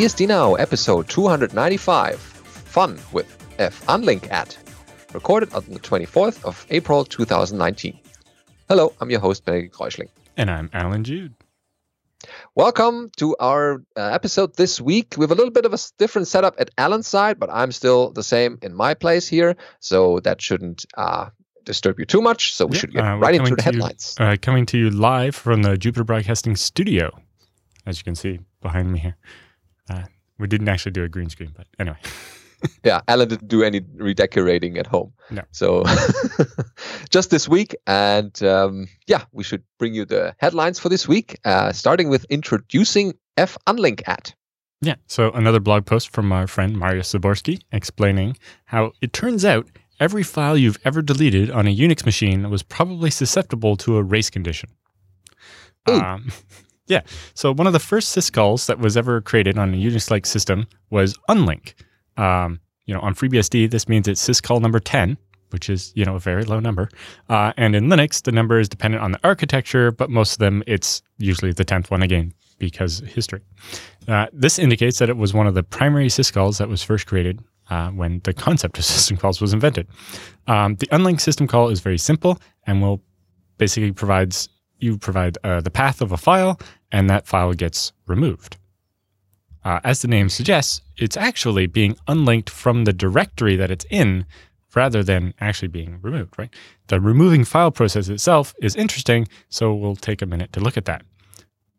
BSD 0.00 0.28
Now, 0.28 0.54
episode 0.54 1.10
295 1.10 2.18
Fun 2.18 2.98
with 3.12 3.36
F 3.58 3.84
Unlink 3.84 4.32
at, 4.32 4.56
recorded 5.12 5.52
on 5.52 5.62
the 5.68 5.78
24th 5.78 6.42
of 6.42 6.66
April 6.70 7.04
2019. 7.04 8.00
Hello, 8.66 8.94
I'm 8.98 9.10
your 9.10 9.20
host, 9.20 9.44
Benedict 9.44 9.74
Reuschling. 9.74 10.08
And 10.38 10.50
I'm 10.50 10.70
Allan 10.72 11.04
Jude. 11.04 11.34
Welcome 12.54 13.10
to 13.18 13.36
our 13.40 13.82
uh, 13.94 14.00
episode 14.00 14.56
this 14.56 14.80
week. 14.80 15.16
We 15.18 15.24
have 15.24 15.32
a 15.32 15.34
little 15.34 15.52
bit 15.52 15.66
of 15.66 15.74
a 15.74 15.78
different 15.98 16.28
setup 16.28 16.54
at 16.58 16.70
Allan's 16.78 17.06
side, 17.06 17.38
but 17.38 17.50
I'm 17.52 17.70
still 17.70 18.10
the 18.10 18.22
same 18.22 18.56
in 18.62 18.74
my 18.74 18.94
place 18.94 19.28
here, 19.28 19.54
so 19.80 20.20
that 20.20 20.40
shouldn't 20.40 20.86
uh, 20.96 21.28
disturb 21.64 21.98
you 21.98 22.06
too 22.06 22.22
much. 22.22 22.54
So 22.54 22.64
we 22.64 22.76
yeah, 22.76 22.80
should 22.80 22.92
get 22.94 23.04
uh, 23.04 23.16
right 23.18 23.34
into 23.34 23.54
the 23.54 23.62
headlines. 23.62 24.16
You, 24.18 24.24
uh, 24.24 24.36
coming 24.40 24.64
to 24.64 24.78
you 24.78 24.88
live 24.88 25.34
from 25.34 25.60
the 25.60 25.76
Jupiter 25.76 26.04
Broadcasting 26.04 26.56
Studio, 26.56 27.10
as 27.84 27.98
you 27.98 28.04
can 28.04 28.14
see 28.14 28.40
behind 28.62 28.90
me 28.90 29.00
here. 29.00 29.18
Uh, 29.90 30.04
we 30.38 30.46
didn't 30.46 30.68
actually 30.68 30.92
do 30.92 31.04
a 31.04 31.08
green 31.08 31.28
screen, 31.28 31.52
but 31.56 31.66
anyway. 31.78 31.98
yeah, 32.84 33.00
Allan 33.08 33.28
didn't 33.28 33.48
do 33.48 33.62
any 33.62 33.80
redecorating 33.94 34.78
at 34.78 34.86
home. 34.86 35.12
No. 35.30 35.42
So 35.52 35.84
just 37.10 37.30
this 37.30 37.48
week. 37.48 37.74
And 37.86 38.42
um, 38.42 38.88
yeah, 39.06 39.24
we 39.32 39.44
should 39.44 39.62
bring 39.78 39.94
you 39.94 40.04
the 40.04 40.34
headlines 40.38 40.78
for 40.78 40.88
this 40.88 41.08
week, 41.08 41.38
uh, 41.44 41.72
starting 41.72 42.08
with 42.08 42.24
introducing 42.28 43.14
F 43.36 43.56
Unlink 43.66 44.02
at. 44.06 44.34
Yeah. 44.82 44.94
So 45.06 45.30
another 45.32 45.60
blog 45.60 45.86
post 45.86 46.10
from 46.10 46.32
our 46.32 46.46
friend 46.46 46.76
Mariusz 46.76 47.18
Zaborski 47.18 47.60
explaining 47.72 48.36
how 48.64 48.92
it 49.02 49.12
turns 49.12 49.44
out 49.44 49.68
every 49.98 50.22
file 50.22 50.56
you've 50.56 50.78
ever 50.84 51.02
deleted 51.02 51.50
on 51.50 51.66
a 51.66 51.76
Unix 51.76 52.04
machine 52.04 52.48
was 52.50 52.62
probably 52.62 53.10
susceptible 53.10 53.76
to 53.76 53.98
a 53.98 54.02
race 54.02 54.30
condition. 54.30 54.70
Um, 55.86 56.32
yeah. 56.90 57.02
So 57.34 57.54
one 57.54 57.66
of 57.66 57.72
the 57.72 57.78
first 57.78 58.16
syscalls 58.16 58.66
that 58.66 58.80
was 58.80 58.96
ever 58.96 59.20
created 59.20 59.56
on 59.56 59.72
a 59.72 59.76
Unix-like 59.76 60.26
system 60.26 60.66
was 60.90 61.16
unlink. 61.28 61.74
Um, 62.16 62.60
you 62.84 62.92
know, 62.92 63.00
on 63.00 63.14
FreeBSD, 63.14 63.70
this 63.70 63.88
means 63.88 64.08
it's 64.08 64.26
syscall 64.26 64.60
number 64.60 64.80
10, 64.80 65.16
which 65.50 65.70
is, 65.70 65.92
you 65.94 66.04
know, 66.04 66.16
a 66.16 66.18
very 66.18 66.44
low 66.44 66.58
number. 66.58 66.90
Uh, 67.28 67.52
and 67.56 67.76
in 67.76 67.86
Linux, 67.86 68.22
the 68.22 68.32
number 68.32 68.58
is 68.58 68.68
dependent 68.68 69.02
on 69.02 69.12
the 69.12 69.20
architecture, 69.22 69.92
but 69.92 70.10
most 70.10 70.32
of 70.32 70.38
them, 70.38 70.64
it's 70.66 71.00
usually 71.18 71.52
the 71.52 71.64
10th 71.64 71.90
one 71.90 72.02
again, 72.02 72.34
because 72.58 72.98
history. 73.06 73.40
Uh, 74.08 74.26
this 74.32 74.58
indicates 74.58 74.98
that 74.98 75.08
it 75.08 75.16
was 75.16 75.32
one 75.32 75.46
of 75.46 75.54
the 75.54 75.62
primary 75.62 76.08
syscalls 76.08 76.58
that 76.58 76.68
was 76.68 76.82
first 76.82 77.06
created 77.06 77.40
uh, 77.70 77.90
when 77.90 78.20
the 78.24 78.32
concept 78.32 78.78
of 78.78 78.84
system 78.96 79.16
calls 79.16 79.40
was 79.40 79.52
invented. 79.52 79.86
Um, 80.48 80.74
the 80.74 80.88
unlink 80.88 81.20
system 81.20 81.46
call 81.46 81.68
is 81.68 81.78
very 81.78 81.98
simple 81.98 82.40
and 82.66 82.82
will 82.82 83.00
basically 83.58 83.92
provides 83.92 84.48
you 84.80 84.98
provide 84.98 85.38
uh, 85.44 85.60
the 85.60 85.70
path 85.70 86.00
of 86.00 86.12
a 86.12 86.16
file 86.16 86.58
and 86.92 87.08
that 87.08 87.26
file 87.26 87.54
gets 87.54 87.92
removed. 88.06 88.56
Uh, 89.64 89.80
as 89.84 90.02
the 90.02 90.08
name 90.08 90.28
suggests, 90.28 90.80
it's 90.96 91.16
actually 91.16 91.66
being 91.66 91.96
unlinked 92.08 92.48
from 92.48 92.84
the 92.84 92.92
directory 92.92 93.56
that 93.56 93.70
it's 93.70 93.84
in 93.90 94.24
rather 94.74 95.02
than 95.02 95.34
actually 95.40 95.68
being 95.68 95.98
removed, 96.00 96.38
right? 96.38 96.54
The 96.86 97.00
removing 97.00 97.44
file 97.44 97.70
process 97.70 98.08
itself 98.08 98.54
is 98.62 98.76
interesting, 98.76 99.28
so 99.48 99.74
we'll 99.74 99.96
take 99.96 100.22
a 100.22 100.26
minute 100.26 100.52
to 100.54 100.60
look 100.60 100.76
at 100.76 100.84
that. 100.86 101.02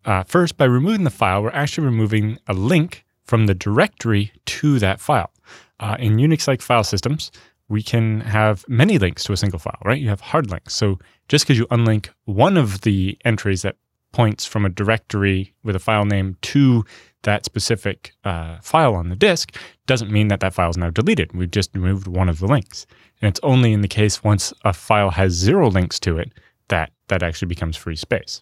Uh, 0.03 0.23
first, 0.23 0.57
by 0.57 0.65
removing 0.65 1.03
the 1.03 1.09
file, 1.09 1.43
we're 1.43 1.51
actually 1.51 1.85
removing 1.85 2.37
a 2.47 2.53
link 2.53 3.05
from 3.23 3.45
the 3.45 3.53
directory 3.53 4.31
to 4.45 4.79
that 4.79 4.99
file. 4.99 5.31
Uh, 5.79 5.95
in 5.99 6.17
Unix 6.17 6.47
like 6.47 6.61
file 6.61 6.83
systems, 6.83 7.31
we 7.69 7.81
can 7.81 8.19
have 8.21 8.65
many 8.67 8.97
links 8.97 9.23
to 9.23 9.33
a 9.33 9.37
single 9.37 9.59
file, 9.59 9.79
right? 9.85 10.01
You 10.01 10.09
have 10.09 10.19
hard 10.19 10.51
links. 10.51 10.75
So 10.75 10.99
just 11.29 11.45
because 11.45 11.57
you 11.57 11.65
unlink 11.67 12.09
one 12.25 12.57
of 12.57 12.81
the 12.81 13.17
entries 13.23 13.61
that 13.61 13.77
points 14.11 14.45
from 14.45 14.65
a 14.65 14.69
directory 14.69 15.53
with 15.63 15.75
a 15.75 15.79
file 15.79 16.05
name 16.05 16.37
to 16.41 16.83
that 17.23 17.45
specific 17.45 18.13
uh, 18.23 18.57
file 18.61 18.95
on 18.95 19.09
the 19.09 19.15
disk 19.15 19.55
doesn't 19.85 20.11
mean 20.11 20.27
that 20.29 20.39
that 20.39 20.53
file 20.53 20.69
is 20.69 20.77
now 20.77 20.89
deleted. 20.89 21.33
We've 21.33 21.51
just 21.51 21.73
removed 21.75 22.07
one 22.07 22.29
of 22.29 22.39
the 22.39 22.47
links. 22.47 22.85
And 23.21 23.29
it's 23.29 23.39
only 23.43 23.73
in 23.73 23.81
the 23.81 23.87
case 23.87 24.23
once 24.23 24.53
a 24.63 24.73
file 24.73 25.11
has 25.11 25.33
zero 25.33 25.69
links 25.69 25.99
to 26.01 26.17
it 26.17 26.33
that 26.69 26.91
that 27.09 27.21
actually 27.21 27.49
becomes 27.49 27.77
free 27.77 27.95
space. 27.95 28.41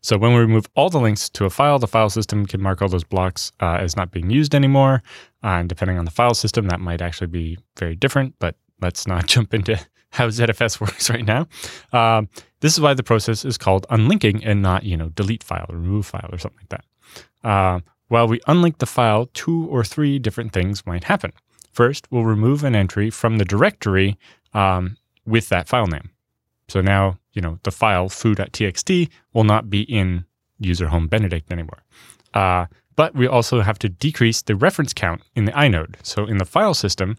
So 0.00 0.16
when 0.16 0.32
we 0.32 0.40
remove 0.40 0.66
all 0.74 0.90
the 0.90 1.00
links 1.00 1.28
to 1.30 1.44
a 1.44 1.50
file, 1.50 1.78
the 1.78 1.86
file 1.86 2.10
system 2.10 2.46
can 2.46 2.62
mark 2.62 2.80
all 2.80 2.88
those 2.88 3.04
blocks 3.04 3.52
uh, 3.60 3.78
as 3.80 3.96
not 3.96 4.10
being 4.10 4.30
used 4.30 4.54
anymore. 4.54 5.02
Uh, 5.42 5.58
and 5.60 5.68
depending 5.68 5.98
on 5.98 6.04
the 6.04 6.10
file 6.10 6.34
system, 6.34 6.68
that 6.68 6.80
might 6.80 7.02
actually 7.02 7.26
be 7.26 7.58
very 7.78 7.94
different, 7.94 8.34
but 8.38 8.56
let's 8.80 9.06
not 9.06 9.26
jump 9.34 9.54
into 9.54 9.78
how 10.10 10.28
ZFS 10.28 10.80
works 10.80 11.10
right 11.10 11.24
now. 11.24 11.46
Um, 11.92 12.28
this 12.60 12.72
is 12.72 12.80
why 12.80 12.94
the 12.94 13.02
process 13.02 13.44
is 13.44 13.58
called 13.58 13.86
unlinking 13.90 14.44
and 14.44 14.62
not, 14.62 14.84
you 14.84 14.96
know, 14.96 15.10
delete 15.10 15.44
file 15.44 15.66
or 15.68 15.76
remove 15.76 16.06
file 16.06 16.28
or 16.32 16.38
something 16.38 16.58
like 16.60 16.68
that. 16.70 17.48
Uh, 17.48 17.80
while 18.08 18.26
we 18.26 18.40
unlink 18.40 18.78
the 18.78 18.86
file, 18.86 19.26
two 19.34 19.66
or 19.66 19.84
three 19.84 20.18
different 20.18 20.52
things 20.52 20.86
might 20.86 21.04
happen. 21.04 21.32
First, 21.72 22.10
we'll 22.10 22.24
remove 22.24 22.64
an 22.64 22.74
entry 22.74 23.10
from 23.10 23.38
the 23.38 23.44
directory 23.44 24.18
um, 24.54 24.96
with 25.26 25.48
that 25.50 25.68
file 25.68 25.86
name. 25.86 26.10
So 26.68 26.80
now, 26.80 27.18
you 27.32 27.42
know, 27.42 27.58
the 27.62 27.70
file 27.70 28.08
foo.txt 28.08 29.08
will 29.32 29.44
not 29.44 29.70
be 29.70 29.82
in 29.82 30.24
user 30.58 30.88
home 30.88 31.06
Benedict 31.06 31.52
anymore. 31.52 31.82
Uh, 32.34 32.66
but 32.96 33.14
we 33.14 33.28
also 33.28 33.60
have 33.60 33.78
to 33.78 33.88
decrease 33.88 34.42
the 34.42 34.56
reference 34.56 34.92
count 34.92 35.22
in 35.36 35.44
the 35.44 35.52
inode. 35.52 35.94
So 36.02 36.26
in 36.26 36.38
the 36.38 36.44
file 36.44 36.74
system, 36.74 37.16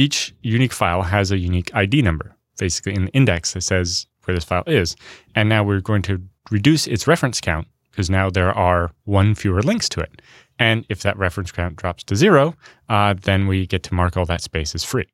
each 0.00 0.34
unique 0.42 0.72
file 0.72 1.02
has 1.02 1.30
a 1.30 1.36
unique 1.36 1.70
ID 1.74 2.00
number, 2.00 2.34
basically 2.58 2.94
in 2.94 3.04
the 3.04 3.12
index 3.12 3.52
that 3.52 3.60
says 3.60 4.06
where 4.24 4.34
this 4.34 4.44
file 4.44 4.64
is. 4.66 4.96
And 5.34 5.48
now 5.48 5.62
we're 5.62 5.82
going 5.82 6.00
to 6.02 6.22
reduce 6.50 6.86
its 6.86 7.06
reference 7.06 7.38
count 7.38 7.68
because 7.90 8.08
now 8.08 8.30
there 8.30 8.50
are 8.50 8.92
one 9.04 9.34
fewer 9.34 9.60
links 9.62 9.90
to 9.90 10.00
it. 10.00 10.22
And 10.58 10.86
if 10.88 11.02
that 11.02 11.18
reference 11.18 11.52
count 11.52 11.76
drops 11.76 12.02
to 12.04 12.16
zero, 12.16 12.54
uh, 12.88 13.14
then 13.20 13.46
we 13.46 13.66
get 13.66 13.82
to 13.84 13.94
mark 13.94 14.16
all 14.16 14.24
that 14.24 14.40
space 14.40 14.74
as 14.74 14.84
free. 14.84 15.06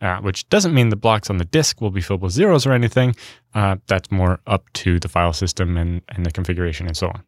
Uh, 0.00 0.18
which 0.20 0.48
doesn't 0.48 0.74
mean 0.74 0.88
the 0.88 0.96
blocks 0.96 1.30
on 1.30 1.38
the 1.38 1.44
disk 1.44 1.80
will 1.80 1.90
be 1.90 2.00
filled 2.00 2.22
with 2.22 2.32
zeros 2.32 2.66
or 2.66 2.72
anything. 2.72 3.16
Uh, 3.54 3.76
that's 3.88 4.10
more 4.10 4.40
up 4.46 4.64
to 4.74 5.00
the 5.00 5.08
file 5.08 5.32
system 5.32 5.76
and, 5.76 6.02
and 6.08 6.24
the 6.24 6.30
configuration 6.30 6.86
and 6.86 6.96
so 6.96 7.08
on. 7.08 7.22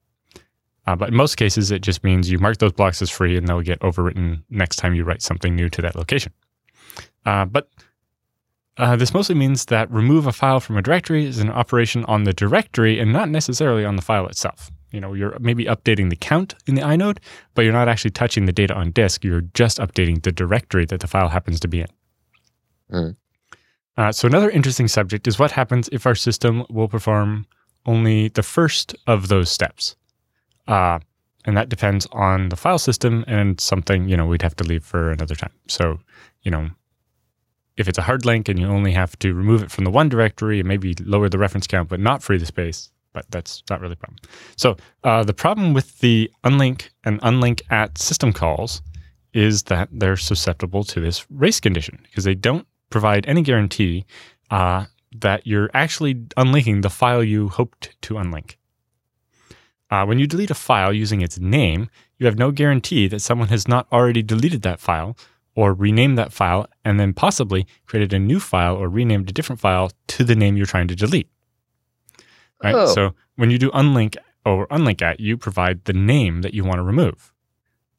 Uh, 0.87 0.95
but 0.95 1.09
in 1.09 1.15
most 1.15 1.37
cases, 1.37 1.71
it 1.71 1.83
just 1.83 2.05
means 2.05 2.31
you 2.31 2.39
mark 2.39 2.59
those 2.59 2.73
blocks 2.73 3.01
as 3.01 3.11
free 3.11 3.37
and 3.37 3.49
they'll 3.49 3.63
get 3.63 3.81
overwritten 3.81 4.43
next 4.51 4.77
time 4.77 4.95
you 4.95 5.05
write 5.05 5.23
something 5.23 5.55
new 5.55 5.69
to 5.69 5.83
that 5.83 5.97
location. 5.97 6.33
Uh, 7.27 7.45
but 7.45 7.69
uh, 8.77 8.97
this 8.97 9.15
mostly 9.15 9.35
means 9.35 9.67
that 9.67 9.91
remove 9.91 10.27
a 10.27 10.33
file 10.33 10.61
from 10.61 10.77
a 10.77 10.83
directory 10.83 11.25
is 11.25 11.39
an 11.39 11.51
operation 11.51 12.05
on 12.07 12.25
the 12.25 12.33
directory 12.33 12.99
and 12.99 13.13
not 13.13 13.29
necessarily 13.29 13.85
on 13.85 13.97
the 13.97 14.03
file 14.03 14.27
itself. 14.27 14.71
You 14.91 15.01
know, 15.01 15.15
you're 15.15 15.37
maybe 15.41 15.65
updating 15.65 16.11
the 16.11 16.17
count 16.17 16.55
in 16.67 16.75
the 16.75 16.83
inode, 16.83 17.19
but 17.55 17.63
you're 17.63 17.73
not 17.73 17.89
actually 17.89 18.13
touching 18.13 18.47
the 18.47 18.53
data 18.53 18.75
on 18.75 18.91
disk. 18.91 19.25
You're 19.25 19.43
just 19.55 19.79
updating 19.79 20.23
the 20.23 20.33
directory 20.33 20.87
that 20.87 21.01
the 21.01 21.07
file 21.07 21.29
happens 21.29 21.61
to 21.61 21.69
be 21.69 21.81
in. 21.81 21.89
Mm. 22.93 23.17
Uh, 23.97 24.13
so 24.13 24.27
another 24.27 24.51
interesting 24.51 24.89
subject 24.89 25.27
is 25.27 25.39
what 25.39 25.53
happens 25.53 25.89
if 25.93 26.07
our 26.07 26.15
system 26.15 26.65
will 26.69 26.89
perform 26.89 27.47
only 27.87 28.29
the 28.29 28.43
first 28.43 28.95
of 29.07 29.29
those 29.29 29.51
steps. 29.51 29.97
Uh, 30.67 30.99
and 31.45 31.57
that 31.57 31.69
depends 31.69 32.07
on 32.13 32.49
the 32.49 32.57
file 32.57 32.79
system 32.79 33.25
and 33.27 33.61
something, 33.61 34.09
you 34.09 34.17
know, 34.17 34.27
we'd 34.27 34.43
have 34.43 34.57
to 34.57 34.65
leave 34.65 34.85
for 34.85 35.11
another 35.11 35.35
time. 35.35 35.53
So, 35.69 35.99
you 36.43 36.51
know, 36.51 36.71
if 37.77 37.89
it's 37.89 37.99
a 37.99 38.03
hard 38.03 38.25
link 38.25 38.49
and 38.49 38.59
you 38.59 38.67
only 38.67 38.93
have 38.93 39.19
to 39.19 39.35
remove 39.35 39.63
it 39.63 39.71
from 39.71 39.85
the 39.85 39.91
one 39.91 40.09
directory 40.09 40.61
and 40.61 40.69
maybe 40.69 40.95
lower 41.01 41.29
the 41.29 41.39
reference 41.39 41.67
count, 41.67 41.89
but 41.89 42.01
not 42.01 42.23
free 42.23 42.39
the 42.39 42.47
space, 42.47 42.91
but 43.13 43.27
that's 43.31 43.63
not 43.69 43.81
really 43.81 43.95
a 43.95 43.97
problem. 43.97 44.19
So 44.57 44.77
uh, 45.03 45.25
the 45.25 45.35
problem 45.35 45.75
with 45.75 45.99
the 45.99 46.31
unlink 46.45 46.91
and 47.05 47.21
unlink 47.23 47.63
at 47.71 47.99
system 47.99 48.33
calls 48.33 48.83
is 49.33 49.65
that 49.65 49.89
they're 49.91 50.17
susceptible 50.17 50.85
to 50.85 51.01
this 51.01 51.27
race 51.31 51.59
condition 51.59 51.99
because 52.05 52.25
they 52.25 52.35
don't 52.35 52.67
provide 52.91 53.27
any 53.27 53.43
guarantee 53.43 54.05
uh, 54.51 54.85
that 55.17 55.47
you're 55.47 55.71
actually 55.75 56.25
unlinking 56.37 56.83
the 56.83 56.91
file 56.91 57.23
you 57.23 57.49
hoped 57.49 58.01
to 58.03 58.15
unlink. 58.15 58.57
Uh, 59.91 60.05
when 60.05 60.19
you 60.19 60.27
delete 60.27 60.51
a 60.51 60.55
file 60.55 60.93
using 60.93 61.21
its 61.21 61.39
name, 61.39 61.89
you 62.19 62.27
have 62.27 62.39
no 62.39 62.51
guarantee 62.51 63.09
that 63.09 63.21
someone 63.21 63.49
has 63.49 63.69
not 63.69 63.87
already 63.93 64.23
deleted 64.23 64.63
that 64.63 64.81
file 64.81 65.17
or 65.55 65.73
renamed 65.73 66.19
that 66.19 66.33
file 66.33 66.67
and 66.85 66.99
then 66.99 67.13
possibly 67.13 67.67
created 67.87 68.13
a 68.13 68.19
new 68.19 68.41
file 68.41 68.77
or 68.77 68.89
renamed 68.89 69.31
a 69.31 69.33
different 69.33 69.61
file 69.61 69.91
to 70.09 70.25
the 70.25 70.35
name 70.35 70.57
you're 70.57 70.67
trying 70.67 70.89
to 70.89 70.97
delete. 70.97 71.29
Right? 72.63 72.75
Oh. 72.75 72.87
So 72.87 73.15
when 73.37 73.51
you 73.51 73.59
do 73.59 73.71
unlink 73.71 74.17
or 74.45 74.67
unlink 74.69 75.03
at, 75.03 75.21
you 75.21 75.37
provide 75.37 75.85
the 75.85 75.93
name 75.93 76.43
that 76.43 76.55
you 76.55 76.65
want 76.65 76.77
to 76.77 76.83
remove. 76.83 77.33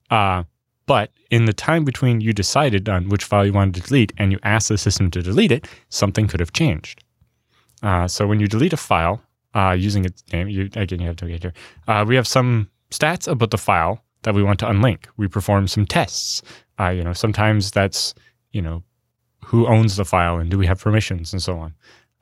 Uh, 0.09 0.43
but 0.85 1.11
in 1.31 1.45
the 1.45 1.53
time 1.53 1.83
between 1.83 2.21
you 2.21 2.33
decided 2.33 2.87
on 2.87 3.09
which 3.09 3.23
file 3.23 3.45
you 3.45 3.53
wanted 3.53 3.75
to 3.75 3.81
delete 3.81 4.13
and 4.17 4.31
you 4.31 4.39
asked 4.43 4.69
the 4.69 4.77
system 4.77 5.09
to 5.11 5.21
delete 5.21 5.51
it, 5.51 5.67
something 5.89 6.27
could 6.27 6.39
have 6.39 6.53
changed. 6.53 7.03
Uh, 7.81 8.07
so 8.07 8.27
when 8.27 8.39
you 8.39 8.47
delete 8.47 8.73
a 8.73 8.77
file 8.77 9.21
uh, 9.55 9.75
using 9.77 10.05
its 10.05 10.23
name, 10.31 10.47
you, 10.47 10.69
again, 10.75 10.99
you 10.99 11.07
have 11.07 11.15
to 11.15 11.27
get 11.27 11.41
here. 11.41 11.53
Uh, 11.87 12.05
we 12.07 12.15
have 12.15 12.27
some 12.27 12.69
stats 12.91 13.27
about 13.27 13.51
the 13.51 13.57
file 13.57 14.03
that 14.25 14.35
we 14.35 14.43
want 14.43 14.59
to 14.59 14.65
unlink. 14.65 15.05
We 15.17 15.27
perform 15.27 15.67
some 15.67 15.85
tests. 15.85 16.41
Uh, 16.79 16.89
you 16.89 17.03
know, 17.03 17.13
sometimes 17.13 17.71
that's 17.71 18.13
you 18.51 18.61
know 18.61 18.83
who 19.45 19.67
owns 19.67 19.95
the 19.95 20.05
file 20.05 20.37
and 20.37 20.49
do 20.51 20.57
we 20.57 20.65
have 20.67 20.79
permissions 20.81 21.31
and 21.31 21.41
so 21.41 21.57
on. 21.57 21.73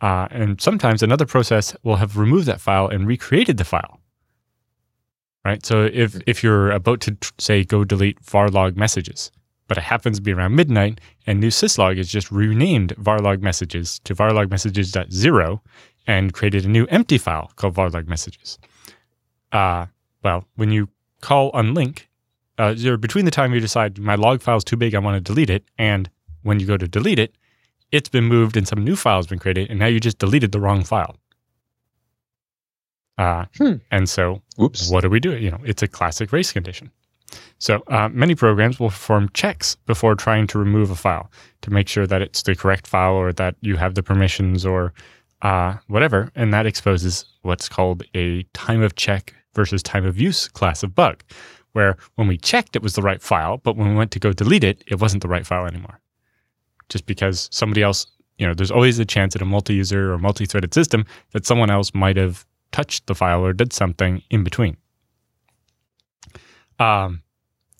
Uh, 0.01 0.27
and 0.31 0.61
sometimes 0.61 1.01
another 1.01 1.25
process 1.25 1.75
will 1.83 1.95
have 1.95 2.17
removed 2.17 2.45
that 2.45 2.59
file 2.61 2.87
and 2.87 3.07
recreated 3.07 3.57
the 3.57 3.63
file. 3.63 4.01
right? 5.45 5.65
So 5.65 5.89
if 5.93 6.21
if 6.27 6.43
you're 6.43 6.71
about 6.71 6.99
to 7.01 7.17
say 7.39 7.63
go 7.63 7.83
delete 7.85 8.21
varlog 8.21 8.75
messages, 8.75 9.31
but 9.67 9.77
it 9.77 9.83
happens 9.83 10.17
to 10.17 10.21
be 10.23 10.33
around 10.33 10.55
midnight, 10.55 10.99
and 11.25 11.41
newsyslog 11.41 11.97
has 11.97 12.09
just 12.09 12.31
renamed 12.31 12.95
varlog 12.97 13.41
messages 13.41 13.99
to 14.03 14.13
varlog 14.15 14.49
messages.0 14.51 15.59
and 16.05 16.33
created 16.33 16.65
a 16.65 16.69
new 16.69 16.85
empty 16.87 17.17
file 17.17 17.51
called 17.55 17.75
varlog 17.75 18.07
messages. 18.07 18.59
Uh, 19.53 19.85
well, 20.23 20.45
when 20.55 20.71
you 20.71 20.89
call 21.23 21.51
unlink, 21.53 22.07
uh, 22.57 22.73
between 22.97 23.25
the 23.25 23.31
time 23.31 23.53
you 23.53 23.59
decide 23.59 23.97
my 23.97 24.15
log 24.15 24.41
file 24.41 24.57
is 24.57 24.63
too 24.63 24.77
big, 24.77 24.93
I 24.93 24.99
want 24.99 25.15
to 25.15 25.21
delete 25.33 25.49
it, 25.49 25.63
and 25.77 26.09
when 26.43 26.59
you 26.59 26.67
go 26.67 26.77
to 26.77 26.87
delete 26.87 27.19
it, 27.19 27.35
it's 27.91 28.09
been 28.09 28.25
moved 28.25 28.57
and 28.57 28.67
some 28.67 28.83
new 28.83 28.95
file 28.95 29.17
has 29.17 29.27
been 29.27 29.39
created, 29.39 29.69
and 29.69 29.79
now 29.79 29.87
you 29.87 29.99
just 29.99 30.19
deleted 30.19 30.51
the 30.51 30.59
wrong 30.59 30.83
file. 30.83 31.15
Uh, 33.17 33.45
Hmm. 33.57 33.75
And 33.91 34.09
so 34.09 34.41
Oops. 34.61 34.89
what 34.91 35.01
do 35.01 35.09
we 35.09 35.19
do? 35.19 35.37
You 35.37 35.51
know, 35.51 35.61
it's 35.63 35.83
a 35.83 35.87
classic 35.87 36.31
race 36.33 36.51
condition. 36.51 36.91
So 37.59 37.83
uh, 37.87 38.09
many 38.09 38.35
programs 38.35 38.79
will 38.79 38.89
perform 38.89 39.29
checks 39.33 39.75
before 39.85 40.15
trying 40.15 40.47
to 40.47 40.59
remove 40.59 40.91
a 40.91 40.95
file 40.95 41.31
to 41.61 41.71
make 41.71 41.87
sure 41.87 42.05
that 42.07 42.21
it's 42.21 42.43
the 42.43 42.55
correct 42.55 42.87
file 42.87 43.13
or 43.13 43.31
that 43.33 43.55
you 43.61 43.77
have 43.77 43.93
the 43.95 44.03
permissions 44.03 44.65
or 44.65 44.93
uh, 45.41 45.75
whatever, 45.87 46.31
and 46.35 46.53
that 46.53 46.65
exposes 46.65 47.25
what's 47.41 47.69
called 47.69 48.03
a 48.15 48.43
time 48.53 48.81
of 48.81 48.95
check 48.95 49.33
versus 49.55 49.83
time 49.83 50.05
of 50.05 50.19
use 50.19 50.47
class 50.47 50.83
of 50.83 50.95
bug, 50.95 51.23
where 51.73 51.97
when 52.15 52.27
we 52.27 52.37
checked 52.37 52.75
it 52.75 52.81
was 52.81 52.95
the 52.95 53.01
right 53.01 53.21
file, 53.21 53.57
but 53.57 53.75
when 53.75 53.89
we 53.89 53.95
went 53.95 54.11
to 54.11 54.19
go 54.19 54.33
delete 54.33 54.63
it, 54.63 54.83
it 54.87 54.99
wasn't 54.99 55.21
the 55.21 55.27
right 55.27 55.45
file 55.45 55.65
anymore. 55.65 55.99
Just 56.89 57.05
because 57.05 57.49
somebody 57.51 57.81
else, 57.81 58.05
you 58.37 58.47
know, 58.47 58.53
there's 58.53 58.71
always 58.71 58.99
a 58.99 59.05
chance 59.05 59.35
in 59.35 59.41
a 59.41 59.45
multi-user 59.45 60.13
or 60.13 60.17
multi-threaded 60.17 60.73
system 60.73 61.05
that 61.31 61.45
someone 61.45 61.69
else 61.69 61.93
might 61.93 62.17
have 62.17 62.45
touched 62.71 63.07
the 63.07 63.15
file 63.15 63.45
or 63.45 63.53
did 63.53 63.73
something 63.73 64.21
in 64.29 64.43
between. 64.43 64.77
Um, 66.79 67.21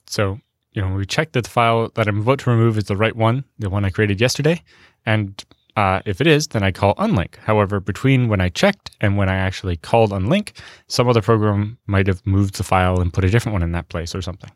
so 0.07 0.39
you 0.73 0.81
know, 0.81 0.93
we 0.95 1.05
checked 1.05 1.33
that 1.33 1.43
the 1.43 1.49
file 1.49 1.89
that 1.95 2.07
I'm 2.07 2.21
about 2.21 2.39
to 2.39 2.49
remove 2.49 2.77
is 2.77 2.85
the 2.85 2.97
right 2.97 3.15
one, 3.15 3.43
the 3.59 3.69
one 3.69 3.85
I 3.85 3.89
created 3.89 4.19
yesterday, 4.19 4.61
and 5.05 5.43
uh, 5.75 6.01
if 6.05 6.21
it 6.21 6.27
is, 6.27 6.47
then 6.49 6.63
I 6.63 6.71
call 6.71 6.93
unlink. 6.95 7.35
However, 7.37 7.79
between 7.79 8.27
when 8.27 8.41
I 8.41 8.49
checked 8.49 8.91
and 9.01 9.17
when 9.17 9.29
I 9.29 9.35
actually 9.35 9.77
called 9.77 10.11
unlink, 10.11 10.51
some 10.87 11.07
other 11.09 11.21
program 11.21 11.77
might 11.87 12.07
have 12.07 12.25
moved 12.25 12.55
the 12.55 12.63
file 12.63 12.99
and 13.01 13.11
put 13.13 13.23
a 13.23 13.29
different 13.29 13.53
one 13.53 13.63
in 13.63 13.71
that 13.71 13.89
place 13.89 14.13
or 14.13 14.21
something. 14.21 14.51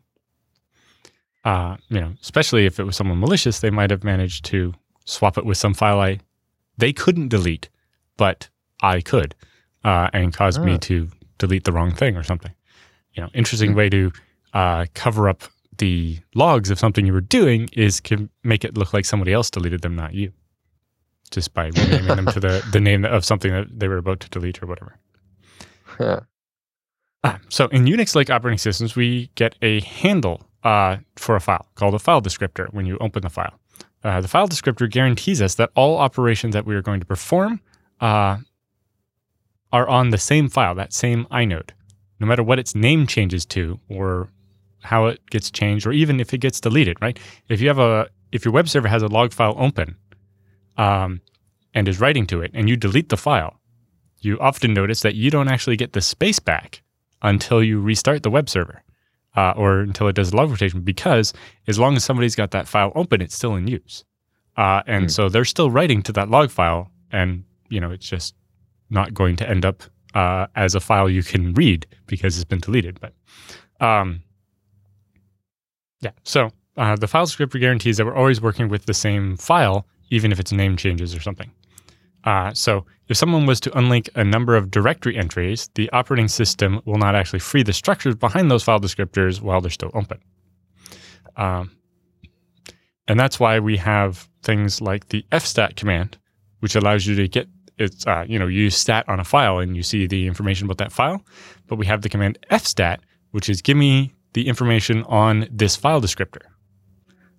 Uh, 1.44 1.76
you 1.88 2.00
know, 2.00 2.12
especially 2.20 2.66
if 2.66 2.78
it 2.78 2.84
was 2.84 2.96
someone 2.96 3.18
malicious, 3.20 3.60
they 3.60 3.70
might 3.70 3.90
have 3.90 4.04
managed 4.04 4.44
to 4.46 4.74
swap 5.04 5.38
it 5.38 5.44
with 5.46 5.56
some 5.56 5.74
file 5.74 6.00
I 6.00 6.20
they 6.76 6.92
couldn't 6.92 7.28
delete, 7.28 7.68
but 8.16 8.48
I 8.82 9.00
could, 9.00 9.34
uh, 9.82 10.10
and 10.12 10.32
caused 10.32 10.62
me 10.62 10.74
Ah. 10.74 10.78
to 10.82 11.08
delete 11.38 11.64
the 11.64 11.72
wrong 11.72 11.92
thing 11.92 12.16
or 12.16 12.22
something. 12.22 12.52
You 13.14 13.22
know, 13.24 13.30
interesting 13.34 13.74
way 13.74 13.88
to 13.88 14.12
uh, 14.54 14.86
cover 14.94 15.28
up 15.28 15.42
the 15.78 16.18
logs 16.34 16.70
of 16.70 16.78
something 16.78 17.04
you 17.06 17.12
were 17.12 17.20
doing 17.20 17.68
is 17.72 18.00
to 18.02 18.28
make 18.44 18.64
it 18.64 18.76
look 18.76 18.92
like 18.92 19.04
somebody 19.04 19.32
else 19.32 19.50
deleted 19.50 19.80
them, 19.82 19.96
not 19.96 20.14
you, 20.14 20.32
just 21.28 21.54
by 21.54 21.66
renaming 21.66 22.06
them 22.06 22.26
to 22.26 22.40
the, 22.40 22.66
the 22.72 22.80
name 22.80 23.04
of 23.04 23.24
something 23.24 23.52
that 23.52 23.78
they 23.78 23.88
were 23.88 23.98
about 23.98 24.20
to 24.20 24.30
delete 24.30 24.62
or 24.62 24.66
whatever. 24.66 24.96
Yeah. 26.00 26.20
Ah, 27.24 27.40
so 27.48 27.66
in 27.68 27.84
Unix-like 27.84 28.30
operating 28.30 28.58
systems, 28.58 28.94
we 28.94 29.30
get 29.34 29.56
a 29.62 29.80
handle 29.80 30.48
uh, 30.62 30.98
for 31.16 31.36
a 31.36 31.40
file 31.40 31.66
called 31.74 31.94
a 31.94 31.98
file 31.98 32.22
descriptor 32.22 32.72
when 32.72 32.86
you 32.86 32.96
open 33.00 33.22
the 33.22 33.30
file. 33.30 33.58
Uh, 34.04 34.20
the 34.20 34.28
file 34.28 34.48
descriptor 34.48 34.88
guarantees 34.88 35.42
us 35.42 35.56
that 35.56 35.70
all 35.74 35.98
operations 35.98 36.54
that 36.54 36.64
we 36.64 36.74
are 36.74 36.82
going 36.82 37.00
to 37.00 37.06
perform 37.06 37.60
uh, 38.00 38.36
are 39.72 39.88
on 39.88 40.10
the 40.10 40.18
same 40.18 40.48
file, 40.48 40.74
that 40.74 40.92
same 40.92 41.26
inode, 41.26 41.70
no 42.20 42.26
matter 42.26 42.42
what 42.42 42.58
its 42.58 42.74
name 42.74 43.06
changes 43.06 43.44
to 43.44 43.78
or 43.88 44.30
how 44.82 45.06
it 45.06 45.20
gets 45.30 45.50
changed, 45.50 45.86
or 45.86 45.92
even 45.92 46.20
if 46.20 46.32
it 46.32 46.38
gets 46.38 46.60
deleted. 46.60 46.96
Right? 47.00 47.18
If 47.48 47.60
you 47.60 47.68
have 47.68 47.78
a 47.78 48.08
if 48.30 48.44
your 48.44 48.52
web 48.52 48.68
server 48.68 48.88
has 48.88 49.02
a 49.02 49.08
log 49.08 49.32
file 49.32 49.54
open 49.58 49.96
um, 50.78 51.20
and 51.74 51.86
is 51.88 52.00
writing 52.00 52.26
to 52.28 52.40
it, 52.40 52.50
and 52.54 52.68
you 52.68 52.76
delete 52.76 53.10
the 53.10 53.16
file, 53.16 53.60
you 54.20 54.38
often 54.40 54.72
notice 54.72 55.02
that 55.02 55.14
you 55.14 55.30
don't 55.30 55.48
actually 55.48 55.76
get 55.76 55.92
the 55.92 56.00
space 56.00 56.38
back 56.38 56.82
until 57.22 57.62
you 57.62 57.80
restart 57.80 58.22
the 58.22 58.30
web 58.30 58.48
server 58.48 58.82
uh, 59.36 59.52
or 59.56 59.80
until 59.80 60.08
it 60.08 60.14
does 60.14 60.32
log 60.34 60.50
rotation 60.50 60.80
because 60.80 61.32
as 61.66 61.78
long 61.78 61.96
as 61.96 62.04
somebody's 62.04 62.34
got 62.34 62.50
that 62.52 62.66
file 62.66 62.92
open, 62.94 63.20
it's 63.20 63.34
still 63.34 63.54
in 63.54 63.66
use. 63.68 64.04
Uh, 64.56 64.82
and 64.86 65.04
Hmm. 65.04 65.08
so 65.08 65.28
they're 65.28 65.44
still 65.44 65.70
writing 65.70 66.02
to 66.02 66.12
that 66.12 66.30
log 66.30 66.50
file 66.50 66.90
and, 67.12 67.44
you 67.68 67.80
know, 67.80 67.90
it's 67.90 68.08
just 68.08 68.34
not 68.90 69.14
going 69.14 69.36
to 69.36 69.48
end 69.48 69.64
up 69.64 69.82
uh, 70.14 70.46
as 70.56 70.74
a 70.74 70.80
file 70.80 71.08
you 71.08 71.22
can 71.22 71.52
read 71.54 71.86
because 72.06 72.36
it's 72.36 72.44
been 72.44 72.58
deleted. 72.60 72.98
But 73.00 73.12
um, 73.84 74.22
yeah, 76.00 76.10
so 76.24 76.50
uh, 76.76 76.96
the 76.96 77.06
file 77.08 77.26
descriptor 77.26 77.60
guarantees 77.60 77.96
that 77.98 78.06
we're 78.06 78.14
always 78.14 78.40
working 78.40 78.68
with 78.68 78.86
the 78.86 78.94
same 78.94 79.36
file, 79.36 79.86
even 80.10 80.32
if 80.32 80.40
its 80.40 80.52
name 80.52 80.76
changes 80.76 81.14
or 81.14 81.20
something. 81.20 81.50
Uh, 82.24 82.52
so 82.52 82.84
if 83.08 83.16
someone 83.16 83.46
was 83.46 83.60
to 83.60 83.70
unlink 83.70 84.08
a 84.14 84.24
number 84.24 84.56
of 84.56 84.70
directory 84.70 85.16
entries, 85.16 85.70
the 85.74 85.88
operating 85.90 86.28
system 86.28 86.80
will 86.84 86.98
not 86.98 87.14
actually 87.14 87.38
free 87.38 87.62
the 87.62 87.72
structures 87.72 88.14
behind 88.14 88.50
those 88.50 88.62
file 88.62 88.80
descriptors 88.80 89.40
while 89.40 89.60
they're 89.60 89.70
still 89.70 89.90
open. 89.94 90.18
Um, 91.36 91.70
and 93.06 93.18
that's 93.18 93.40
why 93.40 93.60
we 93.60 93.76
have 93.78 94.28
things 94.42 94.80
like 94.80 95.08
the 95.08 95.24
fstat 95.32 95.76
command, 95.76 96.18
which 96.60 96.74
allows 96.74 97.06
you 97.06 97.14
to 97.16 97.28
get 97.28 97.48
it's 97.78 98.04
uh, 98.08 98.24
you 98.28 98.38
know 98.38 98.48
use 98.48 98.76
stat 98.76 99.08
on 99.08 99.20
a 99.20 99.24
file 99.24 99.60
and 99.60 99.76
you 99.76 99.84
see 99.84 100.06
the 100.06 100.26
information 100.26 100.66
about 100.66 100.78
that 100.78 100.92
file. 100.92 101.22
But 101.68 101.76
we 101.76 101.86
have 101.86 102.02
the 102.02 102.08
command 102.08 102.38
fstat, 102.50 102.98
which 103.30 103.48
is 103.48 103.62
give 103.62 103.76
me 103.76 104.12
the 104.32 104.48
information 104.48 105.04
on 105.04 105.48
this 105.50 105.76
file 105.76 106.02
descriptor 106.02 106.42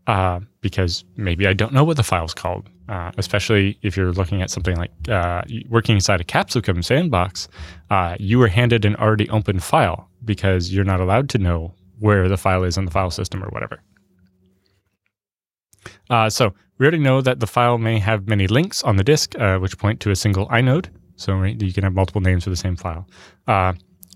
uh, 0.10 0.40
because 0.62 1.06
maybe 1.18 1.46
I 1.46 1.54
don't 1.54 1.72
know 1.72 1.84
what 1.84 1.96
the 1.96 2.04
file's 2.04 2.34
called. 2.34 2.68
Uh, 2.90 3.12
especially 3.20 3.78
if 3.84 3.96
you're 3.96 4.12
looking 4.12 4.42
at 4.42 4.50
something 4.50 4.76
like 4.76 4.92
uh, 5.08 5.44
working 5.70 5.94
inside 5.94 6.20
a 6.20 6.24
Capsicum 6.24 6.82
sandbox, 6.82 7.48
uh, 7.92 8.16
you 8.20 8.40
were 8.40 8.48
handed 8.48 8.84
an 8.86 8.96
already 8.96 9.30
open 9.30 9.60
file 9.60 10.10
because 10.26 10.74
you're 10.74 10.84
not 10.84 11.00
allowed 11.00 11.30
to 11.30 11.38
know 11.38 11.76
where 12.00 12.28
the 12.28 12.38
file 12.38 12.64
is 12.64 12.76
in 12.76 12.86
the 12.86 12.92
file 12.92 13.12
system 13.12 13.44
or 13.44 13.50
whatever. 13.50 13.84
Uh, 16.10 16.28
so 16.28 16.56
we 16.80 16.88
already 16.88 16.98
know 16.98 17.22
that 17.22 17.40
the 17.40 17.46
file 17.46 17.78
may 17.78 18.00
have 18.00 18.28
many 18.28 18.48
links 18.48 18.82
on 18.82 18.96
the 18.96 19.04
disk, 19.04 19.38
uh, 19.40 19.60
which 19.60 19.78
point 19.78 20.00
to 20.00 20.10
a 20.10 20.16
single 20.16 20.48
inode. 20.48 20.88
So 21.18 21.36
right, 21.36 21.62
you 21.62 21.72
can 21.72 21.84
have 21.84 21.94
multiple 21.94 22.22
names 22.22 22.46
for 22.46 22.50
the 22.50 22.56
same 22.56 22.76
file. 22.76 23.06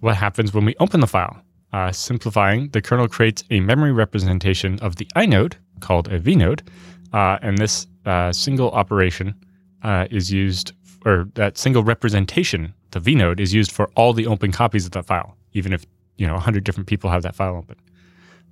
What 0.01 0.15
happens 0.15 0.51
when 0.55 0.65
we 0.65 0.75
open 0.79 1.01
the 1.01 1.07
file? 1.07 1.39
Uh, 1.73 1.91
simplifying, 1.91 2.69
the 2.69 2.81
kernel 2.81 3.07
creates 3.07 3.43
a 3.49 3.59
memory 3.59 3.91
representation 3.91 4.77
of 4.79 4.97
the 4.97 5.07
inode 5.15 5.55
called 5.79 6.07
a 6.07 6.19
vnode, 6.19 6.61
uh, 7.13 7.39
and 7.41 7.57
this 7.57 7.87
uh, 8.05 8.31
single 8.31 8.69
operation 8.71 9.33
uh, 9.81 10.05
is 10.11 10.31
used, 10.31 10.73
or 11.03 11.27
that 11.33 11.57
single 11.57 11.83
representation, 11.83 12.71
the 12.91 12.99
vnode, 12.99 13.39
is 13.39 13.55
used 13.55 13.71
for 13.71 13.89
all 13.95 14.13
the 14.13 14.27
open 14.27 14.51
copies 14.51 14.85
of 14.85 14.91
that 14.91 15.07
file, 15.07 15.35
even 15.53 15.73
if 15.73 15.83
you 16.17 16.27
know 16.27 16.33
100 16.33 16.63
different 16.63 16.87
people 16.87 17.09
have 17.09 17.23
that 17.23 17.35
file 17.35 17.55
open. 17.55 17.75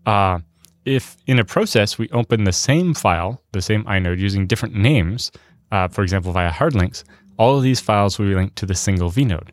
Uh, 0.07 0.39
if 0.85 1.15
in 1.27 1.37
a 1.37 1.45
process 1.45 1.99
we 1.99 2.09
open 2.09 2.43
the 2.43 2.51
same 2.51 2.91
file, 2.95 3.39
the 3.51 3.61
same 3.61 3.83
inode, 3.83 4.17
using 4.17 4.47
different 4.47 4.73
names, 4.73 5.31
uh, 5.71 5.87
for 5.87 6.01
example 6.01 6.31
via 6.31 6.49
hard 6.49 6.73
links, 6.73 7.03
all 7.37 7.55
of 7.55 7.61
these 7.61 7.79
files 7.79 8.17
will 8.17 8.25
be 8.25 8.33
linked 8.33 8.55
to 8.55 8.65
the 8.65 8.73
single 8.73 9.11
vnode. 9.11 9.49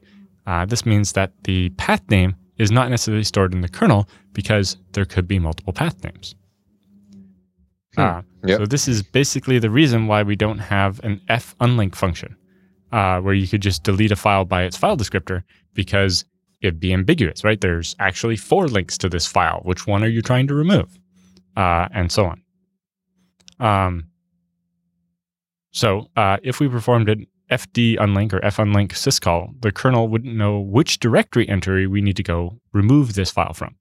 This 0.68 0.86
means 0.86 1.12
that 1.12 1.32
the 1.44 1.68
path 1.70 2.02
name 2.08 2.34
is 2.58 2.70
not 2.70 2.90
necessarily 2.90 3.24
stored 3.24 3.54
in 3.54 3.60
the 3.60 3.68
kernel 3.68 4.08
because 4.32 4.76
there 4.92 5.04
could 5.04 5.26
be 5.28 5.38
multiple 5.38 5.72
path 5.72 6.02
names. 6.04 6.34
Hmm. 7.94 8.00
Uh, 8.00 8.22
Yep. 8.46 8.58
So 8.58 8.66
this 8.66 8.86
is 8.86 9.02
basically 9.02 9.58
the 9.58 9.70
reason 9.70 10.06
why 10.06 10.22
we 10.22 10.36
don't 10.36 10.58
have 10.58 11.00
an 11.02 11.20
f 11.28 11.56
unlink 11.60 11.94
function, 11.94 12.36
uh, 12.92 13.20
where 13.20 13.34
you 13.34 13.48
could 13.48 13.62
just 13.62 13.82
delete 13.82 14.12
a 14.12 14.16
file 14.16 14.44
by 14.44 14.62
its 14.62 14.76
file 14.76 14.96
descriptor 14.96 15.42
because 15.74 16.24
it'd 16.60 16.80
be 16.80 16.92
ambiguous, 16.92 17.44
right? 17.44 17.60
There's 17.60 17.96
actually 17.98 18.36
four 18.36 18.68
links 18.68 18.96
to 18.98 19.08
this 19.08 19.26
file. 19.26 19.60
Which 19.64 19.86
one 19.86 20.04
are 20.04 20.08
you 20.08 20.22
trying 20.22 20.46
to 20.48 20.54
remove? 20.54 20.98
Uh, 21.56 21.88
and 21.92 22.12
so 22.12 22.26
on. 22.26 22.42
Um, 23.58 24.04
so 25.72 26.08
uh, 26.16 26.38
if 26.42 26.60
we 26.60 26.68
performed 26.68 27.08
an 27.08 27.26
fd 27.50 27.96
unlink 27.98 28.32
or 28.32 28.40
funlink 28.40 28.92
syscall, 28.92 29.60
the 29.60 29.72
kernel 29.72 30.08
wouldn't 30.08 30.34
know 30.34 30.58
which 30.60 30.98
directory 30.98 31.48
entry 31.48 31.86
we 31.86 32.00
need 32.00 32.16
to 32.16 32.22
go 32.22 32.60
remove 32.72 33.14
this 33.14 33.30
file 33.30 33.54
from. 33.54 33.76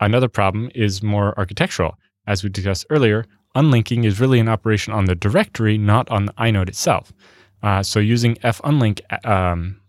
Another 0.00 0.28
problem 0.28 0.70
is 0.74 1.02
more 1.02 1.36
architectural. 1.38 1.96
As 2.26 2.42
we 2.42 2.50
discussed 2.50 2.86
earlier, 2.90 3.24
unlinking 3.54 4.04
is 4.04 4.20
really 4.20 4.38
an 4.38 4.48
operation 4.48 4.92
on 4.92 5.06
the 5.06 5.14
directory, 5.14 5.78
not 5.78 6.08
on 6.10 6.26
the 6.26 6.32
inode 6.34 6.68
itself. 6.68 7.12
Uh, 7.62 7.82
so 7.82 7.98
using 7.98 8.34
funlink 8.36 9.00
um, 9.26 9.80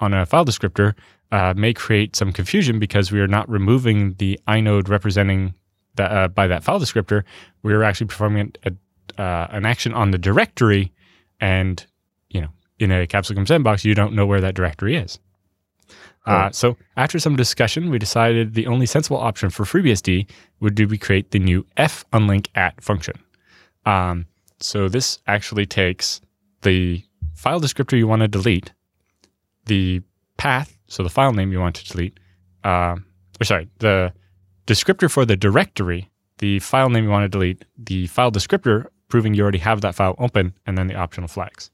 on 0.00 0.12
a 0.12 0.26
file 0.26 0.44
descriptor 0.44 0.94
uh, 1.32 1.54
may 1.56 1.72
create 1.72 2.16
some 2.16 2.32
confusion 2.32 2.78
because 2.78 3.12
we 3.12 3.20
are 3.20 3.28
not 3.28 3.48
removing 3.48 4.14
the 4.14 4.38
inode 4.48 4.88
representing 4.88 5.54
uh, 5.98 6.28
by 6.28 6.46
that 6.46 6.64
file 6.64 6.80
descriptor. 6.80 7.22
We 7.62 7.72
are 7.72 7.84
actually 7.84 8.08
performing 8.08 8.52
a, 8.64 8.72
uh, 9.20 9.46
an 9.50 9.64
action 9.64 9.94
on 9.94 10.10
the 10.10 10.18
directory, 10.18 10.92
and 11.40 11.86
in 12.80 12.90
a 12.90 13.06
Capsicum 13.06 13.46
sandbox, 13.46 13.84
you 13.84 13.94
don't 13.94 14.14
know 14.14 14.26
where 14.26 14.40
that 14.40 14.54
directory 14.54 14.96
is. 14.96 15.18
Uh, 16.26 16.50
so 16.50 16.76
after 16.96 17.18
some 17.18 17.34
discussion, 17.34 17.90
we 17.90 17.98
decided 17.98 18.54
the 18.54 18.66
only 18.66 18.86
sensible 18.86 19.16
option 19.16 19.50
for 19.50 19.64
FreeBSD 19.64 20.28
would 20.60 20.74
be 20.74 20.98
create 20.98 21.30
the 21.30 21.38
new 21.38 21.64
f 21.76 22.04
unlink 22.12 22.48
at 22.54 22.80
function. 22.82 23.18
Um, 23.86 24.26
so 24.60 24.88
this 24.88 25.18
actually 25.26 25.66
takes 25.66 26.20
the 26.62 27.02
file 27.34 27.60
descriptor 27.60 27.96
you 27.96 28.06
want 28.06 28.20
to 28.20 28.28
delete, 28.28 28.72
the 29.64 30.02
path, 30.36 30.78
so 30.88 31.02
the 31.02 31.08
file 31.08 31.32
name 31.32 31.52
you 31.52 31.60
want 31.60 31.76
to 31.76 31.84
delete, 31.84 32.20
uh, 32.64 32.96
or 33.40 33.44
sorry, 33.44 33.68
the 33.78 34.12
descriptor 34.66 35.10
for 35.10 35.24
the 35.24 35.36
directory, 35.36 36.10
the 36.38 36.58
file 36.58 36.90
name 36.90 37.04
you 37.04 37.10
want 37.10 37.24
to 37.24 37.28
delete, 37.28 37.64
the 37.78 38.06
file 38.08 38.30
descriptor 38.30 38.86
proving 39.08 39.34
you 39.34 39.42
already 39.42 39.58
have 39.58 39.80
that 39.80 39.94
file 39.94 40.14
open, 40.18 40.54
and 40.66 40.76
then 40.76 40.86
the 40.86 40.94
optional 40.94 41.28
flags. 41.28 41.70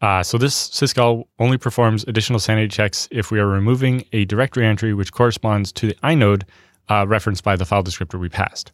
Uh, 0.00 0.22
so 0.22 0.36
this 0.36 0.68
syscall 0.68 1.24
only 1.38 1.56
performs 1.56 2.04
additional 2.06 2.38
sanity 2.38 2.68
checks 2.68 3.08
if 3.10 3.30
we 3.30 3.40
are 3.40 3.46
removing 3.46 4.04
a 4.12 4.24
directory 4.26 4.66
entry 4.66 4.92
which 4.92 5.12
corresponds 5.12 5.72
to 5.72 5.86
the 5.86 5.94
inode 6.04 6.42
uh, 6.88 7.06
referenced 7.08 7.42
by 7.42 7.56
the 7.56 7.64
file 7.64 7.82
descriptor 7.82 8.20
we 8.20 8.28
passed. 8.28 8.72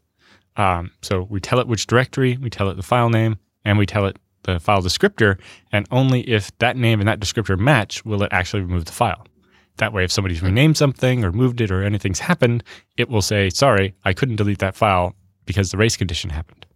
Um, 0.56 0.90
so 1.00 1.26
we 1.30 1.40
tell 1.40 1.60
it 1.60 1.68
which 1.68 1.86
directory, 1.86 2.36
we 2.36 2.50
tell 2.50 2.68
it 2.68 2.76
the 2.76 2.82
file 2.82 3.08
name, 3.08 3.38
and 3.64 3.78
we 3.78 3.86
tell 3.86 4.06
it 4.06 4.18
the 4.42 4.58
file 4.58 4.82
descriptor, 4.82 5.38
and 5.70 5.86
only 5.90 6.28
if 6.28 6.56
that 6.58 6.76
name 6.76 7.00
and 7.00 7.08
that 7.08 7.20
descriptor 7.20 7.58
match 7.58 8.04
will 8.04 8.22
it 8.22 8.32
actually 8.32 8.62
remove 8.62 8.84
the 8.84 8.92
file. 8.92 9.26
That 9.76 9.92
way, 9.92 10.04
if 10.04 10.12
somebody's 10.12 10.42
renamed 10.42 10.76
something 10.76 11.24
or 11.24 11.32
moved 11.32 11.60
it 11.60 11.70
or 11.70 11.82
anything's 11.82 12.18
happened, 12.18 12.62
it 12.98 13.08
will 13.08 13.22
say, 13.22 13.48
sorry, 13.48 13.94
I 14.04 14.12
couldn't 14.12 14.36
delete 14.36 14.58
that 14.58 14.74
file 14.74 15.14
because 15.46 15.70
the 15.70 15.78
race 15.78 15.96
condition 15.96 16.30
happened. 16.30 16.66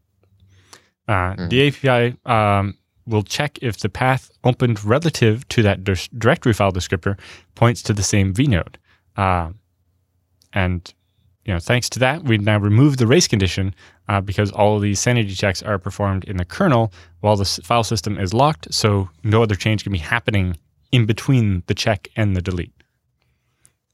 Uh, 1.06 1.34
mm. 1.34 1.50
The 1.50 1.68
API 1.68 2.16
um, 2.24 2.78
will 3.06 3.22
check 3.22 3.58
if 3.62 3.78
the 3.78 3.88
path 3.88 4.30
opened 4.44 4.84
relative 4.84 5.46
to 5.48 5.62
that 5.62 5.84
dir- 5.84 5.96
directory 6.18 6.52
file 6.52 6.72
descriptor 6.72 7.18
points 7.54 7.82
to 7.82 7.92
the 7.92 8.02
same 8.02 8.34
vnode. 8.34 8.76
Uh, 9.16 9.50
and 10.52 10.92
you 11.44 11.54
know, 11.54 11.60
thanks 11.60 11.88
to 11.90 12.00
that, 12.00 12.24
we 12.24 12.38
now 12.38 12.58
remove 12.58 12.96
the 12.96 13.06
race 13.06 13.28
condition 13.28 13.72
uh, 14.08 14.20
because 14.20 14.50
all 14.50 14.76
of 14.76 14.82
these 14.82 14.98
sanity 14.98 15.32
checks 15.32 15.62
are 15.62 15.78
performed 15.78 16.24
in 16.24 16.38
the 16.38 16.44
kernel 16.44 16.92
while 17.20 17.36
the 17.36 17.44
file 17.44 17.84
system 17.84 18.18
is 18.18 18.34
locked, 18.34 18.72
so 18.74 19.08
no 19.22 19.42
other 19.42 19.54
change 19.54 19.84
can 19.84 19.92
be 19.92 19.98
happening 19.98 20.56
in 20.90 21.06
between 21.06 21.62
the 21.66 21.74
check 21.74 22.08
and 22.16 22.36
the 22.36 22.42
delete. 22.42 22.72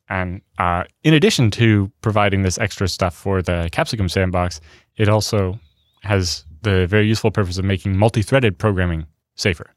And 0.08 0.40
uh, 0.58 0.84
in 1.04 1.14
addition 1.14 1.50
to 1.52 1.90
providing 2.00 2.42
this 2.42 2.58
extra 2.58 2.88
stuff 2.88 3.14
for 3.14 3.42
the 3.42 3.68
Capsicum 3.70 4.08
sandbox, 4.08 4.60
it 4.96 5.08
also 5.08 5.58
has 6.02 6.44
the 6.62 6.86
very 6.86 7.06
useful 7.06 7.30
purpose 7.30 7.58
of 7.58 7.64
making 7.64 7.96
multi-threaded 7.96 8.58
programming 8.58 9.06
safer. 9.34 9.70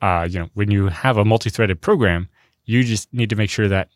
Uh, 0.00 0.26
you 0.28 0.38
know, 0.38 0.48
when 0.54 0.70
you 0.70 0.88
have 0.88 1.16
a 1.16 1.24
multi-threaded 1.24 1.80
program, 1.80 2.28
you 2.64 2.82
just 2.82 3.12
need 3.12 3.30
to 3.30 3.36
make 3.36 3.50
sure 3.50 3.68
that 3.68 3.88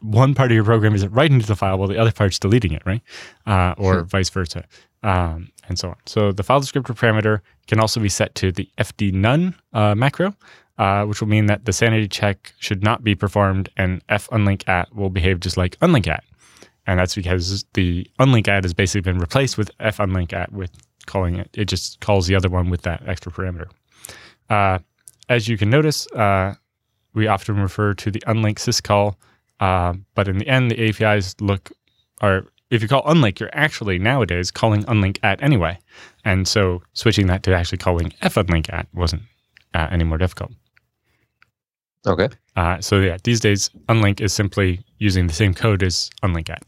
one 0.00 0.34
part 0.34 0.50
of 0.50 0.54
your 0.54 0.64
program 0.64 0.94
isn't 0.94 1.12
writing 1.12 1.40
to 1.40 1.46
the 1.46 1.56
file 1.56 1.78
while 1.78 1.88
the 1.88 1.98
other 1.98 2.12
part's 2.12 2.38
deleting 2.38 2.72
it, 2.72 2.82
right? 2.86 3.02
Uh, 3.46 3.74
or 3.78 4.02
vice 4.02 4.30
versa, 4.30 4.64
um, 5.02 5.50
and 5.68 5.78
so 5.78 5.88
on. 5.88 5.96
So 6.06 6.32
the 6.32 6.42
file 6.42 6.60
descriptor 6.60 6.96
parameter 6.96 7.40
can 7.66 7.80
also 7.80 8.00
be 8.00 8.08
set 8.08 8.34
to 8.36 8.52
the 8.52 8.68
fd 8.78 9.12
none 9.12 9.54
uh, 9.72 9.94
macro, 9.94 10.34
uh, 10.78 11.04
which 11.04 11.20
will 11.20 11.28
mean 11.28 11.46
that 11.46 11.64
the 11.64 11.72
sanity 11.72 12.08
check 12.08 12.52
should 12.58 12.82
not 12.82 13.02
be 13.02 13.14
performed, 13.14 13.68
and 13.76 14.02
f 14.08 14.28
unlink 14.30 14.68
at 14.68 14.94
will 14.94 15.10
behave 15.10 15.40
just 15.40 15.56
like 15.56 15.78
unlink 15.80 16.06
at, 16.06 16.24
and 16.86 16.98
that's 16.98 17.14
because 17.14 17.64
the 17.74 18.08
unlink 18.20 18.46
at 18.48 18.64
has 18.64 18.74
basically 18.74 19.00
been 19.00 19.18
replaced 19.18 19.58
with 19.58 19.70
f 19.80 19.98
unlink 19.98 20.32
at 20.32 20.52
with 20.52 20.70
calling 21.08 21.36
it. 21.36 21.50
It 21.54 21.64
just 21.64 22.00
calls 22.00 22.26
the 22.26 22.36
other 22.36 22.48
one 22.48 22.70
with 22.70 22.82
that 22.82 23.02
extra 23.08 23.32
parameter. 23.32 23.68
Uh, 24.48 24.78
as 25.28 25.48
you 25.48 25.58
can 25.58 25.70
notice, 25.70 26.06
uh, 26.12 26.54
we 27.14 27.26
often 27.26 27.56
refer 27.56 27.94
to 27.94 28.10
the 28.10 28.20
unlink 28.20 28.56
syscall, 28.58 29.16
uh, 29.60 29.94
but 30.14 30.28
in 30.28 30.38
the 30.38 30.46
end, 30.46 30.70
the 30.70 30.88
APIs 30.88 31.34
look 31.40 31.72
are 32.20 32.46
if 32.70 32.82
you 32.82 32.88
call 32.88 33.02
unlink, 33.04 33.40
you're 33.40 33.50
actually 33.52 33.98
nowadays 33.98 34.50
calling 34.50 34.84
unlink 34.84 35.18
at 35.22 35.42
anyway, 35.42 35.78
and 36.24 36.46
so 36.46 36.82
switching 36.92 37.26
that 37.28 37.42
to 37.44 37.54
actually 37.54 37.78
calling 37.78 38.12
f 38.20 38.34
unlink 38.34 38.72
at 38.72 38.86
wasn't 38.92 39.22
uh, 39.74 39.88
any 39.90 40.04
more 40.04 40.18
difficult. 40.18 40.52
Okay. 42.06 42.28
Uh, 42.56 42.80
so 42.80 43.00
yeah, 43.00 43.16
these 43.24 43.40
days 43.40 43.70
unlink 43.88 44.20
is 44.20 44.32
simply 44.32 44.80
using 44.98 45.26
the 45.26 45.32
same 45.32 45.54
code 45.54 45.82
as 45.82 46.10
unlink 46.22 46.50
at 46.50 46.62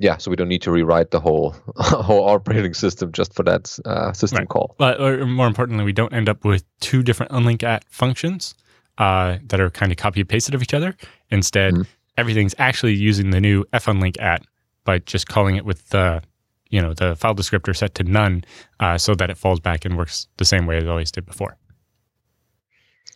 yeah, 0.00 0.16
so 0.16 0.30
we 0.30 0.36
don't 0.36 0.48
need 0.48 0.62
to 0.62 0.72
rewrite 0.72 1.10
the 1.10 1.20
whole 1.20 1.54
whole 1.76 2.26
operating 2.26 2.72
system 2.72 3.12
just 3.12 3.34
for 3.34 3.42
that 3.42 3.78
uh, 3.84 4.12
system 4.14 4.38
right. 4.38 4.48
call. 4.48 4.74
But 4.78 4.98
or 4.98 5.26
more 5.26 5.46
importantly, 5.46 5.84
we 5.84 5.92
don't 5.92 6.12
end 6.14 6.28
up 6.28 6.42
with 6.42 6.64
two 6.80 7.02
different 7.02 7.30
unlink 7.32 7.62
at 7.62 7.84
functions 7.90 8.54
uh, 8.96 9.36
that 9.48 9.60
are 9.60 9.68
kind 9.68 9.92
of 9.92 9.98
copy 9.98 10.24
pasted 10.24 10.54
of 10.54 10.62
each 10.62 10.72
other. 10.72 10.96
Instead, 11.30 11.74
mm-hmm. 11.74 11.82
everything's 12.16 12.54
actually 12.58 12.94
using 12.94 13.28
the 13.28 13.42
new 13.42 13.64
funlink 13.74 14.18
at 14.20 14.42
by 14.84 15.00
just 15.00 15.28
calling 15.28 15.56
it 15.56 15.66
with 15.66 15.86
the 15.90 16.22
you 16.70 16.80
know 16.80 16.94
the 16.94 17.14
file 17.14 17.34
descriptor 17.34 17.76
set 17.76 17.94
to 17.96 18.02
none, 18.02 18.42
uh, 18.80 18.96
so 18.96 19.14
that 19.14 19.28
it 19.28 19.36
falls 19.36 19.60
back 19.60 19.84
and 19.84 19.98
works 19.98 20.28
the 20.38 20.46
same 20.46 20.64
way 20.64 20.78
as 20.78 20.84
it 20.84 20.88
always 20.88 21.12
did 21.12 21.26
before. 21.26 21.58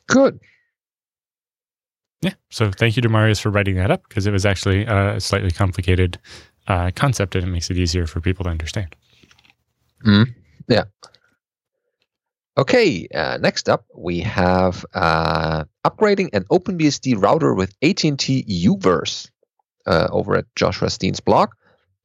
Good. 0.06 0.38
Yeah. 2.20 2.34
So 2.50 2.70
thank 2.70 2.96
you 2.96 3.02
to 3.02 3.08
Mariusz 3.08 3.40
for 3.40 3.50
writing 3.50 3.76
that 3.76 3.90
up 3.90 4.06
because 4.08 4.26
it 4.26 4.32
was 4.32 4.44
actually 4.44 4.84
a 4.84 5.18
slightly 5.20 5.50
complicated 5.50 6.18
uh, 6.66 6.90
concept 6.94 7.34
and 7.34 7.44
it 7.44 7.48
makes 7.48 7.70
it 7.70 7.76
easier 7.76 8.06
for 8.06 8.20
people 8.20 8.44
to 8.44 8.50
understand. 8.50 8.94
Mm, 10.04 10.34
yeah. 10.68 10.84
Okay, 12.56 13.08
uh, 13.12 13.38
next 13.40 13.68
up 13.68 13.84
we 13.96 14.20
have 14.20 14.86
uh, 14.94 15.64
upgrading 15.84 16.30
an 16.34 16.44
OpenBSD 16.44 17.20
router 17.20 17.52
with 17.52 17.74
AT&T 17.82 18.66
UVerse 18.68 19.28
uh, 19.86 20.08
over 20.10 20.36
at 20.36 20.46
Joshua 20.54 20.88
Steen's 20.88 21.20
blog. 21.20 21.50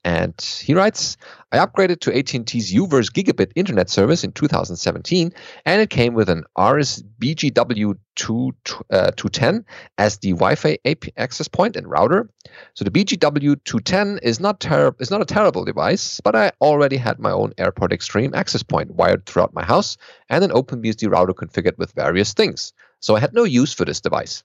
And 0.10 0.34
he 0.64 0.74
writes, 0.74 1.18
I 1.52 1.60
upgraded 1.60 2.00
to 2.00 2.18
AT&T's 2.18 2.74
UVerse 2.74 3.12
gigabit 3.12 3.52
internet 3.54 3.92
service 3.92 4.24
in 4.24 4.32
2017, 4.32 5.32
and 5.66 5.82
it 5.84 5.92
came 5.92 6.16
with 6.16 6.30
an 6.30 6.46
Arris 6.58 7.04
BGW 7.20 7.96
210 8.16 9.56
uh, 9.56 9.62
as 10.00 10.18
the 10.18 10.32
Wi-Fi 10.32 10.80
access 11.16 11.48
point 11.48 11.76
and 11.76 11.88
router. 11.88 12.28
So 12.74 12.84
the 12.84 12.90
BGW 12.90 13.64
210 13.64 14.22
is 14.24 14.40
not 14.40 14.60
ter- 14.60 14.96
is 14.98 15.12
not 15.12 15.22
a 15.22 15.26
terrible 15.26 15.64
device, 15.64 16.20
but 16.22 16.36
I 16.36 16.54
already 16.60 16.98
had 16.98 17.20
my 17.20 17.32
own 17.32 17.52
AirPort 17.60 17.92
Extreme 17.92 18.34
access 18.34 18.64
point 18.64 18.96
wired 18.96 19.28
throughout 19.28 19.54
my 19.54 19.64
house 19.64 19.96
and 20.28 20.44
an 20.44 20.50
OpenBSD 20.50 21.08
router 21.08 21.34
configured 21.34 21.78
with 21.78 21.92
various 21.92 22.34
things. 22.34 22.74
So 23.00 23.16
I 23.16 23.20
had 23.20 23.36
no 23.36 23.44
use 23.44 23.76
for 23.76 23.86
this 23.86 24.02
device. 24.02 24.44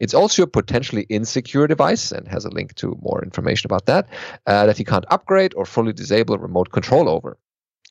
It's 0.00 0.14
also 0.14 0.42
a 0.42 0.46
potentially 0.46 1.02
insecure 1.08 1.66
device 1.66 2.12
and 2.12 2.28
has 2.28 2.44
a 2.44 2.50
link 2.50 2.74
to 2.76 2.98
more 3.00 3.22
information 3.22 3.68
about 3.68 3.86
that 3.86 4.08
uh, 4.46 4.66
that 4.66 4.78
you 4.78 4.84
can't 4.84 5.04
upgrade 5.10 5.54
or 5.54 5.64
fully 5.64 5.92
disable 5.92 6.38
remote 6.38 6.70
control 6.70 7.08
over. 7.08 7.38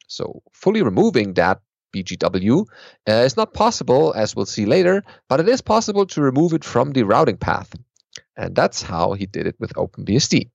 So, 0.08 0.44
fully 0.52 0.82
removing 0.82 1.34
that 1.36 1.62
BGW 1.94 2.66
uh, 3.08 3.12
is 3.12 3.38
not 3.38 3.54
possible, 3.54 4.14
as 4.14 4.36
we'll 4.36 4.46
see 4.46 4.66
later, 4.66 5.04
but 5.30 5.40
it 5.40 5.50
is 5.50 5.62
possible 5.62 6.06
to 6.08 6.22
remove 6.22 6.54
it 6.54 6.64
from 6.64 6.92
the 6.92 7.04
routing 7.04 7.38
path. 7.38 7.74
And 8.36 8.56
that's 8.56 8.82
how 8.82 9.14
he 9.14 9.26
did 9.26 9.48
it 9.48 9.56
with 9.60 9.74
OpenBSD. 9.74 10.50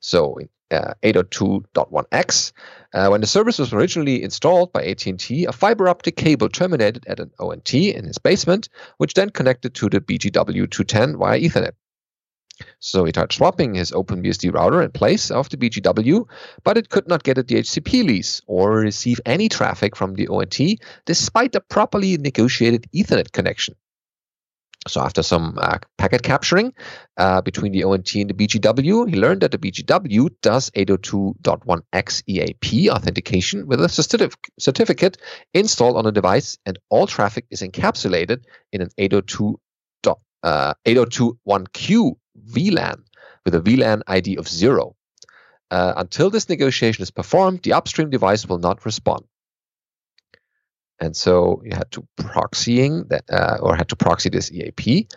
So 0.00 0.36
in 0.36 0.48
uh, 0.70 0.94
802.1x. 1.02 2.52
Uh, 2.92 3.08
when 3.08 3.20
the 3.20 3.26
service 3.26 3.58
was 3.58 3.72
originally 3.72 4.22
installed 4.22 4.72
by 4.72 4.84
AT&T, 4.84 5.44
a 5.44 5.52
fiber 5.52 5.88
optic 5.88 6.16
cable 6.16 6.48
terminated 6.48 7.04
at 7.06 7.20
an 7.20 7.30
ONT 7.38 7.74
in 7.74 8.04
his 8.04 8.18
basement, 8.18 8.68
which 8.98 9.14
then 9.14 9.30
connected 9.30 9.74
to 9.74 9.88
the 9.88 10.00
BGW210 10.00 11.18
via 11.18 11.40
Ethernet. 11.40 11.72
So 12.78 13.04
he 13.04 13.10
tried 13.10 13.32
swapping 13.32 13.74
his 13.74 13.90
OpenBSD 13.90 14.54
router 14.54 14.80
in 14.82 14.92
place 14.92 15.30
of 15.30 15.48
the 15.48 15.56
BGW, 15.56 16.28
but 16.62 16.78
it 16.78 16.88
could 16.88 17.08
not 17.08 17.24
get 17.24 17.38
a 17.38 17.42
DHCP 17.42 18.04
lease 18.04 18.42
or 18.46 18.76
receive 18.76 19.20
any 19.26 19.48
traffic 19.48 19.96
from 19.96 20.14
the 20.14 20.28
ONT 20.28 20.60
despite 21.04 21.54
a 21.56 21.60
properly 21.60 22.16
negotiated 22.16 22.86
Ethernet 22.94 23.32
connection. 23.32 23.74
So 24.86 25.00
after 25.00 25.22
some 25.22 25.58
uh, 25.58 25.78
packet 25.96 26.22
capturing 26.22 26.74
uh, 27.16 27.40
between 27.40 27.72
the 27.72 27.84
ONT 27.84 28.14
and 28.16 28.28
the 28.28 28.34
BGW, 28.34 29.08
he 29.08 29.16
learned 29.16 29.40
that 29.40 29.50
the 29.50 29.58
BGW 29.58 30.28
does 30.42 30.70
802.1x 30.70 32.22
EAP 32.26 32.90
authentication 32.90 33.66
with 33.66 33.80
a 33.80 33.86
certif- 33.86 34.36
certificate 34.58 35.16
installed 35.54 35.96
on 35.96 36.06
a 36.06 36.12
device, 36.12 36.58
and 36.66 36.78
all 36.90 37.06
traffic 37.06 37.46
is 37.50 37.62
encapsulated 37.62 38.44
in 38.72 38.82
an 38.82 38.90
802. 38.98 39.58
Uh, 40.44 40.74
802.1q 40.84 42.16
VLAN 42.50 42.96
with 43.46 43.54
a 43.54 43.60
VLAN 43.60 44.02
ID 44.06 44.36
of 44.36 44.46
zero. 44.46 44.94
Uh, 45.70 45.94
until 45.96 46.28
this 46.28 46.50
negotiation 46.50 47.02
is 47.02 47.10
performed, 47.10 47.62
the 47.62 47.72
upstream 47.72 48.10
device 48.10 48.46
will 48.46 48.58
not 48.58 48.84
respond. 48.84 49.24
And 51.00 51.16
so 51.16 51.62
you 51.64 51.72
had 51.74 51.90
to 51.92 52.06
proxying 52.18 53.08
that, 53.08 53.24
uh, 53.30 53.58
or 53.60 53.74
had 53.76 53.88
to 53.88 53.96
proxy 53.96 54.28
this 54.28 54.50
EAP. 54.52 55.08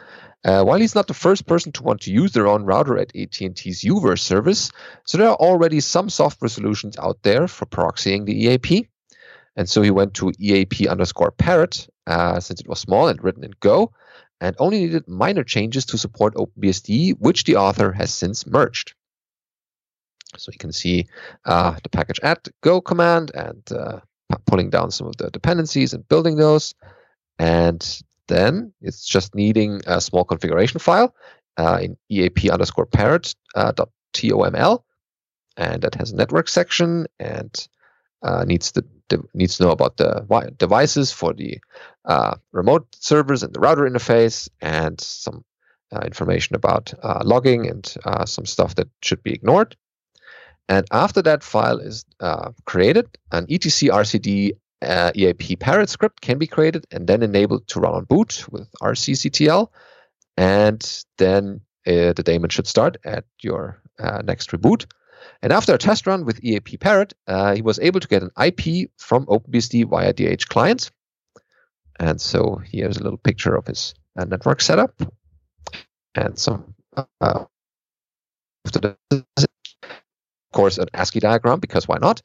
Uh, 0.46 0.63
while 0.63 0.79
he's 0.79 0.96
not 0.96 1.07
the 1.07 1.13
first 1.13 1.46
person 1.46 1.72
to 1.74 1.84
want 1.84 2.01
to 2.01 2.12
use 2.12 2.31
their 2.31 2.48
own 2.48 2.63
router 2.63 2.98
at 2.98 3.15
AT&T's 3.15 3.84
UVerse 3.84 4.19
service, 4.19 4.72
so 5.05 5.17
there 5.17 5.29
are 5.29 5.36
already 5.36 5.79
some 5.79 6.10
software 6.10 6.50
solutions 6.50 6.98
out 6.98 7.17
there 7.24 7.48
for 7.48 7.65
proxying 7.65 8.25
the 8.25 8.46
EAP. 8.46 8.88
And 9.55 9.67
so 9.67 9.81
he 9.81 9.91
went 9.91 10.13
to 10.15 10.31
EAP 10.39 10.88
underscore 10.88 11.31
parrot, 11.31 11.88
uh, 12.05 12.39
since 12.39 12.62
it 12.62 12.67
was 12.67 12.79
small 12.79 13.07
and 13.07 13.22
written 13.24 13.43
in 13.43 13.53
Go, 13.60 13.91
and 14.39 14.55
only 14.60 14.79
needed 14.81 15.07
minor 15.07 15.43
changes 15.43 15.86
to 15.88 15.98
support 15.98 16.36
OpenBSD, 16.36 17.17
which 17.19 17.43
the 17.43 17.55
author 17.55 17.91
has 17.91 18.13
since 18.13 18.46
merged. 18.46 18.93
So 20.38 20.51
you 20.51 20.60
can 20.60 20.72
see 20.72 21.07
uh, 21.46 21.75
the 21.81 21.89
package 21.89 22.19
add 22.22 22.39
go 22.62 22.81
command 22.81 23.31
and 23.34 23.63
uh, 23.72 24.00
pulling 24.46 24.69
down 24.69 24.91
some 24.91 25.07
of 25.07 25.17
the 25.17 25.29
dependencies 25.29 25.93
and 25.93 26.07
building 26.07 26.36
those. 26.36 26.74
And 27.39 28.01
then 28.27 28.74
it's 28.81 29.05
just 29.05 29.36
needing 29.36 29.81
a 29.88 30.01
small 30.01 30.25
configuration 30.25 30.79
file 30.79 31.13
uh, 31.57 31.79
in 31.81 31.98
eap 32.10 32.50
underscore 32.50 32.86
parrot 32.86 33.36
uh, 33.55 33.72
dot 33.72 33.89
toml, 34.13 34.84
and 35.55 35.81
that 35.81 35.96
has 35.96 36.12
a 36.12 36.15
network 36.15 36.48
section 36.50 37.07
and 37.19 37.67
uh, 38.24 38.43
needs 38.46 38.72
to 38.74 38.84
needs 39.34 39.57
to 39.57 39.63
know 39.63 39.72
about 39.72 39.96
the 39.96 40.25
devices 40.57 41.13
for 41.13 41.34
the 41.34 41.60
uh, 42.05 42.36
remote 42.51 42.88
servers 42.96 43.41
and 43.41 43.53
the 43.53 43.60
router 43.60 43.89
interface 43.89 44.50
and 44.60 45.00
some 45.00 45.46
uh, 45.93 46.01
information 46.01 46.55
about 46.55 46.93
uh, 47.01 47.22
logging 47.24 47.69
and 47.69 47.96
some 48.25 48.46
stuff 48.46 48.75
that 48.75 48.89
should 49.01 49.24
be 49.24 49.34
ignored. 49.34 49.77
And 50.69 50.86
after 50.91 51.21
that 51.21 51.43
file 51.43 51.79
is 51.79 52.05
created, 52.65 53.07
an 53.31 53.45
etc 53.50 54.03
rcd 54.03 54.51
uh, 54.81 55.12
EAP 55.15 55.55
parrot 55.55 55.89
script 55.89 56.21
can 56.21 56.38
be 56.38 56.47
created 56.47 56.86
and 56.91 57.07
then 57.07 57.24
enabled 57.24 57.67
to 57.67 57.79
run 57.79 57.93
on 57.93 58.03
boot 58.03 58.45
with 58.51 58.71
rcctl. 58.81 59.69
And 60.36 61.03
then 61.17 61.62
uh, 61.88 62.13
the 62.13 62.24
daemon 62.24 62.50
should 62.50 62.67
start 62.67 62.97
at 63.03 63.25
your 63.41 63.81
uh, 64.00 64.21
next 64.24 64.51
reboot. 64.51 64.86
And 65.41 65.51
after 65.51 65.74
a 65.74 65.77
test 65.77 66.07
run 66.07 66.25
with 66.25 66.43
EAP 66.43 66.77
Parrot, 66.77 67.13
uh, 67.27 67.55
he 67.55 67.62
was 67.62 67.79
able 67.79 68.00
to 68.00 68.07
get 68.07 68.24
an 68.24 68.31
IP 68.41 68.91
from 68.97 69.25
OpenBSD 69.25 69.89
via 69.89 70.13
dhclient. 70.13 70.91
And 72.00 72.21
so 72.21 72.62
here's 72.63 72.97
a 72.97 73.03
little 73.03 73.17
picture 73.17 73.55
of 73.55 73.65
his 73.65 73.95
uh, 74.17 74.25
network 74.25 74.62
setup 74.62 75.01
and 76.13 76.38
some, 76.38 76.75
uh, 76.95 77.45
of 78.65 78.71
course, 80.51 80.77
an 80.77 80.88
ASCII 80.94 81.20
diagram 81.20 81.60
because 81.60 81.88
why 81.88 81.98
not? 82.00 82.22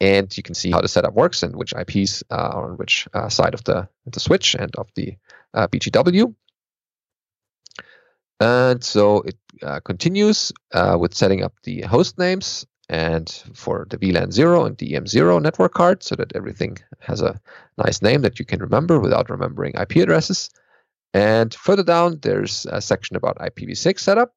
and 0.00 0.36
you 0.36 0.42
can 0.42 0.54
see 0.54 0.70
how 0.70 0.80
the 0.80 0.88
setup 0.88 1.14
works 1.14 1.42
and 1.42 1.56
which 1.56 1.72
IPs 1.72 2.22
uh, 2.30 2.34
are 2.34 2.70
on 2.70 2.76
which 2.76 3.08
uh, 3.14 3.28
side 3.28 3.54
of 3.54 3.64
the, 3.64 3.88
the 4.06 4.20
switch 4.20 4.54
and 4.54 4.74
of 4.76 4.88
the 4.94 5.16
uh, 5.54 5.68
BGW. 5.68 6.34
And 8.40 8.84
so 8.84 9.22
it 9.22 9.36
uh, 9.62 9.80
continues 9.80 10.52
uh, 10.72 10.98
with 11.00 11.14
setting 11.14 11.42
up 11.42 11.54
the 11.62 11.82
host 11.82 12.18
names 12.18 12.66
and 12.88 13.28
for 13.54 13.86
the 13.88 13.96
VLAN 13.96 14.30
0 14.32 14.66
and 14.66 14.76
the 14.76 14.92
EM0 14.92 15.42
network 15.42 15.72
card 15.72 16.02
so 16.02 16.14
that 16.16 16.36
everything 16.36 16.76
has 17.00 17.22
a 17.22 17.40
nice 17.78 18.02
name 18.02 18.20
that 18.22 18.38
you 18.38 18.44
can 18.44 18.60
remember 18.60 19.00
without 19.00 19.30
remembering 19.30 19.72
IP 19.74 19.96
addresses. 19.96 20.50
And 21.14 21.54
further 21.54 21.82
down, 21.82 22.18
there's 22.20 22.66
a 22.70 22.82
section 22.82 23.16
about 23.16 23.38
IPv6 23.38 23.98
setup 23.98 24.34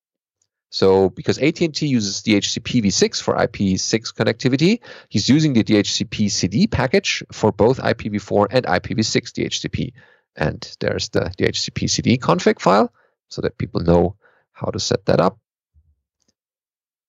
so 0.70 1.10
because 1.10 1.40
AT&T 1.40 1.86
uses 1.86 2.22
DHCP 2.22 2.84
v6 2.84 3.22
for 3.22 3.36
IP6 3.36 4.14
connectivity, 4.14 4.82
he's 5.10 5.28
using 5.28 5.54
the 5.54 5.64
dhcpcd 5.64 6.70
package 6.70 7.24
for 7.32 7.52
both 7.52 7.80
IPv4 7.80 8.48
and 8.52 8.66
IPv6 8.66 9.32
DHCP. 9.32 9.94
And 10.36 10.78
there's 10.80 11.10
the 11.10 11.32
dhcpcd 11.40 12.20
config 12.20 12.60
file 12.60 12.94
so 13.30 13.42
that 13.42 13.58
people 13.58 13.82
know 13.82 14.16
how 14.52 14.68
to 14.68 14.80
set 14.80 15.06
that 15.08 15.20
up. 15.20 15.40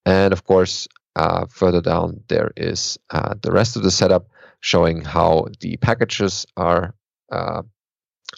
And 0.07 0.33
of 0.33 0.45
course, 0.45 0.89
uh, 1.15 1.45
further 1.47 1.83
down, 1.83 2.23
there 2.29 2.53
is 2.57 2.99
uh, 3.11 3.35
the 3.43 3.53
rest 3.53 3.77
of 3.77 3.83
the 3.83 3.91
setup 3.91 4.29
showing 4.61 5.03
how 5.03 5.49
the 5.61 5.77
packages 5.77 6.47
are 6.57 6.95
uh, 7.31 7.63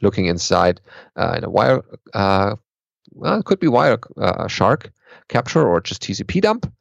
looking 0.00 0.26
inside 0.26 0.80
uh, 1.16 1.34
in 1.36 1.44
a 1.44 1.50
wire. 1.50 1.82
Uh, 2.12 2.56
well, 3.12 3.38
it 3.38 3.44
could 3.44 3.60
be 3.60 3.68
wire 3.68 3.98
uh, 4.16 4.48
shark 4.48 4.90
capture 5.28 5.66
or 5.66 5.80
just 5.80 6.02
TCP 6.02 6.40
dump. 6.40 6.72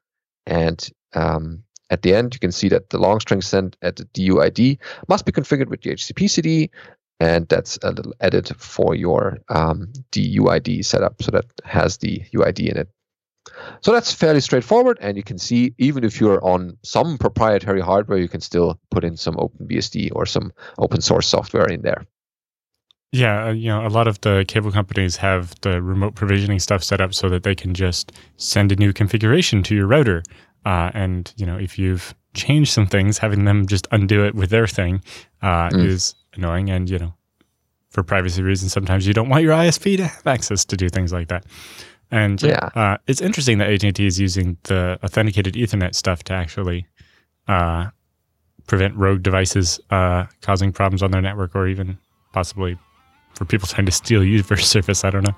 And 0.45 0.87
um, 1.13 1.63
at 1.89 2.01
the 2.01 2.15
end, 2.15 2.33
you 2.33 2.39
can 2.39 2.51
see 2.51 2.69
that 2.69 2.89
the 2.89 2.97
long 2.97 3.19
string 3.19 3.41
sent 3.41 3.75
at 3.81 3.97
the 3.97 4.05
DUID 4.05 4.79
must 5.07 5.25
be 5.25 5.31
configured 5.31 5.67
with 5.67 5.81
the 5.81 5.91
dhcpcd. 5.91 6.69
And 7.19 7.47
that's 7.49 7.77
a 7.83 7.91
little 7.91 8.15
edit 8.19 8.51
for 8.57 8.95
your 8.95 9.37
um, 9.49 9.93
DUID 10.11 10.83
setup. 10.83 11.21
So 11.21 11.31
that 11.31 11.45
has 11.63 11.97
the 11.97 12.23
UID 12.33 12.67
in 12.67 12.77
it. 12.77 12.89
So 13.81 13.91
that's 13.91 14.11
fairly 14.11 14.39
straightforward. 14.39 14.97
And 15.01 15.17
you 15.17 15.23
can 15.23 15.37
see, 15.37 15.75
even 15.77 16.03
if 16.03 16.19
you're 16.19 16.43
on 16.43 16.77
some 16.83 17.17
proprietary 17.17 17.81
hardware, 17.81 18.17
you 18.17 18.27
can 18.27 18.41
still 18.41 18.79
put 18.89 19.03
in 19.03 19.17
some 19.17 19.35
OpenBSD 19.35 20.11
or 20.15 20.25
some 20.25 20.51
open 20.79 21.01
source 21.01 21.27
software 21.27 21.67
in 21.67 21.81
there. 21.81 22.05
Yeah, 23.11 23.47
uh, 23.47 23.51
you 23.51 23.67
know, 23.67 23.85
a 23.85 23.89
lot 23.89 24.07
of 24.07 24.21
the 24.21 24.45
cable 24.47 24.71
companies 24.71 25.17
have 25.17 25.53
the 25.61 25.81
remote 25.81 26.15
provisioning 26.15 26.59
stuff 26.59 26.81
set 26.81 27.01
up 27.01 27.13
so 27.13 27.27
that 27.27 27.43
they 27.43 27.55
can 27.55 27.73
just 27.73 28.13
send 28.37 28.71
a 28.71 28.75
new 28.77 28.93
configuration 28.93 29.63
to 29.63 29.75
your 29.75 29.85
router. 29.85 30.23
Uh, 30.65 30.91
and 30.93 31.33
you 31.35 31.45
know, 31.45 31.57
if 31.57 31.77
you've 31.77 32.15
changed 32.33 32.71
some 32.71 32.87
things, 32.87 33.17
having 33.17 33.43
them 33.43 33.67
just 33.67 33.87
undo 33.91 34.25
it 34.25 34.33
with 34.33 34.49
their 34.49 34.65
thing 34.65 35.03
uh, 35.41 35.69
mm. 35.69 35.85
is 35.85 36.15
annoying. 36.35 36.69
And 36.69 36.89
you 36.89 36.99
know, 36.99 37.13
for 37.89 38.01
privacy 38.01 38.43
reasons, 38.43 38.71
sometimes 38.71 39.05
you 39.05 39.13
don't 39.13 39.27
want 39.27 39.43
your 39.43 39.53
ISP 39.53 39.97
to 39.97 40.07
have 40.07 40.27
access 40.27 40.63
to 40.65 40.77
do 40.77 40.87
things 40.87 41.11
like 41.11 41.27
that. 41.27 41.45
And 42.11 42.41
yeah, 42.41 42.69
uh, 42.75 42.97
it's 43.07 43.21
interesting 43.21 43.57
that 43.57 43.69
AT&T 43.69 44.05
is 44.05 44.19
using 44.19 44.57
the 44.63 44.99
authenticated 45.03 45.55
Ethernet 45.55 45.95
stuff 45.95 46.23
to 46.25 46.33
actually 46.33 46.85
uh, 47.49 47.89
prevent 48.67 48.95
rogue 48.95 49.21
devices 49.21 49.81
uh, 49.89 50.25
causing 50.41 50.71
problems 50.71 51.03
on 51.03 51.11
their 51.11 51.21
network, 51.21 51.55
or 51.55 51.67
even 51.67 51.97
possibly 52.33 52.77
for 53.41 53.45
people 53.45 53.67
trying 53.67 53.87
to 53.87 53.91
steal 53.91 54.23
user 54.23 54.55
service. 54.73 55.03
I 55.03 55.09
don't 55.09 55.23
know. 55.23 55.35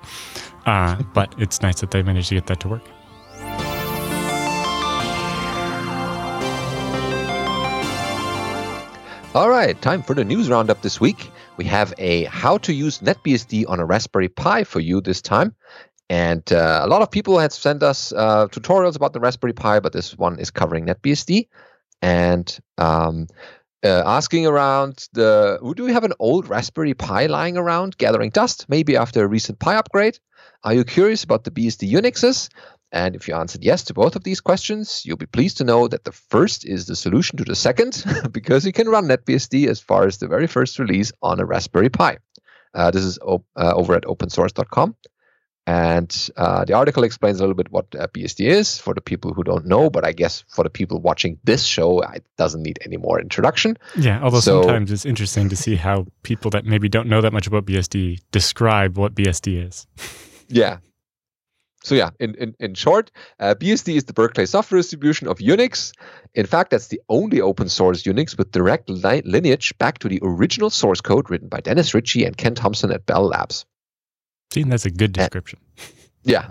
Uh, 0.66 1.02
but 1.14 1.34
it's 1.38 1.62
nice 1.62 1.80
that 1.80 1.90
they 1.90 2.02
managed 2.02 2.28
to 2.28 2.34
get 2.34 2.46
that 2.48 2.60
to 2.60 2.68
work. 2.68 2.82
All 9.34 9.48
right, 9.48 9.80
time 9.82 10.02
for 10.02 10.14
the 10.14 10.24
news 10.24 10.48
roundup 10.48 10.82
this 10.82 11.00
week. 11.00 11.30
We 11.56 11.64
have 11.64 11.92
a 11.98 12.24
how 12.24 12.58
to 12.58 12.72
use 12.72 12.98
NetBSD 12.98 13.64
on 13.68 13.80
a 13.80 13.86
Raspberry 13.86 14.28
Pi 14.28 14.64
for 14.64 14.80
you 14.80 15.00
this 15.00 15.20
time. 15.22 15.54
And 16.10 16.52
uh, 16.52 16.82
a 16.84 16.86
lot 16.86 17.00
of 17.00 17.10
people 17.10 17.38
had 17.38 17.52
sent 17.52 17.82
us 17.82 18.12
uh, 18.12 18.46
tutorials 18.48 18.96
about 18.96 19.14
the 19.14 19.20
Raspberry 19.20 19.54
Pi, 19.54 19.80
but 19.80 19.92
this 19.92 20.16
one 20.16 20.38
is 20.38 20.50
covering 20.50 20.86
NetBSD. 20.86 21.48
And 22.02 22.60
um, 22.76 23.26
uh, 23.84 24.02
asking 24.06 24.46
around 24.46 25.08
the 25.12 25.58
do 25.76 25.84
we 25.84 25.92
have 25.92 26.04
an 26.04 26.14
old 26.18 26.48
Raspberry 26.48 26.94
Pi 26.94 27.26
lying 27.26 27.56
around 27.56 27.98
gathering 27.98 28.30
dust, 28.30 28.66
maybe 28.68 28.96
after 28.96 29.22
a 29.22 29.28
recent 29.28 29.58
Pi 29.58 29.76
upgrade? 29.76 30.18
Are 30.64 30.72
you 30.72 30.84
curious 30.84 31.22
about 31.22 31.44
the 31.44 31.50
BSD 31.50 31.92
Unixes? 31.92 32.48
And 32.90 33.16
if 33.16 33.26
you 33.28 33.34
answered 33.34 33.64
yes 33.64 33.82
to 33.84 33.94
both 33.94 34.16
of 34.16 34.22
these 34.22 34.40
questions, 34.40 35.02
you'll 35.04 35.16
be 35.16 35.26
pleased 35.26 35.58
to 35.58 35.64
know 35.64 35.88
that 35.88 36.04
the 36.04 36.12
first 36.12 36.64
is 36.64 36.86
the 36.86 36.96
solution 36.96 37.36
to 37.38 37.44
the 37.44 37.56
second, 37.56 38.04
because 38.30 38.64
you 38.64 38.72
can 38.72 38.88
run 38.88 39.06
NetBSD 39.06 39.66
as 39.68 39.80
far 39.80 40.06
as 40.06 40.18
the 40.18 40.28
very 40.28 40.46
first 40.46 40.78
release 40.78 41.12
on 41.20 41.40
a 41.40 41.44
Raspberry 41.44 41.90
Pi. 41.90 42.18
Uh, 42.72 42.90
this 42.90 43.04
is 43.04 43.18
op- 43.20 43.44
uh, 43.56 43.72
over 43.74 43.94
at 43.94 44.04
opensource.com. 44.04 44.96
And 45.66 46.28
uh, 46.36 46.66
the 46.66 46.74
article 46.74 47.04
explains 47.04 47.38
a 47.38 47.42
little 47.42 47.54
bit 47.54 47.72
what 47.72 47.86
uh, 47.98 48.06
BSD 48.08 48.46
is 48.46 48.78
for 48.78 48.92
the 48.92 49.00
people 49.00 49.32
who 49.32 49.42
don't 49.42 49.64
know, 49.64 49.88
but 49.88 50.04
I 50.04 50.12
guess 50.12 50.44
for 50.48 50.62
the 50.62 50.68
people 50.68 51.00
watching 51.00 51.38
this 51.44 51.64
show, 51.64 52.00
it 52.00 52.24
doesn't 52.36 52.62
need 52.62 52.78
any 52.84 52.98
more 52.98 53.18
introduction. 53.18 53.78
Yeah, 53.96 54.20
although 54.22 54.40
so, 54.40 54.62
sometimes 54.62 54.92
it's 54.92 55.06
interesting 55.06 55.48
to 55.48 55.56
see 55.56 55.76
how 55.76 56.06
people 56.22 56.50
that 56.50 56.66
maybe 56.66 56.90
don't 56.90 57.08
know 57.08 57.22
that 57.22 57.32
much 57.32 57.46
about 57.46 57.64
BSD 57.64 58.20
describe 58.30 58.98
what 58.98 59.14
BSD 59.14 59.66
is. 59.66 59.86
yeah. 60.48 60.78
So 61.82 61.94
yeah, 61.94 62.10
in, 62.18 62.34
in, 62.36 62.54
in 62.60 62.74
short, 62.74 63.10
uh, 63.40 63.54
BSD 63.54 63.96
is 63.96 64.04
the 64.04 64.14
Berkeley 64.14 64.46
software 64.46 64.78
distribution 64.78 65.28
of 65.28 65.38
Unix. 65.38 65.92
In 66.34 66.46
fact, 66.46 66.70
that's 66.70 66.88
the 66.88 67.00
only 67.10 67.42
open 67.42 67.68
source 67.68 68.02
Unix 68.04 68.36
with 68.36 68.52
direct 68.52 68.88
li- 68.88 69.22
lineage 69.24 69.76
back 69.78 69.98
to 69.98 70.08
the 70.08 70.18
original 70.22 70.70
source 70.70 71.02
code 71.02 71.30
written 71.30 71.48
by 71.48 71.60
Dennis 71.60 71.92
Ritchie 71.94 72.24
and 72.24 72.36
Ken 72.36 72.54
Thompson 72.54 72.90
at 72.90 73.04
Bell 73.04 73.26
Labs. 73.26 73.66
See, 74.54 74.62
that's 74.62 74.86
a 74.86 74.90
good 74.90 75.12
description. 75.12 75.58
yeah, 76.22 76.48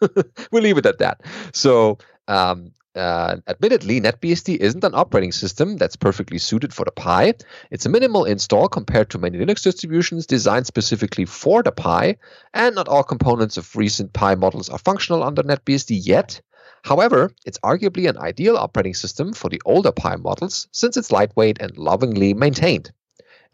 we'll 0.50 0.64
leave 0.64 0.78
it 0.78 0.86
at 0.86 0.98
that. 0.98 1.20
So, 1.52 1.98
um, 2.26 2.72
uh, 2.96 3.36
admittedly, 3.46 4.00
NetBSD 4.00 4.56
isn't 4.56 4.82
an 4.82 4.96
operating 4.96 5.30
system 5.30 5.76
that's 5.76 5.94
perfectly 5.94 6.38
suited 6.38 6.74
for 6.74 6.84
the 6.84 6.90
Pi. 6.90 7.34
It's 7.70 7.86
a 7.86 7.88
minimal 7.88 8.24
install 8.24 8.68
compared 8.68 9.10
to 9.10 9.18
many 9.18 9.38
Linux 9.38 9.62
distributions 9.62 10.26
designed 10.26 10.66
specifically 10.66 11.24
for 11.24 11.62
the 11.62 11.70
Pi, 11.70 12.16
and 12.52 12.74
not 12.74 12.88
all 12.88 13.04
components 13.04 13.56
of 13.56 13.76
recent 13.76 14.12
Pi 14.12 14.34
models 14.34 14.68
are 14.68 14.78
functional 14.78 15.22
under 15.22 15.44
NetBSD 15.44 16.00
yet. 16.04 16.40
However, 16.82 17.30
it's 17.44 17.60
arguably 17.60 18.08
an 18.08 18.18
ideal 18.18 18.56
operating 18.56 18.94
system 18.94 19.32
for 19.32 19.50
the 19.50 19.62
older 19.64 19.92
Pi 19.92 20.16
models 20.16 20.66
since 20.72 20.96
it's 20.96 21.12
lightweight 21.12 21.60
and 21.60 21.78
lovingly 21.78 22.34
maintained. 22.34 22.90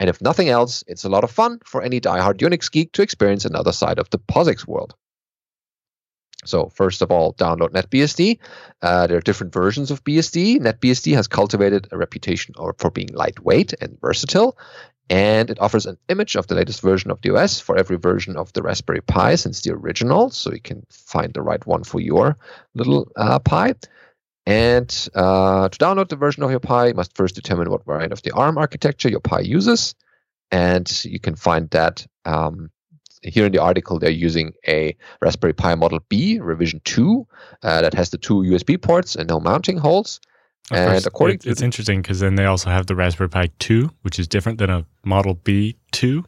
And 0.03 0.09
if 0.09 0.21
nothing 0.21 0.49
else, 0.49 0.83
it's 0.89 1.05
a 1.05 1.09
lot 1.09 1.23
of 1.23 1.31
fun 1.31 1.61
for 1.65 1.81
any 1.81 2.01
diehard 2.01 2.39
Unix 2.39 2.69
geek 2.73 2.91
to 2.95 3.03
experience 3.03 3.45
another 3.45 3.71
side 3.71 4.01
of 4.01 4.11
the 4.11 4.19
POSIX 4.19 4.67
world. 4.67 4.97
So 6.45 6.71
first 6.71 7.03
of 7.03 7.13
all, 7.13 7.35
download 7.35 7.69
NetBSD. 7.69 8.41
Uh, 8.83 9.07
there 9.07 9.19
are 9.19 9.21
different 9.21 9.53
versions 9.53 9.93
of 9.93 10.03
BSD. 10.03 10.59
NetBSD 10.59 11.15
has 11.15 11.29
cultivated 11.29 11.87
a 11.93 11.97
reputation 11.97 12.53
for 12.79 12.91
being 12.91 13.11
lightweight 13.13 13.75
and 13.81 13.97
versatile, 14.01 14.59
and 15.09 15.51
it 15.51 15.61
offers 15.61 15.87
an 15.87 15.99
image 16.09 16.35
of 16.35 16.49
the 16.49 16.57
latest 16.57 16.81
version 16.81 17.13
of 17.13 17.23
the 17.23 17.31
OS 17.37 17.61
for 17.61 17.77
every 17.79 17.97
version 17.97 18.37
of 18.37 18.53
the 18.55 18.63
Raspberry 18.63 19.03
Pi 19.03 19.37
since 19.37 19.61
the 19.61 19.71
original, 19.71 20.31
so 20.31 20.53
you 20.53 20.61
can 20.61 20.85
find 20.91 21.33
the 21.33 21.43
right 21.43 21.65
one 21.65 21.85
for 21.85 22.01
your 22.01 22.37
little 22.75 23.09
uh, 23.15 23.39
Pi. 23.39 23.77
And 24.47 25.09
uh, 25.15 25.69
to 25.69 25.79
download 25.79 26.09
the 26.09 26.17
version 26.17 26.43
of 26.43 26.51
your 26.51 26.61
Pi, 26.61 26.89
you 26.89 26.95
must 26.95 27.17
first 27.17 27.35
determine 27.35 27.71
what 27.71 27.85
variant 27.85 28.13
of 28.13 28.23
the 28.23 28.33
ARM 28.33 28.59
architecture 28.59 29.09
your 29.09 29.21
Pi 29.21 29.41
uses. 29.41 29.95
And 30.51 31.05
you 31.05 31.21
can 31.21 31.37
find 31.37 31.71
that 31.71 32.07
um, 32.25 32.71
here 33.23 33.47
in 33.47 33.53
the 33.53 33.63
article. 33.63 33.99
They're 33.99 34.11
using 34.11 34.53
a 34.67 34.97
Raspberry 35.21 35.53
Pi 35.55 35.75
Model 35.77 36.01
B 36.09 36.41
revision 36.41 36.81
2 36.85 37.27
uh, 37.63 37.83
that 37.83 37.95
has 37.95 38.11
the 38.11 38.19
two 38.19 38.35
USB 38.43 38.81
ports 38.81 39.15
and 39.15 39.29
no 39.29 39.39
mounting 39.41 39.79
holes. 39.79 40.21
Of 40.71 40.77
and 40.77 40.91
course, 40.91 41.07
according 41.07 41.35
it- 41.37 41.41
to 41.43 41.51
it's 41.51 41.61
the- 41.61 41.65
interesting 41.65 42.03
because 42.03 42.21
then 42.21 42.35
they 42.35 42.45
also 42.45 42.69
have 42.71 42.87
the 42.87 42.97
Raspberry 42.97 43.29
Pi 43.31 43.49
2, 43.61 43.91
which 44.03 44.19
is 44.19 44.27
different 44.29 44.59
than 44.59 44.71
a 44.71 44.85
Model 45.05 45.35
B 45.35 45.77
2, 45.93 46.25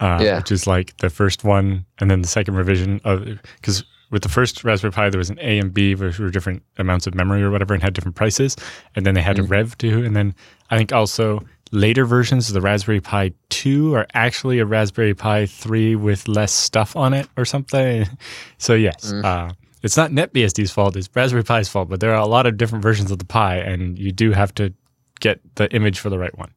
uh, 0.00 0.18
Yeah. 0.20 0.36
which 0.38 0.50
is 0.52 0.66
like 0.66 0.96
the 0.98 1.10
first 1.10 1.44
one 1.44 1.86
and 1.98 2.10
then 2.10 2.22
the 2.22 2.28
second 2.28 2.54
revision 2.56 3.00
of 3.04 3.24
because 3.56 3.84
with 4.12 4.22
the 4.22 4.28
first 4.28 4.62
Raspberry 4.62 4.92
Pi 4.92 5.10
there 5.10 5.18
was 5.18 5.30
an 5.30 5.38
A 5.40 5.58
and 5.58 5.74
B 5.74 5.96
which 5.96 6.20
were 6.20 6.30
different 6.30 6.62
amounts 6.78 7.08
of 7.08 7.14
memory 7.16 7.42
or 7.42 7.50
whatever 7.50 7.74
and 7.74 7.82
had 7.82 7.92
different 7.94 8.14
prices, 8.14 8.54
and 8.94 9.04
then 9.04 9.14
they 9.14 9.22
had 9.22 9.36
Mhm. 9.38 9.40
a 9.40 9.48
Rev 9.48 9.76
2, 9.78 10.04
and 10.04 10.14
then 10.14 10.34
I 10.70 10.76
think 10.78 10.92
also 10.92 11.40
later 11.72 12.04
versions 12.04 12.48
of 12.48 12.54
the 12.54 12.60
Raspberry 12.60 13.00
Pi 13.00 13.32
2 13.48 13.94
are 13.94 14.06
actually 14.14 14.58
a 14.60 14.66
Raspberry 14.66 15.14
Pi 15.14 15.46
3 15.46 15.96
with 15.96 16.28
less 16.28 16.52
stuff 16.52 16.94
on 16.94 17.14
it 17.14 17.26
or 17.36 17.44
something. 17.44 18.06
So 18.58 18.74
yes, 18.74 19.10
Mm. 19.12 19.24
uh, 19.24 19.52
it's 19.82 19.96
not 19.96 20.12
NetBSD's 20.12 20.70
fault; 20.70 20.94
it's 20.96 21.08
Raspberry 21.14 21.42
Pi's 21.42 21.68
fault. 21.68 21.88
But 21.88 21.98
there 22.00 22.12
are 22.12 22.20
a 22.22 22.26
lot 22.26 22.46
of 22.46 22.56
different 22.56 22.82
versions 22.82 23.10
of 23.10 23.18
the 23.18 23.24
Pi, 23.24 23.56
and 23.56 23.98
you 23.98 24.12
do 24.12 24.30
have 24.32 24.54
to 24.56 24.72
get 25.20 25.40
the 25.56 25.72
image 25.74 25.98
for 25.98 26.10
the 26.10 26.18
right 26.18 26.36
one. 26.38 26.50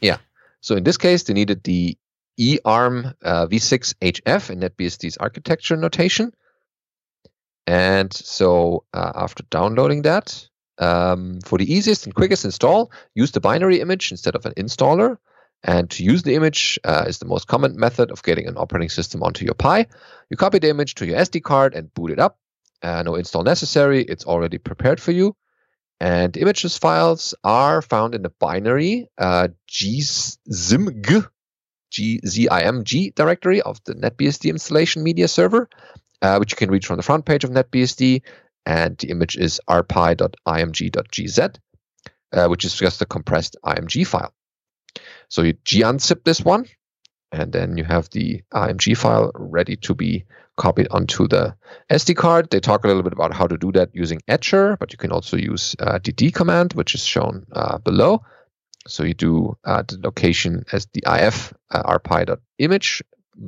Yeah. 0.00 0.18
So 0.60 0.76
in 0.76 0.84
this 0.84 0.96
case, 0.96 1.24
they 1.24 1.34
needed 1.34 1.64
the 1.64 1.96
eARM 2.38 3.14
uh, 3.22 3.46
v6HF 3.46 4.50
in 4.50 4.60
NetBSD's 4.60 5.16
architecture 5.18 5.76
notation. 5.76 6.32
And 7.68 8.10
so 8.14 8.84
uh, 8.94 9.12
after 9.14 9.44
downloading 9.50 10.00
that, 10.02 10.48
um, 10.78 11.40
for 11.44 11.58
the 11.58 11.70
easiest 11.70 12.06
and 12.06 12.14
quickest 12.14 12.46
install, 12.46 12.90
use 13.14 13.32
the 13.32 13.40
binary 13.40 13.80
image 13.80 14.10
instead 14.10 14.34
of 14.34 14.46
an 14.46 14.54
installer. 14.54 15.18
And 15.62 15.90
to 15.90 16.02
use 16.02 16.22
the 16.22 16.34
image 16.34 16.78
uh, 16.84 17.04
is 17.06 17.18
the 17.18 17.26
most 17.26 17.46
common 17.46 17.78
method 17.78 18.10
of 18.10 18.22
getting 18.22 18.46
an 18.46 18.56
operating 18.56 18.88
system 18.88 19.22
onto 19.22 19.44
your 19.44 19.52
Pi. 19.52 19.84
You 20.30 20.38
copy 20.38 20.60
the 20.60 20.70
image 20.70 20.94
to 20.94 21.06
your 21.06 21.18
SD 21.18 21.42
card 21.42 21.74
and 21.74 21.92
boot 21.92 22.10
it 22.10 22.18
up. 22.18 22.38
Uh, 22.82 23.02
no 23.02 23.16
install 23.16 23.42
necessary, 23.42 24.02
it's 24.02 24.24
already 24.24 24.56
prepared 24.56 24.98
for 24.98 25.12
you. 25.12 25.36
And 26.00 26.34
images 26.38 26.78
files 26.78 27.34
are 27.44 27.82
found 27.82 28.14
in 28.14 28.22
the 28.22 28.30
binary 28.30 29.10
uh, 29.18 29.48
gzimg, 29.70 31.28
G-Z-I-M-G 31.90 33.10
directory 33.14 33.60
of 33.60 33.78
the 33.84 33.94
NetBSD 33.94 34.48
installation 34.48 35.02
media 35.02 35.28
server, 35.28 35.68
uh, 36.22 36.36
which 36.38 36.52
you 36.52 36.56
can 36.56 36.70
reach 36.70 36.86
from 36.86 36.96
the 36.96 37.02
front 37.02 37.24
page 37.24 37.44
of 37.44 37.50
NetBSD. 37.50 38.22
And 38.66 38.98
the 38.98 39.10
image 39.10 39.36
is 39.36 39.60
rpi.img.gz, 39.68 41.56
uh, 42.32 42.46
which 42.48 42.64
is 42.64 42.74
just 42.74 43.00
a 43.00 43.06
compressed 43.06 43.56
IMG 43.64 44.06
file. 44.06 44.34
So 45.28 45.42
you 45.42 45.54
g-unzip 45.64 46.24
this 46.24 46.40
one, 46.40 46.66
and 47.32 47.52
then 47.52 47.78
you 47.78 47.84
have 47.84 48.10
the 48.10 48.42
IMG 48.52 48.96
file 48.96 49.30
ready 49.34 49.76
to 49.76 49.94
be 49.94 50.24
copied 50.56 50.88
onto 50.90 51.28
the 51.28 51.54
SD 51.90 52.16
card. 52.16 52.50
They 52.50 52.60
talk 52.60 52.84
a 52.84 52.88
little 52.88 53.02
bit 53.02 53.12
about 53.12 53.32
how 53.32 53.46
to 53.46 53.56
do 53.56 53.72
that 53.72 53.90
using 53.94 54.20
Etcher, 54.28 54.76
but 54.78 54.92
you 54.92 54.98
can 54.98 55.12
also 55.12 55.36
use 55.36 55.74
uh, 55.78 55.98
dd 55.98 56.34
command, 56.34 56.74
which 56.74 56.94
is 56.94 57.04
shown 57.04 57.46
uh, 57.52 57.78
below. 57.78 58.22
So 58.86 59.04
you 59.04 59.14
do 59.14 59.56
uh, 59.64 59.82
the 59.86 59.98
location 60.02 60.64
as 60.72 60.86
the 60.92 61.02
if 61.06 61.54
uh, 61.70 61.98
rpi.image. 61.98 63.02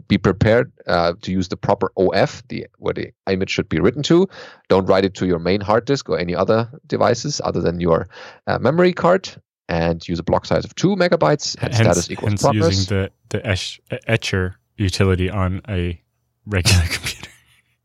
Be 0.08 0.18
prepared 0.18 0.72
uh, 0.86 1.14
to 1.22 1.32
use 1.32 1.48
the 1.48 1.56
proper 1.56 1.90
OF, 1.96 2.42
the 2.48 2.66
where 2.78 2.94
the 2.94 3.12
image 3.28 3.50
should 3.50 3.68
be 3.68 3.80
written 3.80 4.02
to. 4.04 4.28
Don't 4.68 4.86
write 4.86 5.04
it 5.04 5.14
to 5.14 5.26
your 5.26 5.38
main 5.40 5.60
hard 5.60 5.84
disk 5.84 6.08
or 6.08 6.18
any 6.18 6.34
other 6.34 6.68
devices 6.86 7.40
other 7.44 7.60
than 7.60 7.80
your 7.80 8.08
uh, 8.46 8.58
memory 8.58 8.92
card. 8.92 9.28
And 9.68 10.06
use 10.08 10.18
a 10.18 10.24
block 10.24 10.46
size 10.46 10.64
of 10.64 10.74
two 10.74 10.96
megabytes 10.96 11.56
and 11.62 11.72
hence, 11.72 11.86
status 11.86 12.10
equals 12.10 12.30
hence 12.30 12.42
progress. 12.42 12.76
using 12.76 12.96
the 12.96 13.10
the 13.28 13.46
etch, 13.46 13.80
etcher 14.08 14.56
utility 14.76 15.30
on 15.30 15.60
a 15.68 16.00
regular 16.46 16.82
computer. 16.90 17.30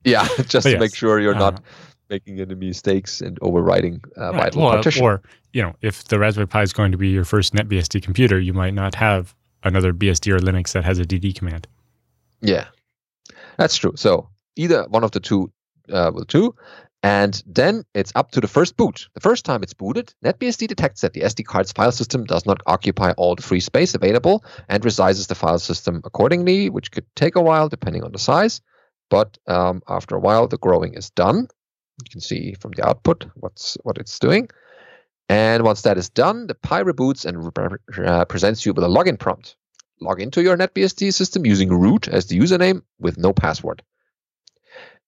yeah, 0.04 0.28
just 0.48 0.66
But 0.66 0.72
to 0.72 0.80
make 0.80 0.96
sure 0.96 1.20
you're 1.20 1.36
not 1.36 1.56
uh, 1.56 1.62
making 2.10 2.40
any 2.40 2.56
mistakes 2.56 3.22
and 3.22 3.40
overwriting 3.42 4.04
uh, 4.18 4.32
Right, 4.32 4.46
vital 4.46 4.62
well, 4.64 4.72
partition. 4.74 5.04
Or, 5.04 5.22
you 5.54 5.62
know, 5.62 5.76
if 5.82 6.04
the 6.06 6.18
Raspberry 6.20 6.48
Pi 6.48 6.62
is 6.64 6.74
going 6.74 6.92
to 6.92 6.98
be 6.98 7.10
your 7.10 7.26
first 7.26 7.54
NetBSD 7.54 8.02
computer, 8.02 8.40
you 8.40 8.54
might 8.54 8.74
not 8.74 8.96
have 8.96 9.36
another 9.64 9.94
BSD 9.94 10.32
or 10.32 10.40
Linux 10.40 10.74
that 10.74 10.84
has 10.86 11.00
a 11.00 11.04
DD 11.06 11.36
command. 11.36 11.68
Yeah, 12.46 12.68
that's 13.58 13.78
true. 13.78 13.94
So 13.96 14.30
either 14.56 14.86
one 14.90 15.04
of 15.04 15.12
the 15.12 15.20
two 15.20 15.52
uh, 15.92 16.12
will 16.14 16.26
do. 16.26 16.56
And 17.04 17.44
then 17.46 17.84
it's 17.94 18.12
up 18.16 18.32
to 18.32 18.42
the 18.42 18.48
first 18.48 18.78
boot. 18.78 19.10
The 19.14 19.20
first 19.20 19.46
time 19.46 19.62
it's 19.62 19.76
booted, 19.76 20.12
NetBSD 20.24 20.68
detects 20.68 21.02
that 21.02 21.14
the 21.14 21.22
SD 21.22 21.46
card's 21.46 21.72
file 21.72 21.92
system 21.92 22.24
does 22.24 22.48
not 22.48 22.62
occupy 22.66 23.12
all 23.12 23.36
the 23.36 23.44
free 23.44 23.60
space 23.60 23.94
available 23.94 24.44
and 24.70 24.82
resizes 24.82 25.28
the 25.28 25.36
file 25.36 25.60
system 25.60 26.02
accordingly, 26.04 26.72
which 26.72 26.92
could 26.92 27.06
take 27.16 27.36
a 27.36 27.42
while 27.42 27.70
depending 27.70 28.04
on 28.04 28.12
the 28.12 28.18
size. 28.18 28.60
But 29.12 29.38
um, 29.48 29.84
after 29.88 30.16
a 30.16 30.20
while, 30.20 30.48
the 30.48 30.58
growing 30.58 30.96
is 30.96 31.12
done. 31.12 31.48
You 32.02 32.10
can 32.10 32.22
see 32.22 32.56
from 32.60 32.72
the 32.72 32.88
output 32.88 33.28
what's 33.36 33.78
what 33.84 34.00
it's 34.00 34.18
doing. 34.18 34.50
And 35.30 35.64
once 35.64 35.84
that 35.84 36.00
is 36.00 36.10
done, 36.10 36.48
the 36.48 36.56
Pi 36.56 36.84
reboots 36.84 37.26
and 37.26 37.52
re- 37.56 38.06
uh, 38.06 38.26
presents 38.26 38.66
you 38.66 38.74
with 38.74 38.84
a 38.84 38.88
login 38.88 39.20
prompt. 39.20 39.56
Log 40.02 40.22
into 40.22 40.44
your 40.44 40.58
NetBSD 40.58 41.14
system 41.14 41.46
using 41.46 41.70
root 41.70 42.08
as 42.08 42.26
the 42.26 42.38
username 42.38 42.82
with 43.00 43.18
no 43.18 43.34
password. 43.34 43.82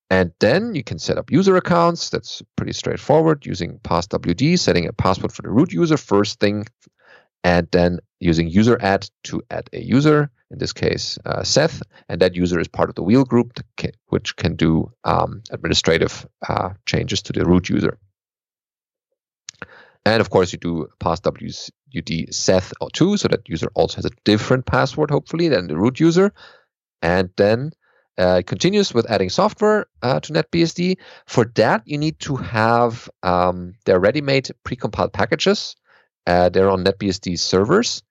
And 0.10 0.32
then 0.40 0.74
you 0.74 0.84
can 0.84 1.00
set 1.00 1.18
up 1.18 1.32
user 1.32 1.58
accounts. 1.58 2.10
That's 2.10 2.42
pretty 2.56 2.74
straightforward 2.74 3.46
using 3.46 3.80
passwd, 3.80 4.60
setting 4.60 4.88
a 4.88 4.94
password 4.94 5.34
for 5.34 5.42
the 5.42 5.50
root 5.50 5.74
user 5.74 5.98
first 5.98 6.40
thing, 6.40 6.66
and 7.44 7.68
then 7.72 8.00
using 8.20 8.48
user 8.48 8.78
add 8.82 9.10
to 9.26 9.44
add 9.52 9.70
a 9.74 9.82
user, 9.82 10.32
in 10.50 10.60
this 10.60 10.72
case, 10.72 11.20
uh, 11.26 11.44
Seth. 11.44 11.82
And 12.08 12.22
that 12.22 12.36
user 12.36 12.60
is 12.60 12.70
part 12.70 12.90
of 12.90 12.96
the 12.96 13.04
wheel 13.04 13.26
group, 13.26 13.60
which 14.08 14.36
can 14.38 14.56
do 14.56 14.92
um, 15.04 15.44
administrative 15.52 16.26
uh, 16.48 16.70
changes 16.86 17.22
to 17.24 17.34
the 17.34 17.46
root 17.46 17.68
user. 17.68 17.98
And 20.08 20.22
of 20.22 20.30
course, 20.30 20.54
you 20.54 20.60
do 20.60 20.88
passwd 21.02 22.34
Seth 22.34 22.74
or 22.80 22.90
2 22.92 23.18
so 23.18 23.28
that 23.28 23.50
user 23.50 23.70
also 23.76 23.98
has 23.98 24.06
a 24.06 24.16
different 24.24 24.66
password, 24.66 25.12
hopefully, 25.12 25.50
than 25.50 25.68
the 25.68 25.76
root 25.76 26.00
user. 26.00 26.32
And 27.02 27.30
then 27.36 27.72
uh, 28.18 28.38
it 28.40 28.48
continues 28.48 28.94
with 28.94 29.12
adding 29.12 29.30
software 29.30 29.88
uh, 30.02 30.22
to 30.22 30.32
NetBSD. 30.32 30.96
For 31.26 31.52
that, 31.56 31.82
you 31.86 31.98
need 31.98 32.20
to 32.20 32.38
have 32.38 33.10
um, 33.22 33.74
their 33.86 34.00
ready-made 34.00 34.50
precompiled 34.64 35.12
packages. 35.12 35.76
Uh, 36.26 36.48
they're 36.48 36.70
on 36.70 36.86
NetBSD 36.86 37.38
servers, 37.38 38.02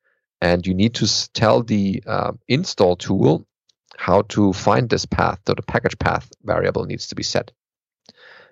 and 0.42 0.66
you 0.66 0.74
need 0.74 0.96
to 0.96 1.32
tell 1.32 1.62
the 1.62 2.02
uh, 2.06 2.32
install 2.46 2.96
tool 2.96 3.46
how 3.96 4.20
to 4.28 4.52
find 4.52 4.90
this 4.90 5.06
path. 5.06 5.38
So 5.46 5.54
the 5.54 5.62
package 5.62 5.98
path 5.98 6.28
variable 6.44 6.84
needs 6.84 7.06
to 7.06 7.14
be 7.14 7.22
set, 7.22 7.52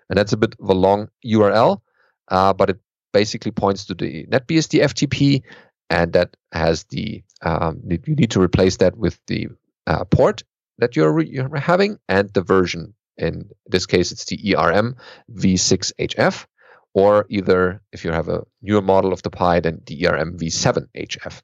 and 0.08 0.16
that's 0.16 0.32
a 0.32 0.38
bit 0.38 0.54
of 0.58 0.70
a 0.70 0.74
long 0.74 1.08
URL, 1.26 1.82
uh, 2.28 2.54
but 2.54 2.70
it 2.70 2.80
basically 3.14 3.52
points 3.52 3.86
to 3.86 3.94
the 3.94 4.26
NetBSD 4.26 4.82
FTP, 4.82 5.42
and 5.88 6.12
that 6.12 6.36
has 6.52 6.84
the 6.84 7.22
um, 7.40 7.80
you 7.86 8.14
need 8.14 8.32
to 8.32 8.42
replace 8.42 8.76
that 8.78 8.96
with 8.96 9.18
the 9.26 9.48
uh, 9.86 10.04
port 10.04 10.42
that 10.78 10.96
you're, 10.96 11.12
re- 11.12 11.28
you're 11.28 11.56
having 11.56 11.98
and 12.08 12.32
the 12.34 12.42
version. 12.42 12.94
In 13.16 13.50
this 13.66 13.86
case, 13.86 14.10
it's 14.10 14.24
the 14.24 14.56
ERM 14.56 14.96
v6HF, 15.32 16.46
or 16.94 17.26
either 17.28 17.80
if 17.92 18.04
you 18.04 18.10
have 18.10 18.28
a 18.28 18.42
newer 18.60 18.82
model 18.82 19.12
of 19.12 19.22
the 19.22 19.30
Pi, 19.30 19.60
then 19.60 19.80
the 19.86 20.06
ERM 20.06 20.36
v7HF. 20.36 21.40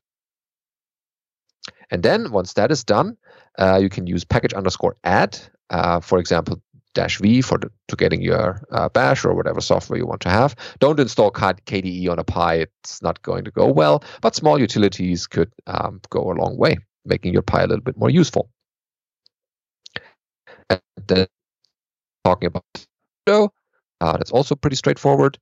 And 1.91 2.03
then 2.03 2.33
once 2.33 2.55
that 2.55 2.73
is 2.73 2.83
done, 2.83 3.17
uh, 3.59 3.79
you 3.81 3.89
can 3.89 4.07
use 4.07 4.25
package 4.25 4.55
underscore 4.55 4.97
add, 5.05 5.39
uh, 5.71 6.01
for 6.01 6.19
example, 6.19 6.61
dash 6.95 7.19
v 7.19 7.41
for 7.41 7.59
the, 7.59 7.71
to 7.89 7.97
getting 7.97 8.21
your 8.21 8.61
uh, 8.73 8.89
bash 8.89 9.25
or 9.25 9.35
whatever 9.35 9.61
software 9.61 9.99
you 9.99 10.07
want 10.07 10.21
to 10.23 10.29
have. 10.29 10.55
Don't 10.79 11.01
install 11.01 11.31
KDE 11.31 12.09
on 12.09 12.19
a 12.19 12.25
Pi; 12.25 12.55
it's 12.55 13.03
not 13.03 13.23
going 13.23 13.45
to 13.45 13.51
go 13.51 13.67
well. 13.71 14.03
But 14.21 14.35
small 14.35 14.59
utilities 14.59 15.27
could 15.27 15.53
um, 15.67 16.01
go 16.11 16.31
a 16.31 16.35
long 16.35 16.57
way, 16.57 16.79
making 17.05 17.33
your 17.33 17.43
Pi 17.43 17.63
a 17.63 17.67
little 17.67 17.85
bit 17.85 17.97
more 17.97 18.11
useful. 18.11 18.51
And 20.69 20.81
then 21.07 21.27
talking 22.25 22.47
about 22.47 22.65
uh, 24.01 24.17
that's 24.17 24.31
also 24.31 24.55
pretty 24.55 24.77
straightforward. 24.77 25.39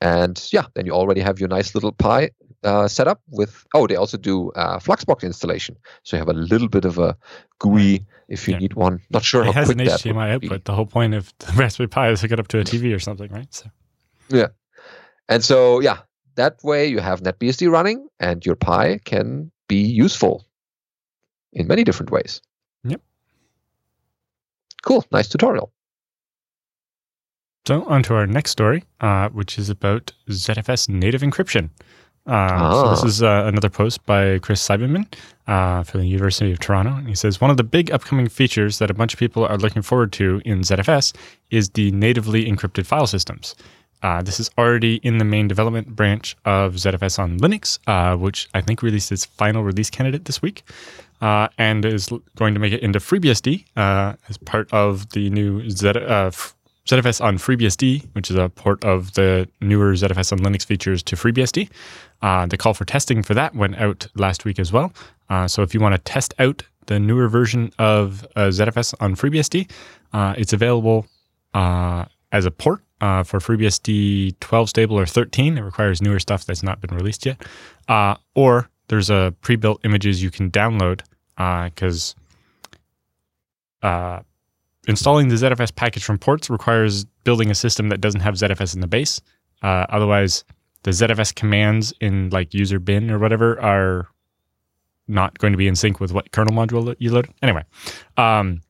And 0.00 0.42
yeah, 0.52 0.66
then 0.74 0.86
you 0.86 0.92
already 0.92 1.20
have 1.20 1.38
your 1.38 1.48
nice 1.48 1.74
little 1.74 1.92
Pi 1.92 2.30
uh, 2.64 2.88
setup 2.88 3.20
with. 3.28 3.64
Oh, 3.74 3.86
they 3.86 3.96
also 3.96 4.16
do 4.16 4.50
uh, 4.52 4.78
Fluxbox 4.78 5.22
installation, 5.22 5.76
so 6.02 6.16
you 6.16 6.18
have 6.18 6.28
a 6.28 6.32
little 6.38 6.68
bit 6.68 6.84
of 6.84 6.98
a 6.98 7.16
GUI 7.58 8.04
if 8.28 8.46
you 8.48 8.54
Yeah. 8.54 8.58
need 8.60 8.74
one. 8.74 9.00
Not 9.10 9.24
sure 9.24 9.42
it 9.42 9.46
how 9.46 9.52
has 9.52 9.66
quick 9.68 9.78
an 9.80 9.86
that 9.86 10.00
HDMI 10.00 10.32
output. 10.34 10.64
The 10.64 10.74
whole 10.74 10.86
point 10.86 11.14
of 11.14 11.32
the 11.38 11.52
Raspberry 11.56 11.88
Pi 11.88 12.10
is 12.10 12.20
to 12.20 12.26
hook 12.26 12.32
it 12.32 12.40
up 12.40 12.48
to 12.48 12.58
a 12.60 12.64
TV 12.64 12.94
or 12.94 12.98
something, 12.98 13.30
right? 13.32 13.52
So 13.52 13.66
yeah, 14.30 14.48
And 15.28 15.44
so, 15.44 15.80
yeah, 15.80 15.98
that 16.36 16.56
way 16.62 16.86
you 16.86 17.00
have 17.00 17.20
NetBSD 17.22 17.70
running, 17.70 18.08
and 18.20 18.44
your 18.46 18.56
Pi 18.56 18.98
can 19.04 19.50
be 19.68 19.82
useful 19.82 20.46
in 21.52 21.66
many 21.66 21.84
different 21.84 22.10
ways. 22.10 22.40
Yep. 22.84 23.00
Cool. 24.82 25.04
Nice 25.12 25.28
tutorial. 25.28 25.72
So 27.66 27.84
on 27.84 28.02
to 28.04 28.14
our 28.14 28.26
next 28.26 28.50
story, 28.50 28.84
uh, 29.00 29.28
which 29.28 29.58
is 29.58 29.70
about 29.70 30.12
ZFS 30.28 30.88
native 30.88 31.20
encryption. 31.22 31.70
Uh, 32.26 32.72
So 32.72 32.90
this 32.90 33.02
Ah. 33.02 33.06
is 33.06 33.22
uh, 33.22 33.44
another 33.46 33.68
post 33.68 34.04
by 34.06 34.38
Chris 34.38 34.66
Siebenmann 34.66 35.06
uh, 35.48 35.82
from 35.82 36.00
the 36.00 36.06
University 36.08 36.52
of 36.52 36.58
Toronto. 36.60 36.92
And 36.94 37.08
he 37.08 37.14
says 37.14 37.40
one 37.40 37.50
of 37.50 37.56
the 37.56 37.64
big 37.64 37.90
upcoming 37.90 38.28
features 38.28 38.78
that 38.78 38.90
a 38.90 38.94
bunch 38.94 39.12
of 39.14 39.18
people 39.18 39.44
are 39.44 39.58
looking 39.58 39.82
forward 39.82 40.12
to 40.12 40.40
in 40.44 40.60
ZFS 40.62 41.12
is 41.50 41.70
the 41.70 41.90
natively 41.92 42.44
encrypted 42.46 42.86
file 42.86 43.06
systems. 43.06 43.54
Uh, 44.02 44.20
this 44.22 44.40
is 44.40 44.50
already 44.58 44.96
in 45.04 45.18
the 45.18 45.24
main 45.24 45.46
development 45.48 45.94
branch 45.94 46.36
of 46.44 46.74
ZFS 46.74 47.18
on 47.18 47.38
Linux, 47.38 47.78
uh, 47.86 48.16
which 48.16 48.48
I 48.54 48.60
think 48.60 48.82
released 48.82 49.12
its 49.12 49.24
final 49.24 49.62
release 49.62 49.90
candidate 49.90 50.24
this 50.24 50.42
week, 50.42 50.64
uh, 51.20 51.46
and 51.56 51.84
is 51.84 52.08
going 52.36 52.52
to 52.54 52.60
make 52.60 52.72
it 52.72 52.80
into 52.82 52.98
FreeBSD 52.98 53.64
uh, 53.76 54.14
as 54.28 54.38
part 54.38 54.72
of 54.72 55.08
the 55.10 55.30
new 55.30 55.68
Z- 55.70 55.88
uh, 55.90 56.26
f- 56.34 56.54
ZFS 56.86 57.24
on 57.24 57.38
FreeBSD, 57.38 58.08
which 58.14 58.30
is 58.30 58.36
a 58.36 58.48
port 58.48 58.84
of 58.84 59.14
the 59.14 59.48
newer 59.60 59.92
ZFS 59.92 60.32
on 60.32 60.40
Linux 60.40 60.64
features 60.64 61.02
to 61.04 61.16
FreeBSD. 61.16 61.70
Uh, 62.20 62.46
the 62.46 62.56
call 62.56 62.74
for 62.74 62.84
testing 62.84 63.22
for 63.22 63.34
that 63.34 63.54
went 63.54 63.76
out 63.76 64.08
last 64.16 64.44
week 64.44 64.58
as 64.58 64.72
well. 64.72 64.92
Uh, 65.30 65.46
so 65.46 65.62
if 65.62 65.74
you 65.74 65.80
want 65.80 65.94
to 65.94 65.98
test 66.00 66.34
out 66.38 66.64
the 66.86 66.98
newer 66.98 67.28
version 67.28 67.72
of 67.78 68.26
uh, 68.34 68.48
ZFS 68.48 68.94
on 69.00 69.14
FreeBSD, 69.14 69.70
uh, 70.12 70.34
it's 70.36 70.52
available 70.52 71.06
uh, 71.54 72.04
as 72.32 72.44
a 72.46 72.50
port 72.50 72.82
uh, 73.00 73.22
for 73.22 73.38
FreeBSD 73.38 74.40
12 74.40 74.68
stable 74.68 74.98
or 74.98 75.06
13. 75.06 75.58
It 75.58 75.62
requires 75.62 76.02
newer 76.02 76.18
stuff 76.18 76.44
that's 76.44 76.64
not 76.64 76.80
been 76.80 76.94
released 76.94 77.24
yet. 77.24 77.40
Or 78.34 78.68
there's 78.88 79.08
a 79.08 79.34
pre-built 79.40 79.80
images 79.84 80.22
you 80.22 80.30
can 80.30 80.50
download 80.50 81.02
because 81.36 82.16
installing 84.88 85.28
the 85.28 85.36
ZFS 85.36 85.74
package 85.74 86.04
from 86.04 86.18
ports 86.18 86.50
requires 86.50 87.04
building 87.24 87.50
a 87.50 87.54
system 87.54 87.88
that 87.88 88.00
doesn't 88.00 88.20
have 88.20 88.34
ZFS 88.34 88.74
in 88.74 88.80
the 88.80 88.86
base. 88.86 89.20
Uh, 89.62 89.86
otherwise, 89.88 90.44
the 90.82 90.90
ZFS 90.90 91.34
commands 91.34 91.92
in 92.00 92.30
like 92.30 92.52
user 92.52 92.78
bin 92.78 93.10
or 93.10 93.18
whatever 93.18 93.60
are 93.60 94.08
not 95.08 95.38
going 95.38 95.52
to 95.52 95.56
be 95.56 95.68
in 95.68 95.76
sync 95.76 96.00
with 96.00 96.12
what 96.12 96.32
kernel 96.32 96.54
module 96.54 96.94
you 96.98 97.12
load. 97.12 97.28
Anyway, 97.42 97.64
um, 98.16 98.60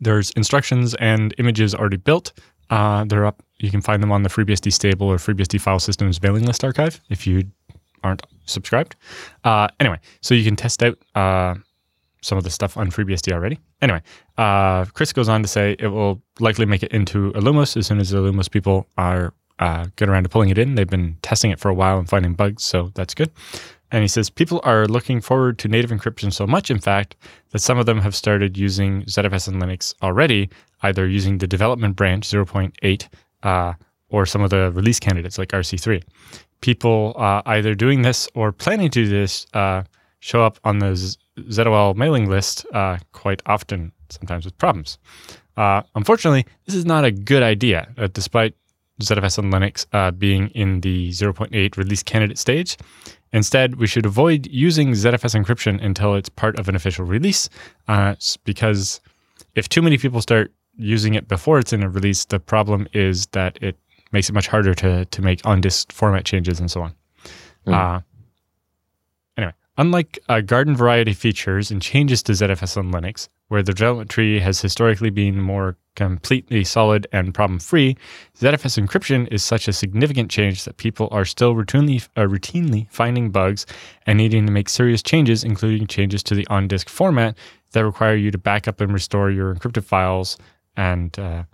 there's 0.00 0.30
instructions 0.32 0.94
and 0.96 1.34
images 1.38 1.74
already 1.74 1.96
built. 1.96 2.32
Uh, 2.70 3.04
they're 3.04 3.26
up. 3.26 3.42
You 3.58 3.70
can 3.70 3.80
find 3.80 4.02
them 4.02 4.12
on 4.12 4.22
the 4.22 4.28
FreeBSD 4.28 4.72
stable 4.72 5.06
or 5.06 5.16
FreeBSD 5.16 5.60
file 5.60 5.78
systems 5.78 6.20
mailing 6.22 6.44
list 6.44 6.64
archive 6.64 7.00
if 7.10 7.26
you 7.26 7.44
aren't 8.02 8.22
subscribed. 8.46 8.96
Uh, 9.44 9.68
anyway, 9.78 10.00
so 10.20 10.34
you 10.34 10.44
can 10.44 10.56
test 10.56 10.82
out 10.82 10.98
uh, 11.14 11.54
some 12.22 12.38
of 12.38 12.44
the 12.44 12.50
stuff 12.50 12.76
on 12.76 12.90
FreeBSD 12.90 13.32
already. 13.32 13.58
Anyway, 13.82 14.00
uh, 14.38 14.84
Chris 14.86 15.12
goes 15.12 15.28
on 15.28 15.42
to 15.42 15.48
say 15.48 15.76
it 15.78 15.88
will 15.88 16.22
likely 16.40 16.64
make 16.64 16.82
it 16.82 16.92
into 16.92 17.32
Illumos 17.32 17.76
as 17.76 17.86
soon 17.86 17.98
as 17.98 18.10
the 18.10 18.18
Illumos 18.18 18.50
people 18.50 18.86
are 18.96 19.34
uh, 19.58 19.86
get 19.96 20.08
around 20.08 20.24
to 20.24 20.28
pulling 20.28 20.50
it 20.50 20.58
in. 20.58 20.74
They've 20.74 20.88
been 20.88 21.16
testing 21.22 21.50
it 21.50 21.60
for 21.60 21.68
a 21.68 21.74
while 21.74 21.98
and 21.98 22.08
finding 22.08 22.34
bugs, 22.34 22.62
so 22.64 22.90
that's 22.94 23.14
good. 23.14 23.30
And 23.92 24.02
he 24.02 24.08
says 24.08 24.30
people 24.30 24.60
are 24.64 24.86
looking 24.86 25.20
forward 25.20 25.58
to 25.60 25.68
native 25.68 25.90
encryption 25.90 26.32
so 26.32 26.46
much, 26.46 26.70
in 26.70 26.78
fact, 26.78 27.14
that 27.50 27.60
some 27.60 27.78
of 27.78 27.86
them 27.86 28.00
have 28.00 28.14
started 28.14 28.56
using 28.56 29.02
ZFS 29.02 29.48
and 29.48 29.60
Linux 29.60 29.94
already, 30.02 30.48
either 30.82 31.06
using 31.06 31.38
the 31.38 31.46
development 31.46 31.94
branch 31.94 32.26
0.8 32.26 33.08
uh, 33.42 33.74
or 34.08 34.24
some 34.26 34.42
of 34.42 34.50
the 34.50 34.72
release 34.72 34.98
candidates 34.98 35.38
like 35.38 35.50
RC3. 35.50 36.02
People 36.60 37.14
uh, 37.16 37.42
either 37.46 37.74
doing 37.74 38.02
this 38.02 38.28
or 38.34 38.50
planning 38.50 38.90
to 38.90 39.04
do 39.04 39.08
this 39.08 39.46
uh, 39.52 39.82
show 40.20 40.42
up 40.42 40.58
on 40.64 40.78
the 40.78 41.16
ZOL 41.38 41.94
mailing 41.94 42.28
list 42.28 42.66
uh, 42.72 42.98
quite 43.12 43.42
often, 43.46 43.92
sometimes 44.10 44.44
with 44.44 44.56
problems. 44.58 44.98
Uh, 45.56 45.82
unfortunately, 45.94 46.46
this 46.66 46.74
is 46.74 46.84
not 46.84 47.04
a 47.04 47.10
good 47.10 47.42
idea, 47.42 47.88
uh, 47.98 48.08
despite 48.12 48.54
ZFS 49.00 49.38
on 49.38 49.50
Linux 49.50 49.86
uh, 49.92 50.10
being 50.10 50.48
in 50.48 50.80
the 50.80 51.10
0.8 51.10 51.76
release 51.76 52.02
candidate 52.02 52.38
stage. 52.38 52.76
Instead, 53.32 53.76
we 53.76 53.86
should 53.86 54.04
avoid 54.04 54.46
using 54.48 54.90
ZFS 54.90 55.42
encryption 55.42 55.82
until 55.82 56.14
it's 56.14 56.28
part 56.28 56.58
of 56.58 56.68
an 56.68 56.76
official 56.76 57.04
release, 57.04 57.48
uh, 57.88 58.14
because 58.44 59.00
if 59.54 59.68
too 59.68 59.82
many 59.82 59.96
people 59.96 60.20
start 60.20 60.52
using 60.76 61.14
it 61.14 61.28
before 61.28 61.58
it's 61.58 61.72
in 61.72 61.82
a 61.82 61.88
release, 61.88 62.26
the 62.26 62.38
problem 62.38 62.86
is 62.92 63.26
that 63.28 63.58
it 63.62 63.76
makes 64.12 64.28
it 64.28 64.34
much 64.34 64.46
harder 64.46 64.74
to 64.74 65.04
to 65.06 65.22
make 65.22 65.40
on 65.46 65.60
disk 65.60 65.90
format 65.92 66.24
changes 66.24 66.60
and 66.60 66.70
so 66.70 66.82
on. 66.82 66.94
Hmm. 67.64 67.74
Unlike 69.78 70.18
uh, 70.28 70.42
garden 70.42 70.76
variety 70.76 71.14
features 71.14 71.70
and 71.70 71.80
changes 71.80 72.22
to 72.24 72.32
ZFS 72.32 72.76
on 72.76 72.92
Linux, 72.92 73.28
where 73.48 73.62
the 73.62 73.72
development 73.72 74.10
tree 74.10 74.38
has 74.38 74.60
historically 74.60 75.08
been 75.08 75.40
more 75.40 75.78
completely 75.96 76.62
solid 76.62 77.06
and 77.10 77.32
problem 77.32 77.58
free, 77.58 77.96
ZFS 78.38 78.82
encryption 78.82 79.26
is 79.32 79.42
such 79.42 79.68
a 79.68 79.72
significant 79.72 80.30
change 80.30 80.64
that 80.64 80.76
people 80.76 81.08
are 81.10 81.24
still 81.24 81.54
routinely 81.54 82.06
uh, 82.16 82.22
routinely 82.22 82.86
finding 82.90 83.30
bugs 83.30 83.64
and 84.06 84.18
needing 84.18 84.44
to 84.44 84.52
make 84.52 84.68
serious 84.68 85.02
changes, 85.02 85.42
including 85.42 85.86
changes 85.86 86.22
to 86.24 86.34
the 86.34 86.46
on 86.48 86.68
disk 86.68 86.90
format 86.90 87.36
that 87.72 87.84
require 87.84 88.14
you 88.14 88.30
to 88.30 88.38
back 88.38 88.68
up 88.68 88.82
and 88.82 88.92
restore 88.92 89.30
your 89.30 89.54
encrypted 89.54 89.84
files. 89.84 90.36
And 90.76 91.18
uh, 91.18 91.44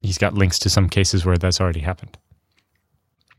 he's 0.00 0.18
got 0.18 0.34
links 0.34 0.60
to 0.60 0.70
some 0.70 0.88
cases 0.88 1.24
where 1.24 1.36
that's 1.36 1.60
already 1.60 1.80
happened. 1.80 2.18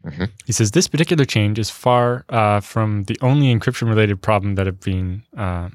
Mhm. 0.06 0.30
He 0.46 0.52
says 0.52 0.72
this 0.72 0.88
particular 0.88 1.26
change 1.26 1.58
is 1.60 1.70
far 1.70 2.26
uh, 2.30 2.60
from 2.60 3.04
the 3.04 3.18
only 3.22 3.54
encryption 3.54 3.88
related 3.88 4.22
problem 4.22 4.56
that 4.56 4.66
have 4.66 4.80
been 4.82 5.24
uh, 5.38 5.70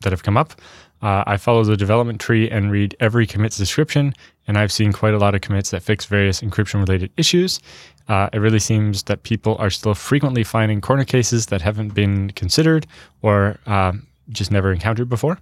that 0.00 0.12
have 0.12 0.22
come 0.22 0.36
up. 0.36 0.60
Uh, 1.00 1.22
I 1.26 1.36
follow 1.36 1.62
the 1.62 1.76
development 1.76 2.20
tree 2.20 2.50
and 2.50 2.72
read 2.72 2.96
every 2.98 3.24
commit's 3.26 3.56
description, 3.56 4.14
and 4.48 4.58
I've 4.58 4.72
seen 4.72 4.92
quite 4.92 5.14
a 5.14 5.18
lot 5.18 5.34
of 5.36 5.42
commits 5.42 5.70
that 5.70 5.82
fix 5.82 6.06
various 6.06 6.40
encryption 6.40 6.80
related 6.80 7.12
issues. 7.16 7.60
Uh, 8.08 8.28
it 8.32 8.38
really 8.38 8.58
seems 8.58 9.04
that 9.04 9.22
people 9.22 9.54
are 9.60 9.70
still 9.70 9.94
frequently 9.94 10.42
finding 10.42 10.80
corner 10.80 11.04
cases 11.04 11.46
that 11.46 11.62
haven't 11.62 11.94
been 11.94 12.30
considered 12.30 12.84
or 13.22 13.58
um, 13.66 14.07
just 14.30 14.50
never 14.50 14.72
encountered 14.72 15.08
before. 15.08 15.38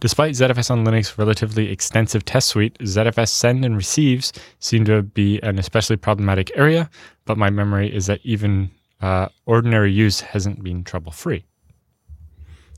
Despite 0.00 0.34
ZFS 0.34 0.70
on 0.70 0.84
Linux 0.84 1.16
relatively 1.18 1.70
extensive 1.70 2.24
test 2.24 2.48
suite, 2.48 2.78
ZFS 2.78 3.28
send 3.28 3.64
and 3.64 3.76
receives 3.76 4.32
seem 4.60 4.84
to 4.86 5.02
be 5.02 5.40
an 5.42 5.58
especially 5.58 5.96
problematic 5.96 6.50
area, 6.54 6.88
but 7.24 7.36
my 7.36 7.50
memory 7.50 7.94
is 7.94 8.06
that 8.06 8.20
even 8.24 8.70
uh, 9.00 9.28
ordinary 9.46 9.92
use 9.92 10.20
hasn't 10.20 10.62
been 10.62 10.84
trouble 10.84 11.12
free. 11.12 11.44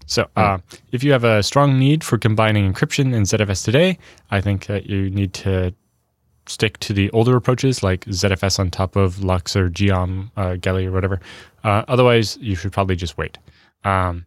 So, 0.06 0.28
uh, 0.36 0.58
if 0.90 1.04
you 1.04 1.12
have 1.12 1.24
a 1.24 1.42
strong 1.42 1.78
need 1.78 2.02
for 2.02 2.18
combining 2.18 2.72
encryption 2.72 3.14
and 3.14 3.24
ZFS 3.24 3.64
today, 3.64 3.98
I 4.30 4.40
think 4.40 4.66
that 4.66 4.86
you 4.86 5.08
need 5.10 5.32
to 5.34 5.72
stick 6.46 6.78
to 6.80 6.92
the 6.92 7.08
older 7.10 7.36
approaches 7.36 7.82
like 7.82 8.04
ZFS 8.06 8.58
on 8.58 8.70
top 8.70 8.96
of 8.96 9.22
LUKS 9.22 9.56
or 9.56 9.70
Geom, 9.70 10.30
uh, 10.36 10.56
Geli, 10.56 10.86
or 10.86 10.92
whatever. 10.92 11.20
Uh, 11.62 11.84
otherwise, 11.88 12.36
you 12.38 12.56
should 12.56 12.72
probably 12.72 12.96
just 12.96 13.16
wait. 13.16 13.38
Um, 13.84 14.26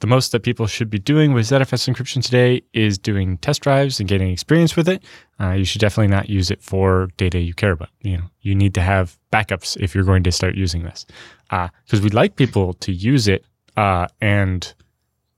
the 0.00 0.06
most 0.06 0.32
that 0.32 0.40
people 0.42 0.66
should 0.66 0.88
be 0.90 0.98
doing 0.98 1.32
with 1.34 1.46
ZFS 1.46 1.88
encryption 1.88 2.22
today 2.24 2.62
is 2.72 2.98
doing 2.98 3.36
test 3.38 3.60
drives 3.62 4.00
and 4.00 4.08
getting 4.08 4.30
experience 4.30 4.74
with 4.76 4.88
it. 4.88 5.02
Uh, 5.38 5.50
you 5.52 5.64
should 5.64 5.80
definitely 5.80 6.08
not 6.14 6.28
use 6.30 6.50
it 6.50 6.62
for 6.62 7.08
data 7.16 7.38
you 7.38 7.54
care 7.54 7.72
about. 7.72 7.90
You 8.02 8.18
know, 8.18 8.24
you 8.40 8.54
need 8.54 8.74
to 8.74 8.80
have 8.80 9.18
backups 9.32 9.76
if 9.78 9.94
you're 9.94 10.04
going 10.04 10.22
to 10.24 10.32
start 10.32 10.54
using 10.54 10.82
this, 10.84 11.06
because 11.50 12.00
we'd 12.02 12.14
like 12.14 12.36
people 12.36 12.72
to 12.74 12.92
use 12.92 13.28
it 13.28 13.44
uh, 13.76 14.06
and 14.20 14.72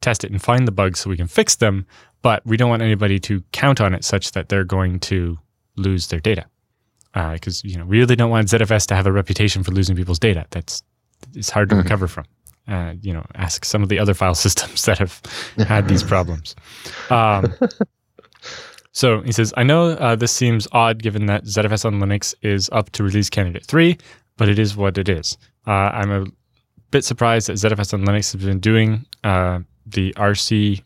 test 0.00 0.24
it 0.24 0.30
and 0.30 0.40
find 0.40 0.66
the 0.66 0.72
bugs 0.72 1.00
so 1.00 1.10
we 1.10 1.16
can 1.16 1.26
fix 1.28 1.56
them. 1.56 1.86
But 2.22 2.46
we 2.46 2.56
don't 2.56 2.70
want 2.70 2.82
anybody 2.82 3.18
to 3.20 3.42
count 3.52 3.80
on 3.80 3.94
it 3.94 4.04
such 4.04 4.30
that 4.32 4.48
they're 4.48 4.64
going 4.64 5.00
to 5.00 5.38
lose 5.76 6.06
their 6.06 6.20
data. 6.20 6.46
Because 7.12 7.62
you 7.64 7.76
know, 7.76 7.84
we 7.84 7.98
really 7.98 8.16
don't 8.16 8.30
want 8.30 8.48
ZFS 8.48 8.86
to 8.86 8.94
have 8.94 9.06
a 9.06 9.12
reputation 9.12 9.62
for 9.64 9.72
losing 9.72 9.96
people's 9.96 10.20
data. 10.20 10.46
That's 10.50 10.82
it's 11.34 11.50
hard 11.50 11.68
to 11.70 11.74
Mhm. 11.74 11.82
recover 11.82 12.06
from. 12.08 12.24
Uh, 12.68 12.94
you 13.00 13.12
know, 13.12 13.24
ask 13.34 13.64
some 13.64 13.82
of 13.82 13.88
the 13.88 13.98
other 13.98 14.14
file 14.14 14.34
systems 14.46 14.84
that 14.84 14.98
have 14.98 15.20
had 15.68 15.88
these 15.88 16.02
problems. 16.14 16.54
Um, 17.10 17.52
so 18.92 19.20
he 19.22 19.32
says, 19.32 19.52
I 19.56 19.62
know 19.62 19.90
uh, 19.90 20.16
this 20.16 20.32
seems 20.32 20.68
odd 20.72 21.02
given 21.02 21.26
that 21.26 21.44
ZFS 21.44 21.84
on 21.84 21.94
Linux 22.00 22.34
is 22.42 22.68
up 22.72 22.90
to 22.90 23.02
release 23.02 23.30
candidate 23.30 23.64
3, 23.66 23.96
but 24.36 24.48
it 24.48 24.58
is 24.58 24.76
what 24.76 24.98
it 24.98 25.08
is. 25.08 25.36
Uh, 25.66 25.70
I'm 25.70 26.10
a 26.12 26.26
bit 26.90 27.04
surprised 27.04 27.48
that 27.48 27.54
ZFS 27.54 27.94
on 27.94 28.04
Linux 28.04 28.32
has 28.32 28.44
been 28.44 28.60
doing 28.60 29.06
uh, 29.24 29.60
the 29.86 30.12
RC 30.14 30.82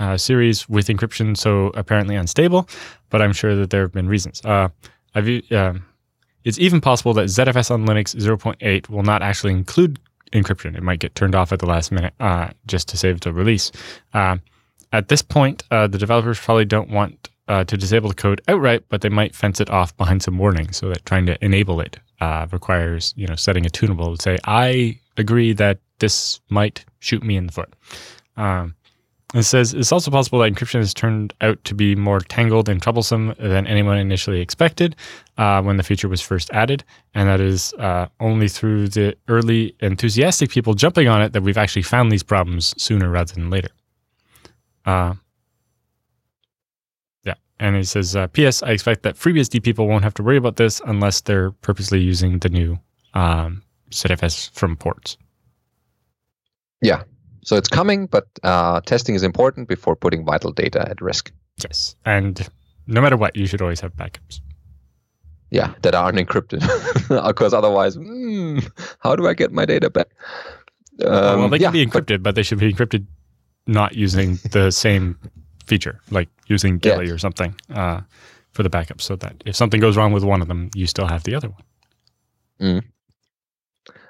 uh, 0.00 0.16
series 0.16 0.68
with 0.68 0.88
encryption 0.88 1.36
so 1.36 1.68
apparently 1.74 2.16
unstable, 2.16 2.68
but 3.10 3.22
I'm 3.22 3.32
sure 3.32 3.54
that 3.56 3.70
there 3.70 3.82
have 3.82 3.92
been 3.92 4.08
reasons. 4.08 4.44
Uh, 4.44 4.68
I've, 5.14 5.28
u- 5.28 5.42
um, 5.52 5.84
It's 6.44 6.58
even 6.58 6.80
possible 6.80 7.14
that 7.14 7.26
ZFS 7.26 7.70
on 7.70 7.86
Linux 7.86 8.14
0.8 8.16 8.88
will 8.88 9.02
not 9.04 9.22
actually 9.22 9.52
include 9.52 9.98
encryption. 10.32 10.76
It 10.76 10.82
might 10.82 11.00
get 11.00 11.14
turned 11.14 11.34
off 11.34 11.52
at 11.52 11.58
the 11.58 11.66
last 11.66 11.92
minute 11.92 12.14
uh, 12.20 12.50
just 12.66 12.88
to 12.88 12.96
save 12.96 13.20
the 13.20 13.32
release. 13.32 13.72
Uh, 14.12 14.38
at 14.92 15.08
this 15.08 15.22
point, 15.22 15.62
uh, 15.70 15.86
the 15.86 15.98
developers 15.98 16.38
probably 16.38 16.64
don't 16.64 16.90
want 16.90 17.28
uh, 17.48 17.64
to 17.64 17.76
disable 17.76 18.08
the 18.10 18.14
code 18.14 18.40
outright, 18.48 18.84
but 18.88 19.00
they 19.00 19.08
might 19.08 19.34
fence 19.34 19.60
it 19.60 19.70
off 19.70 19.96
behind 19.96 20.22
some 20.22 20.38
warning 20.38 20.72
so 20.72 20.88
that 20.88 21.04
trying 21.06 21.26
to 21.26 21.42
enable 21.44 21.80
it 21.80 21.98
uh, 22.20 22.46
requires 22.52 23.14
you 23.16 23.26
know 23.26 23.36
setting 23.36 23.64
a 23.64 23.70
tunable 23.70 24.16
to 24.16 24.22
say 24.22 24.38
I 24.44 24.98
agree 25.16 25.52
that 25.54 25.78
this 25.98 26.40
might 26.48 26.84
shoot 27.00 27.22
me 27.22 27.36
in 27.36 27.46
the 27.46 27.52
foot. 27.52 27.74
Um, 28.36 28.74
it 29.34 29.42
says 29.42 29.74
it's 29.74 29.92
also 29.92 30.10
possible 30.10 30.38
that 30.38 30.50
encryption 30.50 30.78
has 30.78 30.94
turned 30.94 31.34
out 31.42 31.62
to 31.64 31.74
be 31.74 31.94
more 31.94 32.20
tangled 32.20 32.66
and 32.68 32.80
troublesome 32.80 33.34
than 33.38 33.66
anyone 33.66 33.98
initially 33.98 34.40
expected 34.40 34.96
uh, 35.36 35.60
when 35.60 35.76
the 35.76 35.82
feature 35.82 36.08
was 36.08 36.22
first 36.22 36.50
added. 36.52 36.82
And 37.14 37.28
that 37.28 37.40
is 37.40 37.74
uh, 37.74 38.06
only 38.20 38.48
through 38.48 38.88
the 38.88 39.14
early 39.28 39.74
enthusiastic 39.80 40.50
people 40.50 40.72
jumping 40.72 41.08
on 41.08 41.20
it 41.20 41.34
that 41.34 41.42
we've 41.42 41.58
actually 41.58 41.82
found 41.82 42.10
these 42.10 42.22
problems 42.22 42.74
sooner 42.82 43.10
rather 43.10 43.34
than 43.34 43.50
later. 43.50 43.68
Uh, 44.86 45.14
yeah. 47.24 47.34
And 47.60 47.76
it 47.76 47.86
says, 47.86 48.16
uh, 48.16 48.28
P.S. 48.28 48.62
I 48.62 48.70
expect 48.70 49.02
that 49.02 49.16
FreeBSD 49.16 49.62
people 49.62 49.86
won't 49.88 50.04
have 50.04 50.14
to 50.14 50.22
worry 50.22 50.38
about 50.38 50.56
this 50.56 50.80
unless 50.86 51.20
they're 51.20 51.50
purposely 51.50 52.00
using 52.00 52.38
the 52.38 52.48
new 52.48 52.78
um, 53.12 53.62
ZFS 53.90 54.50
from 54.52 54.74
ports. 54.74 55.18
Yeah. 56.80 57.02
So 57.42 57.56
it's 57.56 57.68
coming, 57.68 58.06
but 58.06 58.26
uh, 58.42 58.80
testing 58.80 59.14
is 59.14 59.22
important 59.22 59.68
before 59.68 59.96
putting 59.96 60.24
vital 60.24 60.52
data 60.52 60.88
at 60.88 61.00
risk. 61.00 61.32
Yes. 61.62 61.96
And 62.04 62.48
no 62.86 63.00
matter 63.00 63.16
what, 63.16 63.36
you 63.36 63.46
should 63.46 63.62
always 63.62 63.80
have 63.80 63.94
backups. 63.96 64.40
Yeah, 65.50 65.74
that 65.82 65.94
aren't 65.94 66.18
encrypted. 66.18 66.62
Because 67.26 67.54
otherwise, 67.54 67.96
mm, 67.96 68.70
how 69.00 69.16
do 69.16 69.26
I 69.26 69.34
get 69.34 69.52
my 69.52 69.64
data 69.64 69.88
back? 69.88 70.08
Um, 71.04 71.40
well, 71.40 71.48
they 71.48 71.58
can 71.58 71.64
yeah, 71.64 71.70
be 71.70 71.86
encrypted, 71.86 72.18
but, 72.18 72.22
but, 72.22 72.34
they 72.34 72.42
should 72.42 72.58
be 72.58 72.72
encrypted 72.72 73.06
not 73.66 73.94
using 73.94 74.38
the 74.50 74.70
same 74.84 75.18
feature, 75.66 76.00
like 76.10 76.28
using 76.48 76.80
GELI 76.80 77.06
yes. 77.06 77.14
or 77.14 77.18
something 77.18 77.54
uh, 77.72 78.00
for 78.52 78.62
the 78.62 78.70
backup, 78.70 79.00
so 79.00 79.16
that 79.16 79.42
if 79.46 79.54
something 79.56 79.80
goes 79.80 79.96
wrong 79.96 80.12
with 80.12 80.24
one 80.24 80.42
of 80.42 80.48
them, 80.48 80.70
you 80.74 80.86
still 80.86 81.06
have 81.06 81.22
the 81.24 81.34
other 81.34 81.48
one. 81.48 81.62
Mm. 82.60 82.84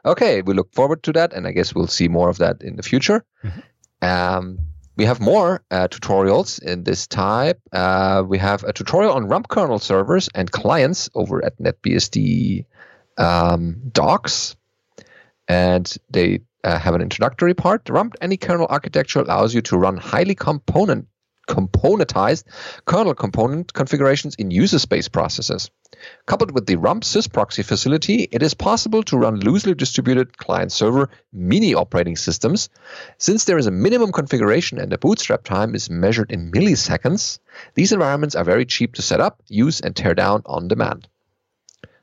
Okay, 0.08 0.40
we 0.40 0.54
look 0.54 0.72
forward 0.74 1.02
to 1.02 1.12
that, 1.12 1.34
and 1.34 1.46
I 1.46 1.52
guess 1.52 1.74
we'll 1.74 1.86
see 1.86 2.08
more 2.08 2.30
of 2.30 2.38
that 2.38 2.62
in 2.62 2.76
the 2.76 2.82
future. 2.82 3.24
Mm-hmm. 3.44 3.60
Um, 4.00 4.58
we 4.96 5.04
have 5.04 5.20
more 5.20 5.62
uh, 5.70 5.88
tutorials 5.88 6.60
in 6.62 6.82
this 6.82 7.06
type. 7.06 7.60
Uh, 7.72 8.24
we 8.26 8.38
have 8.38 8.64
a 8.64 8.72
tutorial 8.72 9.12
on 9.12 9.28
rump 9.28 9.48
kernel 9.48 9.78
servers 9.78 10.30
and 10.34 10.50
clients 10.50 11.10
over 11.14 11.44
at 11.44 11.58
NetBSD 11.58 12.64
um, 13.18 13.76
docs, 13.92 14.56
and 15.46 15.94
they 16.10 16.40
uh, 16.64 16.78
have 16.78 16.94
an 16.94 17.02
introductory 17.02 17.54
part. 17.54 17.84
The 17.84 17.92
rump 17.92 18.16
anykernel 18.22 18.66
architecture 18.70 19.20
allows 19.20 19.54
you 19.54 19.60
to 19.62 19.76
run 19.76 19.98
highly 19.98 20.34
component 20.34 21.06
componentized 21.48 22.44
kernel 22.84 23.14
component 23.14 23.72
configurations 23.72 24.34
in 24.36 24.50
user 24.50 24.78
space 24.78 25.08
processes. 25.08 25.70
Coupled 26.26 26.52
with 26.52 26.66
the 26.66 26.76
rump 26.76 27.02
sysproxy 27.02 27.64
facility, 27.64 28.28
it 28.30 28.42
is 28.42 28.54
possible 28.54 29.02
to 29.04 29.16
run 29.16 29.40
loosely 29.40 29.74
distributed 29.74 30.36
client 30.36 30.70
server 30.70 31.10
mini 31.32 31.74
operating 31.74 32.14
systems. 32.14 32.68
Since 33.16 33.44
there 33.44 33.58
is 33.58 33.66
a 33.66 33.72
minimum 33.72 34.12
configuration 34.12 34.78
and 34.78 34.92
the 34.92 34.98
bootstrap 34.98 35.42
time 35.42 35.74
is 35.74 35.90
measured 35.90 36.30
in 36.30 36.52
milliseconds, 36.52 37.40
these 37.74 37.90
environments 37.90 38.36
are 38.36 38.44
very 38.44 38.66
cheap 38.66 38.94
to 38.94 39.02
set 39.02 39.20
up, 39.20 39.42
use, 39.48 39.80
and 39.80 39.96
tear 39.96 40.14
down 40.14 40.42
on 40.46 40.68
demand. 40.68 41.08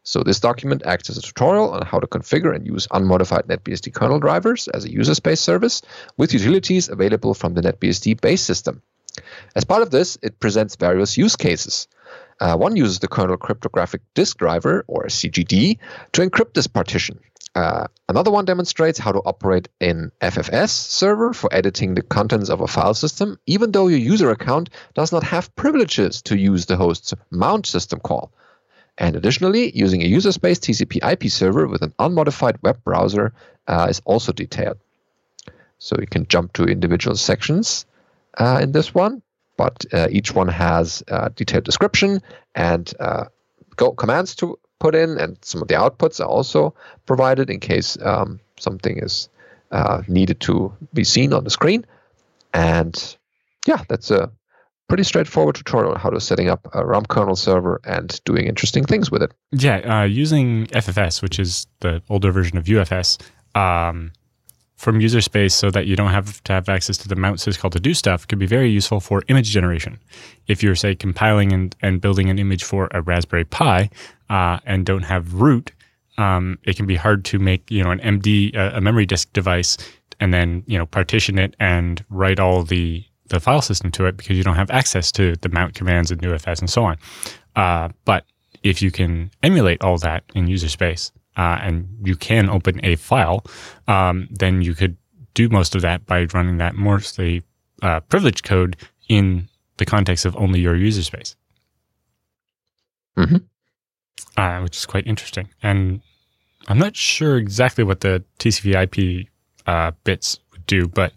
So 0.03 0.21
this 0.21 0.39
document 0.39 0.83
acts 0.85 1.09
as 1.09 1.17
a 1.17 1.21
tutorial 1.21 1.71
on 1.71 1.83
how 1.83 1.99
to 1.99 2.05
configure 2.05 2.55
and 2.55 2.65
use 2.65 2.87
unmodified 2.91 3.47
NetBSD 3.47 3.93
kernel 3.93 4.19
drivers 4.19 4.67
as 4.67 4.85
a 4.85 4.91
user 4.91 5.15
space 5.15 5.41
service 5.41 5.81
with 6.15 6.33
utilities 6.33 6.89
available 6.89 7.33
from 7.33 7.53
the 7.53 7.61
NetBSD 7.61 8.21
base 8.21 8.43
system. 8.43 8.83
As 9.55 9.63
part 9.63 9.81
of 9.81 9.91
this, 9.91 10.17
it 10.21 10.39
presents 10.39 10.75
various 10.75 11.17
use 11.17 11.35
cases. 11.35 11.87
Uh, 12.39 12.57
one 12.57 12.75
uses 12.75 12.99
the 12.99 13.07
kernel 13.07 13.37
cryptographic 13.37 14.01
disk 14.13 14.37
driver, 14.37 14.83
or 14.87 15.05
CGD, 15.05 15.79
to 16.13 16.21
encrypt 16.21 16.53
this 16.53 16.67
partition. 16.67 17.19
Uh, 17.55 17.87
another 18.09 18.31
one 18.31 18.43
demonstrates 18.43 18.99
how 18.99 19.13
to 19.13 19.21
operate 19.25 19.69
an 19.79 20.11
FFS 20.19 20.69
server 20.69 21.33
for 21.33 21.53
editing 21.53 21.95
the 21.95 22.01
contents 22.01 22.49
of 22.49 22.59
a 22.59 22.67
file 22.67 22.93
system, 22.93 23.39
even 23.45 23.71
though 23.71 23.87
your 23.87 23.99
user 23.99 24.29
account 24.29 24.69
does 24.93 25.13
not 25.13 25.23
have 25.23 25.55
privileges 25.55 26.21
to 26.23 26.37
use 26.37 26.65
the 26.65 26.75
host's 26.75 27.13
mount 27.31 27.65
system 27.65 28.01
call. 28.01 28.29
And 28.97 29.15
additionally, 29.15 29.71
using 29.73 30.01
a 30.01 30.07
user 30.07 30.33
space 30.33 30.59
TCP 30.59 30.99
IP 31.09 31.29
server 31.31 31.67
with 31.67 31.81
an 31.81 31.93
unmodified 31.97 32.61
web 32.61 32.83
browser 32.83 33.33
uh, 33.67 33.87
is 33.89 34.01
also 34.03 34.33
detailed. 34.33 34.77
So 35.79 35.95
you 35.99 36.07
can 36.07 36.27
jump 36.27 36.53
to 36.53 36.63
individual 36.65 37.15
sections 37.15 37.85
uh, 38.37 38.59
in 38.61 38.71
this 38.71 38.93
one, 38.93 39.21
but 39.57 39.85
uh, 39.93 40.07
each 40.11 40.33
one 40.33 40.47
has 40.47 41.03
a 41.07 41.29
detailed 41.29 41.63
description 41.63 42.21
and 42.53 42.93
uh, 42.99 43.25
go 43.75 43.91
commands 43.91 44.35
to 44.35 44.59
put 44.79 44.95
in, 44.95 45.17
and 45.17 45.37
some 45.41 45.61
of 45.61 45.67
the 45.67 45.75
outputs 45.75 46.19
are 46.19 46.27
also 46.27 46.73
provided 47.05 47.49
in 47.49 47.59
case 47.59 47.97
um, 48.01 48.39
something 48.57 48.99
is 48.99 49.29
uh, 49.71 50.01
needed 50.07 50.39
to 50.41 50.73
be 50.93 51.03
seen 51.03 51.33
on 51.33 51.43
the 51.43 51.49
screen. 51.49 51.85
And 52.53 53.17
yeah, 53.65 53.83
that's 53.87 54.11
a 54.11 54.31
pretty 54.87 55.03
straightforward 55.03 55.55
tutorial 55.55 55.93
on 55.93 55.99
how 55.99 56.09
to 56.09 56.19
setting 56.19 56.49
up 56.49 56.67
a 56.73 56.85
rump 56.85 57.07
kernel 57.07 57.35
server 57.35 57.81
and 57.83 58.21
doing 58.23 58.47
interesting 58.47 58.85
things 58.85 59.09
with 59.09 59.23
it. 59.23 59.31
Yeah, 59.51 60.01
uh, 60.01 60.03
using 60.03 60.67
FFS, 60.67 61.21
which 61.21 61.39
is 61.39 61.67
the 61.79 62.01
older 62.09 62.31
version 62.31 62.57
of 62.57 62.65
UFS, 62.65 63.19
um, 63.55 64.11
from 64.75 64.99
user 64.99 65.21
space 65.21 65.55
so 65.55 65.71
that 65.71 65.87
you 65.87 65.95
don't 65.95 66.11
have 66.11 66.43
to 66.43 66.53
have 66.53 66.67
access 66.67 66.97
to 66.97 67.07
the 67.07 67.15
mount 67.15 67.37
syscall 67.37 67.71
to 67.71 67.79
do 67.79 67.93
stuff 67.93 68.27
could 68.27 68.39
be 68.39 68.45
very 68.45 68.69
useful 68.69 68.99
for 68.99 69.23
image 69.29 69.49
generation. 69.49 69.97
If 70.47 70.61
you're, 70.61 70.75
say, 70.75 70.95
compiling 70.95 71.53
and, 71.53 71.75
and 71.81 72.01
building 72.01 72.29
an 72.29 72.39
image 72.39 72.63
for 72.63 72.89
a 72.91 73.01
Raspberry 73.01 73.45
Pi 73.45 73.89
uh, 74.29 74.59
and 74.65 74.85
don't 74.85 75.03
have 75.03 75.33
root, 75.33 75.71
um, 76.17 76.59
it 76.63 76.75
can 76.75 76.85
be 76.85 76.95
hard 76.95 77.25
to 77.25 77.39
make 77.39 77.69
you 77.69 77.83
know 77.83 77.91
an 77.91 77.99
MD 77.99 78.55
uh, 78.55 78.71
a 78.73 78.81
memory 78.81 79.05
disk 79.05 79.31
device 79.33 79.77
and 80.19 80.33
then 80.33 80.63
you 80.65 80.77
know 80.77 80.85
partition 80.85 81.37
it 81.37 81.55
and 81.59 82.03
write 82.09 82.39
all 82.39 82.63
the 82.63 83.03
the 83.27 83.39
file 83.39 83.61
system 83.61 83.91
to 83.91 84.05
it 84.05 84.17
because 84.17 84.37
you 84.37 84.43
don't 84.43 84.55
have 84.55 84.69
access 84.69 85.11
to 85.13 85.35
the 85.37 85.49
mount 85.49 85.73
commands 85.73 86.11
and 86.11 86.21
UFS 86.21 86.59
and 86.59 86.69
so 86.69 86.83
on. 86.83 86.97
Uh, 87.55 87.89
but 88.05 88.23
if 88.63 88.81
you 88.81 88.91
can 88.91 89.31
emulate 89.41 89.81
all 89.81 89.97
that 89.97 90.23
in 90.35 90.47
user 90.47 90.69
space, 90.69 91.11
uh, 91.37 91.59
and 91.61 91.87
you 92.03 92.15
can 92.15 92.49
open 92.49 92.79
a 92.83 92.95
file, 92.95 93.43
um, 93.87 94.27
then 94.31 94.61
you 94.61 94.73
could 94.73 94.97
do 95.33 95.49
most 95.49 95.75
of 95.75 95.81
that 95.81 96.05
by 96.05 96.25
running 96.33 96.57
that 96.57 96.75
mostly 96.75 97.43
uh, 97.81 97.99
privileged 98.01 98.43
code 98.43 98.77
in 99.09 99.47
the 99.77 99.85
context 99.85 100.25
of 100.25 100.35
only 100.37 100.59
your 100.59 100.75
user 100.75 101.03
space, 101.03 101.35
mm-hmm. 103.17 103.37
uh, 104.37 104.61
which 104.61 104.77
is 104.77 104.85
quite 104.85 105.05
interesting. 105.05 105.49
And 105.61 106.01
I'm 106.67 106.79
not 106.79 106.95
sure 106.95 107.37
exactly 107.37 107.83
what 107.83 107.99
the 107.99 108.23
TCP/IP 108.39 109.27
uh, 109.67 109.91
bits 110.03 110.39
would 110.51 110.65
do, 110.65 110.87
but 110.87 111.13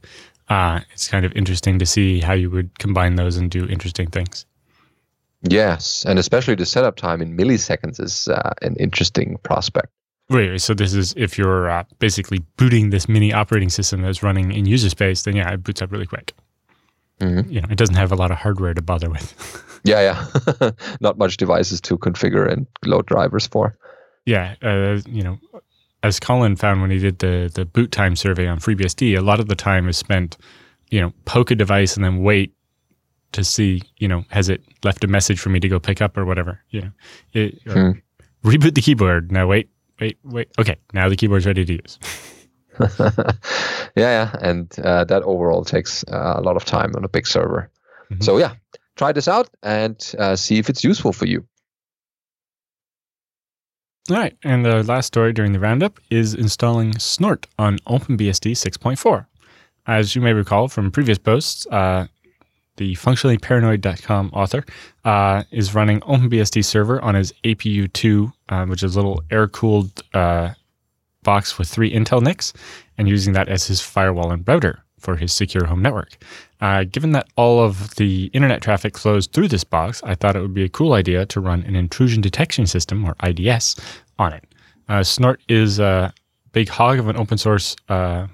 uh, 0.48 0.80
it's 0.92 1.08
kind 1.08 1.24
of 1.24 1.32
interesting 1.32 1.78
to 1.78 1.86
see 1.86 2.20
how 2.20 2.32
you 2.32 2.50
would 2.50 2.78
combine 2.78 3.16
those 3.16 3.36
and 3.36 3.50
do 3.50 3.66
interesting 3.66 4.10
things. 4.10 4.46
Yes, 5.42 6.04
and 6.04 6.18
especially 6.18 6.56
the 6.56 6.66
setup 6.66 6.96
time 6.96 7.22
in 7.22 7.36
milliseconds 7.36 8.00
is 8.00 8.26
uh, 8.26 8.54
an 8.62 8.74
interesting 8.76 9.38
prospect. 9.44 9.92
Wait, 10.30 10.60
so 10.60 10.74
this 10.74 10.92
is 10.92 11.14
if 11.16 11.38
you're 11.38 11.70
uh, 11.70 11.84
basically 11.98 12.38
booting 12.56 12.90
this 12.90 13.08
mini 13.08 13.32
operating 13.32 13.70
system 13.70 14.02
that's 14.02 14.22
running 14.22 14.52
in 14.52 14.66
user 14.66 14.90
space, 14.90 15.22
then 15.22 15.34
yeah, 15.34 15.50
it 15.50 15.62
boots 15.62 15.80
up 15.80 15.90
really 15.90 16.06
quick. 16.06 16.34
Mm-hmm. 17.20 17.50
You 17.50 17.60
know, 17.62 17.68
it 17.70 17.78
doesn't 17.78 17.96
have 17.96 18.12
a 18.12 18.16
lot 18.16 18.30
of 18.30 18.36
hardware 18.36 18.74
to 18.74 18.82
bother 18.82 19.08
with. 19.08 19.80
yeah, 19.84 20.26
yeah, 20.60 20.70
not 21.00 21.18
much 21.18 21.38
devices 21.38 21.80
to 21.82 21.96
configure 21.96 22.50
and 22.50 22.66
load 22.84 23.06
drivers 23.06 23.46
for. 23.46 23.76
Yeah, 24.26 24.54
uh, 24.62 25.00
you 25.06 25.22
know, 25.22 25.38
as 26.02 26.20
Colin 26.20 26.56
found 26.56 26.82
when 26.82 26.90
he 26.90 26.98
did 26.98 27.18
the 27.20 27.50
the 27.52 27.64
boot 27.64 27.90
time 27.90 28.14
survey 28.14 28.46
on 28.46 28.58
FreeBSD, 28.58 29.16
a 29.16 29.22
lot 29.22 29.40
of 29.40 29.48
the 29.48 29.56
time 29.56 29.88
is 29.88 29.96
spent, 29.96 30.36
you 30.90 31.00
know, 31.00 31.12
poke 31.24 31.50
a 31.50 31.54
device 31.54 31.96
and 31.96 32.04
then 32.04 32.22
wait 32.22 32.54
to 33.32 33.42
see, 33.42 33.82
you 33.96 34.08
know, 34.08 34.24
has 34.28 34.48
it 34.48 34.62
left 34.84 35.04
a 35.04 35.06
message 35.06 35.40
for 35.40 35.48
me 35.48 35.58
to 35.60 35.68
go 35.68 35.78
pick 35.78 36.02
up 36.02 36.16
or 36.16 36.24
whatever. 36.24 36.60
You 36.70 36.82
know, 36.82 36.90
it, 37.32 37.62
hmm. 37.64 37.90
reboot 38.44 38.74
the 38.74 38.82
keyboard. 38.82 39.32
Now 39.32 39.46
wait, 39.46 39.70
wait, 40.00 40.18
wait. 40.24 40.48
Okay, 40.58 40.76
now 40.92 41.08
the 41.08 41.16
keyboard's 41.16 41.46
ready 41.46 41.64
to 41.64 41.72
use. 41.74 41.98
yeah, 42.98 43.10
yeah, 43.96 44.36
and 44.40 44.78
uh, 44.80 45.04
that 45.04 45.22
overall 45.24 45.64
takes 45.64 46.04
uh, 46.04 46.34
a 46.36 46.40
lot 46.40 46.56
of 46.56 46.64
time 46.64 46.94
on 46.96 47.04
a 47.04 47.08
big 47.08 47.26
server. 47.26 47.70
Mm-hmm. 48.10 48.22
So 48.22 48.38
yeah, 48.38 48.54
try 48.96 49.12
this 49.12 49.28
out 49.28 49.48
and 49.62 50.14
uh, 50.18 50.36
see 50.36 50.58
if 50.58 50.68
it's 50.68 50.84
useful 50.84 51.12
for 51.12 51.26
you. 51.26 51.46
All 54.10 54.16
right, 54.16 54.34
and 54.42 54.64
the 54.64 54.82
last 54.84 55.06
story 55.06 55.34
during 55.34 55.52
the 55.52 55.60
roundup 55.60 56.00
is 56.10 56.34
installing 56.34 56.98
Snort 56.98 57.46
on 57.58 57.78
OpenBSD 57.80 58.52
6.4. 58.52 59.26
As 59.86 60.14
you 60.14 60.22
may 60.22 60.32
recall 60.32 60.68
from 60.68 60.90
previous 60.90 61.18
posts, 61.18 61.66
uh, 61.66 62.06
the 62.78 62.94
functionallyparanoid.com 62.94 64.30
author, 64.32 64.64
uh, 65.04 65.42
is 65.50 65.74
running 65.74 66.00
OpenBSD 66.00 66.64
server 66.64 67.00
on 67.02 67.14
his 67.14 67.32
APU2, 67.44 68.32
uh, 68.48 68.64
which 68.66 68.82
is 68.82 68.96
a 68.96 68.98
little 68.98 69.22
air 69.30 69.46
cooled 69.46 70.02
uh, 70.14 70.54
box 71.22 71.58
with 71.58 71.68
three 71.68 71.92
Intel 71.92 72.22
NICs, 72.22 72.54
and 72.96 73.08
using 73.08 73.34
that 73.34 73.48
as 73.48 73.66
his 73.66 73.80
firewall 73.80 74.32
and 74.32 74.46
router 74.48 74.82
for 74.98 75.16
his 75.16 75.32
secure 75.32 75.66
home 75.66 75.82
network. 75.82 76.16
Uh, 76.60 76.84
given 76.84 77.12
that 77.12 77.28
all 77.36 77.62
of 77.62 77.94
the 77.96 78.30
internet 78.32 78.62
traffic 78.62 78.96
flows 78.96 79.26
through 79.26 79.46
this 79.46 79.62
box, 79.62 80.02
I 80.02 80.14
thought 80.14 80.34
it 80.34 80.40
would 80.40 80.54
be 80.54 80.64
a 80.64 80.68
cool 80.68 80.94
idea 80.94 81.26
to 81.26 81.40
run 81.40 81.62
an 81.62 81.76
intrusion 81.76 82.20
detection 82.20 82.66
system, 82.66 83.04
or 83.04 83.14
IDS, 83.22 83.76
on 84.18 84.32
it. 84.32 84.44
Uh, 84.88 85.02
Snort 85.02 85.40
is 85.48 85.78
a 85.78 86.12
big 86.52 86.68
hog 86.68 86.98
of 86.98 87.08
an 87.08 87.16
open 87.16 87.38
source 87.38 87.76
uh, 87.88 88.26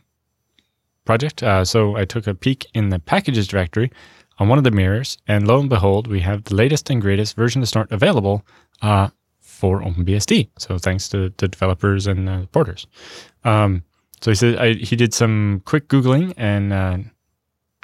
project, 1.05 1.41
so 1.67 1.97
I 1.97 2.07
took 2.07 2.27
a 2.27 2.35
peek 2.35 2.67
in 2.73 2.89
the 2.89 2.99
packages 2.99 3.47
directory 3.47 3.91
on 4.39 4.49
one 4.49 4.59
of 4.59 4.65
the 4.65 4.71
mirrors, 4.71 5.19
and 5.27 5.47
lo 5.47 5.61
and 5.61 5.69
behold, 5.69 6.07
we 6.07 6.21
have 6.21 6.45
the 6.45 6.55
latest 6.55 6.91
and 6.91 7.01
greatest 7.01 7.37
version 7.37 7.63
of 7.63 7.69
Snort 7.69 7.91
available 7.93 8.45
uh, 8.83 9.09
for 9.41 9.81
OpenBSD. 9.81 10.49
So 10.59 10.79
thanks 10.79 11.09
to 11.11 11.33
the 11.37 11.49
developers 11.49 12.07
and 12.07 12.29
uh, 12.29 12.47
porters. 12.53 12.87
Um, 13.45 13.85
so 14.21 14.31
he 14.31 14.35
said 14.35 14.57
I, 14.57 14.75
he 14.75 14.97
did 14.97 15.15
some 15.15 15.63
quick 15.65 15.89
googling 15.89 16.35
and 16.37 16.73
uh, 16.73 16.99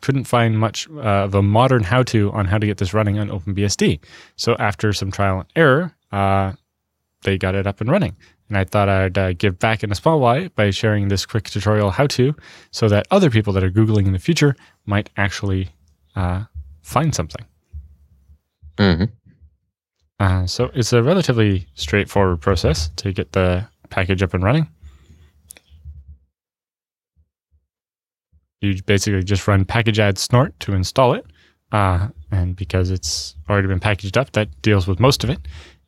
couldn't 0.03 0.25
find 0.25 0.59
much 0.59 0.89
uh, 0.91 1.25
of 1.25 1.35
a 1.35 1.43
modern 1.43 1.85
how-to 1.85 2.33
on 2.33 2.47
how 2.47 2.59
to 2.59 2.67
get 2.67 2.79
this 2.79 2.95
running 2.95 3.19
on 3.19 3.29
OpenBSD. 3.29 4.01
So 4.37 4.57
after 4.59 4.93
some 4.93 5.11
trial 5.11 5.41
and 5.41 5.49
error, 5.55 5.95
uh, 6.13 6.53
they 7.23 7.39
got 7.39 7.55
it 7.55 7.67
up 7.67 7.81
and 7.81 7.91
running. 7.91 8.17
And 8.49 8.59
I 8.59 8.65
thought 8.65 8.89
I'd 8.89 9.19
uh, 9.19 9.33
give 9.35 9.59
back 9.59 9.85
in 9.85 9.93
a 9.93 9.95
small 9.95 10.19
way 10.19 10.49
by 10.49 10.71
sharing 10.71 11.09
this 11.09 11.25
quick 11.25 11.45
tutorial 11.45 11.91
how-to, 11.91 12.35
so 12.73 12.89
that 12.89 13.07
other 13.11 13.31
people 13.31 13.53
that 13.53 13.63
are 13.63 13.71
googling 13.71 14.07
in 14.07 14.13
the 14.13 14.19
future 14.19 14.57
might 14.87 15.09
actually 15.17 15.69
uh, 16.17 16.45
find 16.83 17.15
something. 17.15 17.45
hmm 18.79 19.05
Uh, 20.19 20.47
so 20.47 20.71
it's 20.75 20.93
a 20.93 21.03
relatively 21.03 21.67
straightforward 21.75 22.41
process 22.41 22.91
to 22.97 23.13
get 23.13 23.33
the 23.33 23.67
package 23.89 24.23
up 24.23 24.35
and 24.35 24.45
running. 24.45 24.69
You 28.61 28.83
basically 28.83 29.23
just 29.25 29.49
run 29.49 29.65
package 29.65 29.99
add 29.99 30.19
snort 30.19 30.59
to 30.61 30.75
install 30.75 31.15
it. 31.15 31.25
Uh, 31.73 32.09
and 32.31 32.57
because 32.57 32.91
it's 32.91 33.35
already 33.49 33.69
been 33.69 33.81
packaged 33.81 34.19
up, 34.19 34.33
that 34.33 34.49
deals 34.63 34.87
with 34.87 35.01
most 35.01 35.25
of 35.25 35.31
it. 35.31 35.39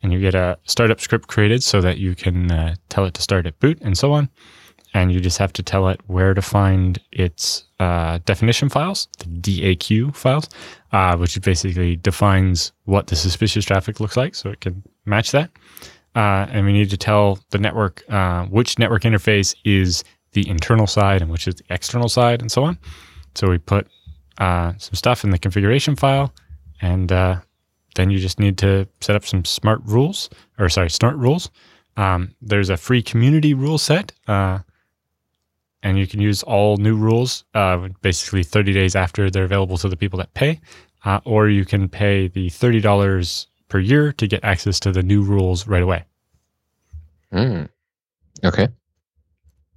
And 0.03 0.13
you 0.13 0.21
get 0.21 0.35
a 0.35 0.59
startup 0.65 1.01
script 1.01 1.29
created 1.29 1.63
so 1.63 1.81
that 1.81 1.99
you 1.99 2.15
can 2.15 2.51
uh, 2.51 2.75
tell 2.89 3.05
it 3.05 3.15
to 3.15 3.23
start 3.23 3.47
at 3.47 3.59
boot 3.61 3.79
and 3.83 3.97
so 3.97 4.13
on. 4.13 4.29
And 4.95 5.11
you 5.11 5.21
just 5.21 5.39
have 5.39 5.53
to 5.55 5.63
tell 5.63 5.89
it 5.89 6.01
where 6.07 6.35
to 6.35 6.43
find 6.43 7.01
its 7.13 7.65
uh, 7.81 8.19
definition 8.27 8.69
files, 8.69 9.09
the 9.19 9.25
DAQ 9.25 10.15
files, 10.15 10.49
uh, 10.93 11.17
which 11.17 11.41
basically 11.41 11.97
defines 11.97 12.73
what 12.85 13.07
the 13.07 13.17
suspicious 13.17 13.65
traffic 13.65 14.01
looks 14.01 14.17
like 14.17 14.35
so 14.35 14.51
it 14.51 14.61
can 14.61 14.83
match 15.07 15.31
that. 15.33 15.51
Uh, 16.15 16.47
and 16.51 16.67
we 16.67 16.73
need 16.73 16.91
to 16.91 16.97
tell 16.97 17.39
the 17.51 17.59
network 17.59 18.05
uh, 18.11 18.45
which 18.47 18.79
network 18.79 19.03
interface 19.03 19.55
is 19.65 20.05
the 20.33 20.49
internal 20.49 20.87
side 20.87 21.23
and 21.23 21.31
which 21.31 21.49
is 21.49 21.55
the 21.55 21.65
external 21.71 22.09
side 22.09 22.43
and 22.43 22.53
so 22.53 22.65
on. 22.65 22.79
So 23.35 23.49
we 23.49 23.59
put 23.59 23.87
uh, 24.39 24.75
some 24.77 24.95
stuff 24.95 25.25
in 25.25 25.31
the 25.31 25.39
configuration 25.39 25.97
file 25.97 26.35
and 26.83 27.11
uh, 27.11 27.41
then 27.95 28.11
you 28.11 28.19
just 28.19 28.39
need 28.39 28.59
to 28.59 28.87
set 29.01 29.17
up 29.17 29.25
some 29.25 29.45
smart 29.45 29.81
rules 29.85 30.29
or 30.59 30.69
sorry, 30.69 30.91
snort 30.91 31.17
rules. 31.17 31.51
Um, 31.97 32.35
there's 32.43 32.71
a 32.71 32.77
free 32.77 33.03
community 33.03 33.55
rule 33.55 33.79
set 33.79 34.13
uh, 34.27 34.61
and 35.83 35.99
you 35.99 36.07
can 36.07 36.21
use 36.21 36.43
all 36.43 36.77
new 36.77 36.97
rules 36.97 37.45
uh, 37.55 37.89
basically 38.01 38.43
30 38.43 38.73
days 38.73 38.97
after 38.97 39.31
they're 39.31 39.45
available 39.45 39.77
to 39.79 39.89
the 39.89 39.97
people 39.97 40.19
that 40.19 40.33
pay, 40.35 40.61
uh, 41.05 41.21
or 41.25 41.49
you 41.49 41.65
can 41.65 41.89
pay 41.89 42.29
the 42.29 42.49
$30 42.49 43.47
per 43.69 43.79
year 43.79 44.13
to 44.13 44.27
get 44.27 44.45
access 44.45 44.79
to 44.81 44.93
the 44.93 45.03
new 45.03 45.23
rules 45.23 45.67
right 45.67 45.83
away. 45.83 46.05
Mm. 47.33 47.69
Okay. 48.45 48.69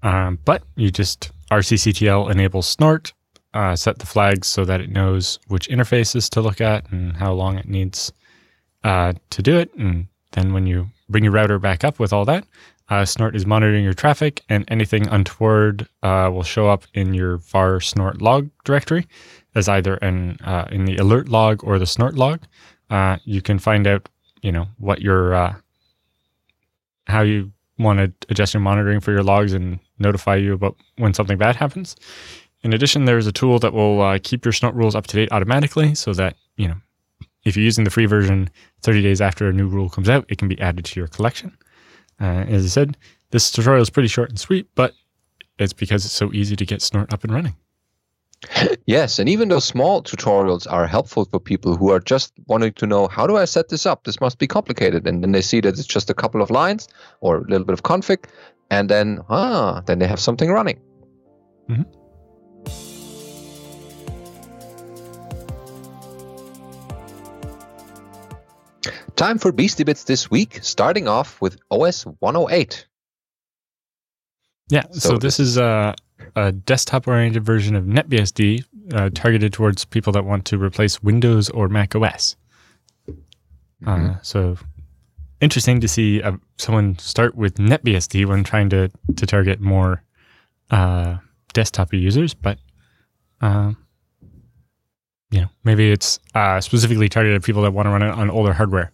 Um, 0.04 0.40
but 0.46 0.64
you 0.76 0.92
just 0.92 1.32
RCCTL 1.52 2.30
enables 2.30 2.68
Snort, 2.68 3.14
uh, 3.54 3.76
set 3.76 4.00
the 4.00 4.06
flags 4.06 4.48
so 4.48 4.66
that 4.66 4.82
it 4.82 4.90
knows 4.90 5.40
which 5.48 5.70
interfaces 5.70 6.30
to 6.32 6.42
look 6.42 6.62
at 6.62 6.92
and 6.92 7.16
how 7.16 7.34
long 7.34 7.58
it 7.58 7.68
needs 7.68 8.12
uh, 8.84 9.14
to 9.30 9.42
do 9.42 9.58
it. 9.58 9.74
And 9.76 10.08
then 10.34 10.54
when 10.54 10.68
you 10.68 10.90
bring 11.10 11.24
your 11.24 11.34
router 11.34 11.58
back 11.58 11.84
up 11.84 11.98
with 11.98 12.14
all 12.14 12.26
that, 12.26 12.46
uh, 12.90 13.04
Snort 13.06 13.36
is 13.36 13.46
monitoring 13.46 13.84
your 13.84 13.94
traffic, 13.94 14.44
and 14.48 14.64
anything 14.68 15.08
untoward 15.08 15.88
uh, 16.04 16.30
will 16.32 16.44
show 16.44 16.70
up 16.70 16.84
in 16.94 17.14
your 17.14 17.38
var 17.38 17.80
snort 17.80 18.22
log 18.22 18.50
directory 18.64 19.08
as 19.56 19.68
either 19.68 19.96
an 19.96 20.38
uh, 20.44 20.68
in 20.70 20.86
the 20.86 20.98
alert 20.98 21.28
log 21.28 21.64
or 21.64 21.80
the 21.80 21.88
snort 21.88 22.16
log. 22.16 22.42
Uh, 22.90 23.18
you 23.24 23.42
can 23.42 23.58
find 23.58 23.88
out, 23.88 24.08
you 24.42 24.52
know, 24.52 24.68
what 24.78 25.02
your 25.02 25.34
uh, 25.34 25.56
how 27.08 27.22
you 27.22 27.52
want 27.80 28.00
to 28.00 28.14
adjust 28.30 28.54
your 28.54 28.62
monitoring 28.62 29.00
for 29.00 29.12
your 29.12 29.24
logs 29.24 29.54
and 29.54 29.80
notify 29.98 30.36
you 30.36 30.54
about 30.54 30.76
when 30.98 31.14
something 31.14 31.38
bad 31.38 31.56
happens. 31.56 31.96
In 32.62 32.74
addition, 32.74 33.06
there's 33.06 33.28
a 33.28 33.32
tool 33.32 33.60
that 33.60 33.74
will 33.74 34.02
uh, 34.02 34.20
keep 34.22 34.46
your 34.46 34.52
snort 34.52 34.76
rules 34.76 34.96
up 34.96 35.08
to 35.08 35.16
date 35.16 35.32
automatically, 35.32 35.96
so 35.96 36.14
that 36.14 36.36
you 36.56 36.68
know 36.68 36.76
if 37.46 37.56
you're 37.56 37.66
using 37.66 37.84
the 37.84 37.90
free 37.92 38.06
version, 38.06 38.50
30 38.82 39.02
days 39.02 39.22
after 39.22 39.48
a 39.48 39.54
new 39.54 39.68
rule 39.68 39.90
comes 39.90 40.10
out, 40.10 40.26
it 40.30 40.38
can 40.38 40.48
be 40.48 40.60
added 40.60 40.86
to 40.86 41.00
your 41.00 41.08
collection. 41.08 41.56
Uh, 42.20 42.46
as 42.48 42.66
I 42.66 42.68
said, 42.70 42.98
this 43.32 43.52
tutorial 43.52 43.82
is 43.82 43.90
pretty 43.90 44.08
short 44.08 44.30
and 44.30 44.40
sweet, 44.40 44.68
but 44.76 44.94
it's 45.60 45.74
because 45.74 46.06
it's 46.06 46.14
so 46.14 46.32
easy 46.34 46.56
to 46.56 46.66
get 46.66 46.82
Snort 46.82 47.12
up 47.14 47.24
and 47.24 47.34
running. 47.34 47.56
Yes, 48.86 49.18
and 49.18 49.28
even 49.28 49.50
though 49.50 49.60
small 49.60 50.04
tutorials 50.04 50.72
are 50.72 50.86
helpful 50.86 51.26
for 51.26 51.40
people 51.40 51.76
who 51.76 51.90
are 51.90 52.00
just 52.00 52.32
wanting 52.46 52.74
to 52.74 52.86
know 52.86 53.08
how 53.08 53.26
do 53.26 53.38
I 53.38 53.46
set 53.46 53.70
this 53.70 53.88
up? 53.88 54.04
This 54.04 54.22
must 54.22 54.38
be 54.38 54.46
complicated, 54.46 55.08
and 55.08 55.24
then 55.24 55.32
they 55.32 55.42
see 55.42 55.60
that 55.62 55.80
it's 55.80 55.88
just 55.88 56.12
a 56.12 56.14
couple 56.14 56.42
of 56.44 56.52
lines 56.52 56.88
or 57.22 57.38
a 57.38 57.42
little 57.50 57.66
bit 57.66 57.74
of 57.74 57.82
config, 57.82 58.26
and 58.70 58.88
then 58.88 59.20
ah, 59.30 59.82
then 59.88 59.98
they 59.98 60.08
have 60.08 60.20
something 60.20 60.52
running. 60.52 60.80
Mhm. 61.70 61.86
Time 69.16 69.38
for 69.38 69.52
Beastie 69.52 69.84
Bits 69.84 70.04
this 70.04 70.30
week, 70.30 70.60
starting 70.62 71.08
off 71.08 71.40
with 71.42 71.58
OS 71.72 72.04
108. 72.20 72.86
Yeah, 74.68 74.84
so, 74.92 75.10
So 75.10 75.18
this 75.18 75.40
is 75.40 75.58
a, 75.58 75.96
a 76.36 76.52
desktop 76.52 77.08
oriented 77.08 77.46
version 77.46 77.76
of 77.76 77.86
NetBSD 77.86 78.66
uh, 78.94 79.10
targeted 79.14 79.54
towards 79.54 79.86
people 79.86 80.12
that 80.14 80.26
want 80.26 80.46
to 80.46 80.58
replace 80.58 81.02
Windows 81.02 81.50
or 81.50 81.70
Mac 81.70 81.96
OS. 81.96 82.36
Uh, 83.86 84.16
so 84.22 84.58
interesting 85.42 85.80
to 85.80 85.88
see 85.88 86.22
uh, 86.22 86.34
someone 86.58 86.98
start 86.98 87.36
with 87.36 87.56
NetBSD 87.56 88.26
when 88.26 88.44
trying 88.44 88.70
to, 88.70 88.90
to 89.16 89.26
target 89.26 89.62
more 89.62 90.04
uh, 90.72 91.18
desktop 91.54 91.94
users, 91.94 92.34
but 92.34 92.58
um, 93.42 93.78
you 95.32 95.42
know 95.42 95.48
maybe 95.64 95.92
it's 95.92 96.20
uh, 96.34 96.60
specifically 96.60 97.10
targeted 97.10 97.36
at 97.36 97.44
people 97.44 97.62
that 97.62 97.72
want 97.72 97.86
to 97.86 97.92
run 97.92 98.02
it 98.02 98.10
on 98.10 98.30
older 98.30 98.54
hardware. 98.54 98.92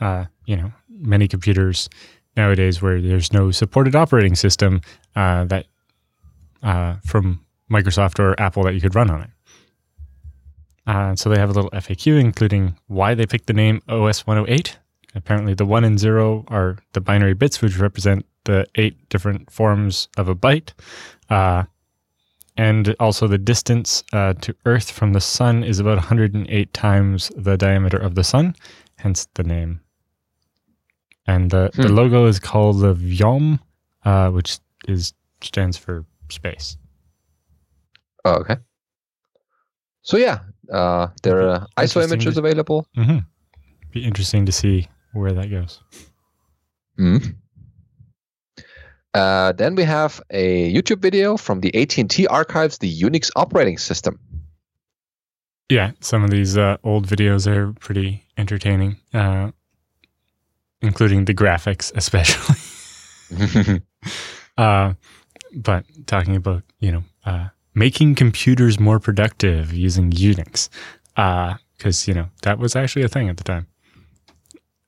Uh, 0.00 0.24
you 0.46 0.56
know, 0.56 0.72
many 0.88 1.28
computers 1.28 1.88
nowadays 2.36 2.82
where 2.82 3.00
there's 3.00 3.32
no 3.32 3.50
supported 3.50 3.94
operating 3.94 4.34
system 4.34 4.80
uh, 5.16 5.44
that 5.44 5.66
uh, 6.62 6.96
from 7.04 7.44
Microsoft 7.70 8.18
or 8.18 8.38
Apple 8.40 8.64
that 8.64 8.74
you 8.74 8.80
could 8.80 8.94
run 8.94 9.10
on 9.10 9.22
it. 9.22 9.30
Uh, 10.86 11.16
so 11.16 11.30
they 11.30 11.38
have 11.38 11.50
a 11.50 11.52
little 11.52 11.70
FAQ 11.70 12.20
including 12.20 12.76
why 12.88 13.14
they 13.14 13.26
picked 13.26 13.46
the 13.46 13.52
name 13.52 13.80
OS 13.88 14.26
108. 14.26 14.78
Apparently, 15.14 15.54
the 15.54 15.64
one 15.64 15.84
and 15.84 15.98
zero 15.98 16.44
are 16.48 16.76
the 16.92 17.00
binary 17.00 17.34
bits, 17.34 17.62
which 17.62 17.78
represent 17.78 18.26
the 18.44 18.66
eight 18.74 19.08
different 19.08 19.50
forms 19.50 20.08
of 20.16 20.28
a 20.28 20.34
byte. 20.34 20.72
Uh, 21.30 21.64
and 22.56 22.94
also, 22.98 23.28
the 23.28 23.38
distance 23.38 24.02
uh, 24.12 24.34
to 24.34 24.54
Earth 24.66 24.90
from 24.90 25.12
the 25.12 25.20
sun 25.20 25.62
is 25.62 25.78
about 25.78 25.98
108 25.98 26.72
times 26.72 27.30
the 27.36 27.56
diameter 27.56 27.96
of 27.96 28.14
the 28.14 28.24
sun, 28.24 28.54
hence 28.98 29.26
the 29.34 29.44
name. 29.44 29.80
And 31.26 31.50
the, 31.50 31.70
the 31.74 31.88
Hmm. 31.88 31.94
logo 31.94 32.26
is 32.26 32.38
called 32.38 32.80
the 32.80 32.94
Vyom, 32.94 33.58
uh, 34.04 34.30
which 34.30 34.58
is 34.88 35.14
stands 35.40 35.76
for 35.78 36.04
space. 36.30 36.76
Oh, 38.24 38.34
okay. 38.40 38.56
So 40.02 40.16
yeah, 40.18 40.40
uh, 40.72 41.08
there 41.22 41.48
are 41.48 41.66
ISO 41.78 42.02
images 42.02 42.34
to- 42.34 42.40
available. 42.40 42.86
hmm 42.94 43.18
Be 43.92 44.04
interesting 44.04 44.44
to 44.46 44.52
see 44.52 44.88
where 45.12 45.32
that 45.32 45.50
goes. 45.50 45.80
Mm. 46.98 47.36
Uh, 49.14 49.52
then 49.52 49.74
we 49.76 49.84
have 49.84 50.20
a 50.30 50.72
YouTube 50.72 50.98
video 51.00 51.36
from 51.36 51.60
the 51.60 51.72
AT&T 51.74 52.26
archives, 52.26 52.78
the 52.78 53.00
Unix 53.02 53.30
operating 53.36 53.78
system. 53.78 54.18
Yeah, 55.70 55.92
some 56.00 56.24
of 56.24 56.30
these 56.30 56.58
uh, 56.58 56.76
old 56.82 57.06
videos 57.06 57.46
are 57.46 57.72
pretty 57.74 58.24
entertaining, 58.36 58.96
uh, 59.14 59.52
including 60.84 61.24
the 61.24 61.34
graphics, 61.34 61.92
especially. 61.96 62.56
uh, 64.58 64.94
but 65.56 65.84
talking 66.06 66.36
about 66.36 66.62
you 66.80 66.92
know 66.92 67.04
uh, 67.24 67.48
making 67.74 68.14
computers 68.14 68.78
more 68.78 68.98
productive 69.00 69.72
using 69.72 70.10
Unix, 70.10 70.68
because 71.76 72.06
you 72.08 72.14
know 72.14 72.28
that 72.42 72.58
was 72.58 72.76
actually 72.76 73.04
a 73.04 73.08
thing 73.08 73.28
at 73.28 73.36
the 73.36 73.44
time. 73.44 73.66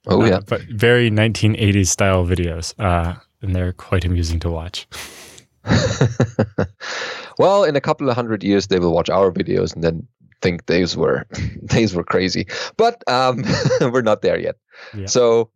Oh 0.06 0.22
Uh, 0.22 0.26
yeah. 0.26 0.40
but 0.46 0.62
very 0.70 1.10
1980s 1.10 1.88
style 1.88 2.24
videos, 2.24 2.74
uh, 2.78 3.14
and 3.42 3.54
they're 3.54 3.72
quite 3.72 4.04
amusing 4.04 4.38
to 4.40 4.50
watch. 4.50 4.86
well, 7.38 7.64
in 7.64 7.74
a 7.76 7.80
couple 7.80 8.08
of 8.08 8.14
hundred 8.14 8.44
years, 8.44 8.68
they 8.68 8.78
will 8.78 8.92
watch 8.92 9.10
our 9.10 9.32
videos 9.32 9.74
and 9.74 9.82
then 9.82 10.06
think 10.42 10.66
these 10.66 10.96
were 10.96 11.26
these 11.62 11.94
were 11.94 12.04
crazy. 12.04 12.46
But 12.76 13.02
um, 13.08 13.42
we're 13.80 14.02
not 14.02 14.22
there 14.22 14.38
yet. 14.38 14.56
Yeah. 14.94 15.06
So, 15.06 15.50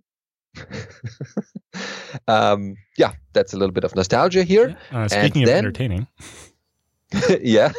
um, 2.29 2.77
yeah, 2.99 3.13
that's 3.33 3.53
a 3.53 3.57
little 3.57 3.73
bit 3.73 3.85
of 3.85 3.95
nostalgia 3.95 4.43
here. 4.43 4.77
Uh, 4.91 5.09
speaking 5.09 5.43
of 5.43 5.49
then- 5.49 5.59
entertaining, 5.59 6.07
yeah. 7.41 7.73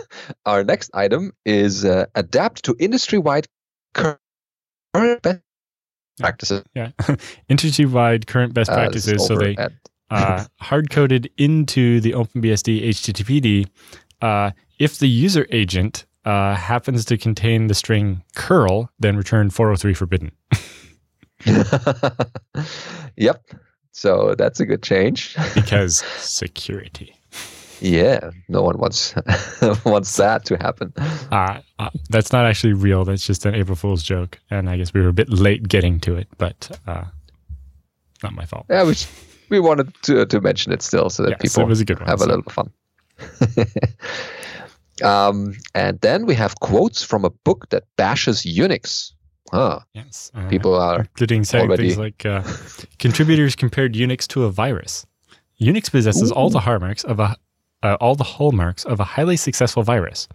Our 0.46 0.64
next 0.64 0.92
item 0.94 1.32
is 1.46 1.86
uh, 1.86 2.06
adapt 2.16 2.64
to 2.66 2.76
industry-wide 2.80 3.48
current 3.94 4.20
best 5.22 5.40
practices. 6.20 6.64
yeah, 6.76 6.92
industry-wide 7.50 8.28
current 8.28 8.54
best 8.54 8.70
as 8.70 8.76
practices. 8.76 9.26
So 9.26 9.36
they 9.36 9.56
uh, 10.10 10.46
hard 10.60 10.90
coded 10.90 11.30
into 11.38 12.02
the 12.02 12.12
OpenBSD 12.12 12.88
HTTPD. 12.90 13.68
Uh, 14.22 14.52
if 14.80 15.00
the 15.00 15.08
user 15.08 15.48
agent 15.52 16.06
uh, 16.26 16.54
happens 16.56 17.06
to 17.06 17.18
contain 17.18 17.68
the 17.68 17.74
string 17.74 18.24
curl, 18.36 18.92
then 19.00 19.16
return 19.16 19.50
403 19.50 19.94
forbidden. 19.94 20.32
yep. 23.18 23.44
So 23.92 24.36
that's 24.38 24.60
a 24.60 24.66
good 24.66 24.84
change. 24.84 25.36
because 25.56 25.98
security. 26.18 27.16
Yeah, 27.82 28.30
no 28.48 28.62
one 28.62 28.78
wants 28.78 29.16
wants 29.86 30.16
that 30.18 30.46
to 30.46 30.56
happen. 30.58 30.94
Uh, 31.32 31.62
uh, 31.80 31.90
that's 32.10 32.32
not 32.32 32.46
actually 32.46 32.74
real. 32.74 33.04
That's 33.06 33.26
just 33.26 33.44
an 33.46 33.56
April 33.56 33.76
Fool's 33.76 34.04
joke. 34.04 34.40
And 34.52 34.70
I 34.70 34.78
guess 34.78 34.94
we 34.94 35.02
were 35.02 35.08
a 35.08 35.14
bit 35.14 35.30
late 35.30 35.68
getting 35.68 36.00
to 36.02 36.16
it, 36.16 36.28
but 36.38 36.78
uh, 36.86 37.06
not 38.22 38.34
my 38.34 38.46
fault. 38.46 38.68
Yeah, 38.70 38.84
we 38.86 38.96
we 39.50 39.60
wanted 39.60 39.94
to 40.04 40.28
to 40.28 40.42
mention 40.42 40.72
it 40.72 40.84
still 40.84 41.10
so 41.10 41.24
that 41.24 41.32
Yes, 41.32 41.42
people 41.42 41.64
a 41.64 41.68
one. 42.00 42.08
have 42.08 42.22
a 42.22 42.26
little 42.26 42.52
fun. 42.52 42.72
um, 45.04 45.56
and 45.74 46.00
then 46.02 46.28
we 46.28 46.36
have 46.36 46.60
quotes 46.60 47.04
from 47.04 47.26
a 47.26 47.30
book 47.30 47.70
that 47.70 47.84
bashes 47.98 48.44
Unix. 48.44 49.12
Huh. 49.52 49.80
Yes. 49.94 50.32
Uh, 50.34 50.48
People 50.50 50.76
are 50.76 51.02
including 51.02 51.44
saying 51.44 51.68
already- 51.68 51.90
things 51.90 51.98
like 51.98 52.26
uh, 52.26 52.42
contributors 53.00 53.56
compared 53.56 53.94
Unix 53.94 54.28
to 54.30 54.46
a 54.46 54.52
virus. 54.52 55.06
Unix 55.62 55.92
possesses 55.92 56.32
all 56.32 56.50
the 56.50 56.60
hallmarks 56.62 57.04
of 57.04 57.20
a 57.20 57.36
uh, 57.84 57.98
all 58.00 58.14
the 58.16 58.24
hallmarks 58.24 58.84
of 58.86 59.00
a 59.00 59.04
highly 59.04 59.36
successful 59.36 59.82
virus. 59.82 60.28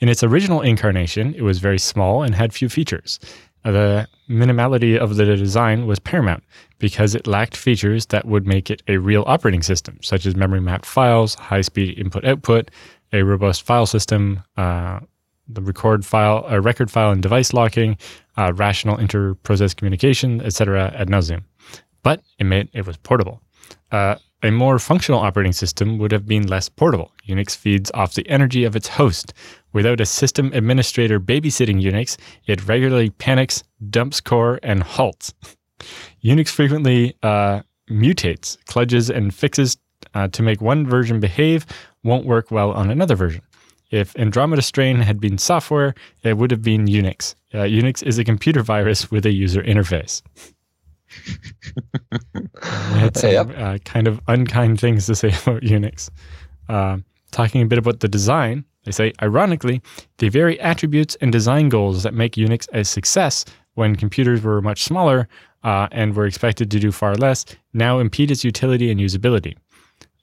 In 0.00 0.08
its 0.10 0.22
original 0.22 0.60
incarnation, 0.60 1.34
it 1.34 1.40
was 1.42 1.58
very 1.58 1.78
small 1.78 2.22
and 2.22 2.34
had 2.34 2.52
few 2.52 2.68
features. 2.68 3.18
Uh, 3.64 3.70
the 3.72 4.08
minimality 4.28 4.98
of 4.98 5.16
the 5.16 5.24
design 5.24 5.86
was 5.86 5.98
paramount 5.98 6.42
because 6.78 7.14
it 7.14 7.26
lacked 7.26 7.56
features 7.56 8.04
that 8.06 8.26
would 8.26 8.46
make 8.46 8.70
it 8.70 8.82
a 8.86 8.98
real 8.98 9.24
operating 9.26 9.62
system, 9.62 9.98
such 10.02 10.26
as 10.26 10.36
memory 10.36 10.60
mapped 10.60 10.84
files, 10.86 11.34
high 11.36 11.62
speed 11.62 11.98
input 11.98 12.24
output, 12.24 12.70
a 13.14 13.22
robust 13.22 13.62
file 13.62 13.86
system, 13.86 14.42
uh, 14.58 15.00
the 15.54 15.62
record 15.62 16.04
file, 16.04 16.46
uh, 16.50 16.60
record 16.60 16.90
file 16.90 17.10
and 17.10 17.22
device 17.22 17.52
locking, 17.52 17.96
uh, 18.36 18.52
rational 18.54 18.96
inter-process 18.98 19.74
communication, 19.74 20.40
etc. 20.40 20.92
ad 20.96 21.08
nauseum. 21.08 21.42
But 22.02 22.22
it 22.38 22.44
meant 22.44 22.70
it 22.72 22.86
was 22.86 22.96
portable. 22.96 23.42
Uh, 23.92 24.16
a 24.42 24.50
more 24.50 24.78
functional 24.78 25.20
operating 25.20 25.52
system 25.52 25.98
would 25.98 26.12
have 26.12 26.26
been 26.26 26.46
less 26.46 26.68
portable. 26.68 27.12
Unix 27.28 27.54
feeds 27.54 27.90
off 27.92 28.14
the 28.14 28.26
energy 28.28 28.64
of 28.64 28.74
its 28.74 28.88
host. 28.88 29.34
Without 29.72 30.00
a 30.00 30.06
system 30.06 30.50
administrator 30.54 31.20
babysitting 31.20 31.82
Unix, 31.82 32.16
it 32.46 32.66
regularly 32.66 33.10
panics, 33.10 33.62
dumps 33.90 34.20
core, 34.20 34.58
and 34.62 34.82
halts. 34.82 35.34
Unix 36.24 36.48
frequently 36.48 37.16
uh, 37.22 37.60
mutates, 37.90 38.56
kludges, 38.64 39.14
and 39.14 39.34
fixes 39.34 39.76
uh, 40.14 40.28
to 40.28 40.42
make 40.42 40.60
one 40.60 40.86
version 40.86 41.20
behave, 41.20 41.66
won't 42.02 42.24
work 42.24 42.50
well 42.50 42.72
on 42.72 42.90
another 42.90 43.14
version. 43.14 43.42
If 43.90 44.16
Andromeda 44.16 44.62
Strain 44.62 45.00
had 45.00 45.20
been 45.20 45.38
software, 45.38 45.94
it 46.22 46.36
would 46.36 46.50
have 46.50 46.62
been 46.62 46.86
Unix. 46.86 47.34
Uh, 47.52 47.58
Unix 47.58 48.02
is 48.02 48.18
a 48.18 48.24
computer 48.24 48.62
virus 48.62 49.10
with 49.10 49.26
a 49.26 49.32
user 49.32 49.62
interface. 49.62 50.22
Some 53.14 53.30
Yep. 53.30 53.58
uh, 53.58 53.78
kind 53.84 54.06
of 54.06 54.20
unkind 54.28 54.80
things 54.80 55.06
to 55.06 55.14
say 55.14 55.28
about 55.42 55.62
Unix. 55.62 56.08
Uh, 56.68 56.98
talking 57.32 57.62
a 57.62 57.66
bit 57.66 57.78
about 57.78 58.00
the 58.00 58.08
design, 58.08 58.64
they 58.84 58.92
say, 58.92 59.12
ironically, 59.22 59.82
the 60.18 60.28
very 60.28 60.58
attributes 60.60 61.16
and 61.20 61.32
design 61.32 61.68
goals 61.68 62.02
that 62.04 62.14
make 62.14 62.32
Unix 62.34 62.68
a 62.72 62.84
success 62.84 63.44
when 63.74 63.96
computers 63.96 64.42
were 64.42 64.60
much 64.62 64.84
smaller 64.84 65.28
uh, 65.64 65.88
and 65.92 66.14
were 66.14 66.26
expected 66.26 66.70
to 66.70 66.78
do 66.78 66.90
far 66.92 67.14
less 67.16 67.44
now 67.72 67.98
impede 67.98 68.30
its 68.30 68.44
utility 68.44 68.90
and 68.90 69.00
usability. 69.00 69.56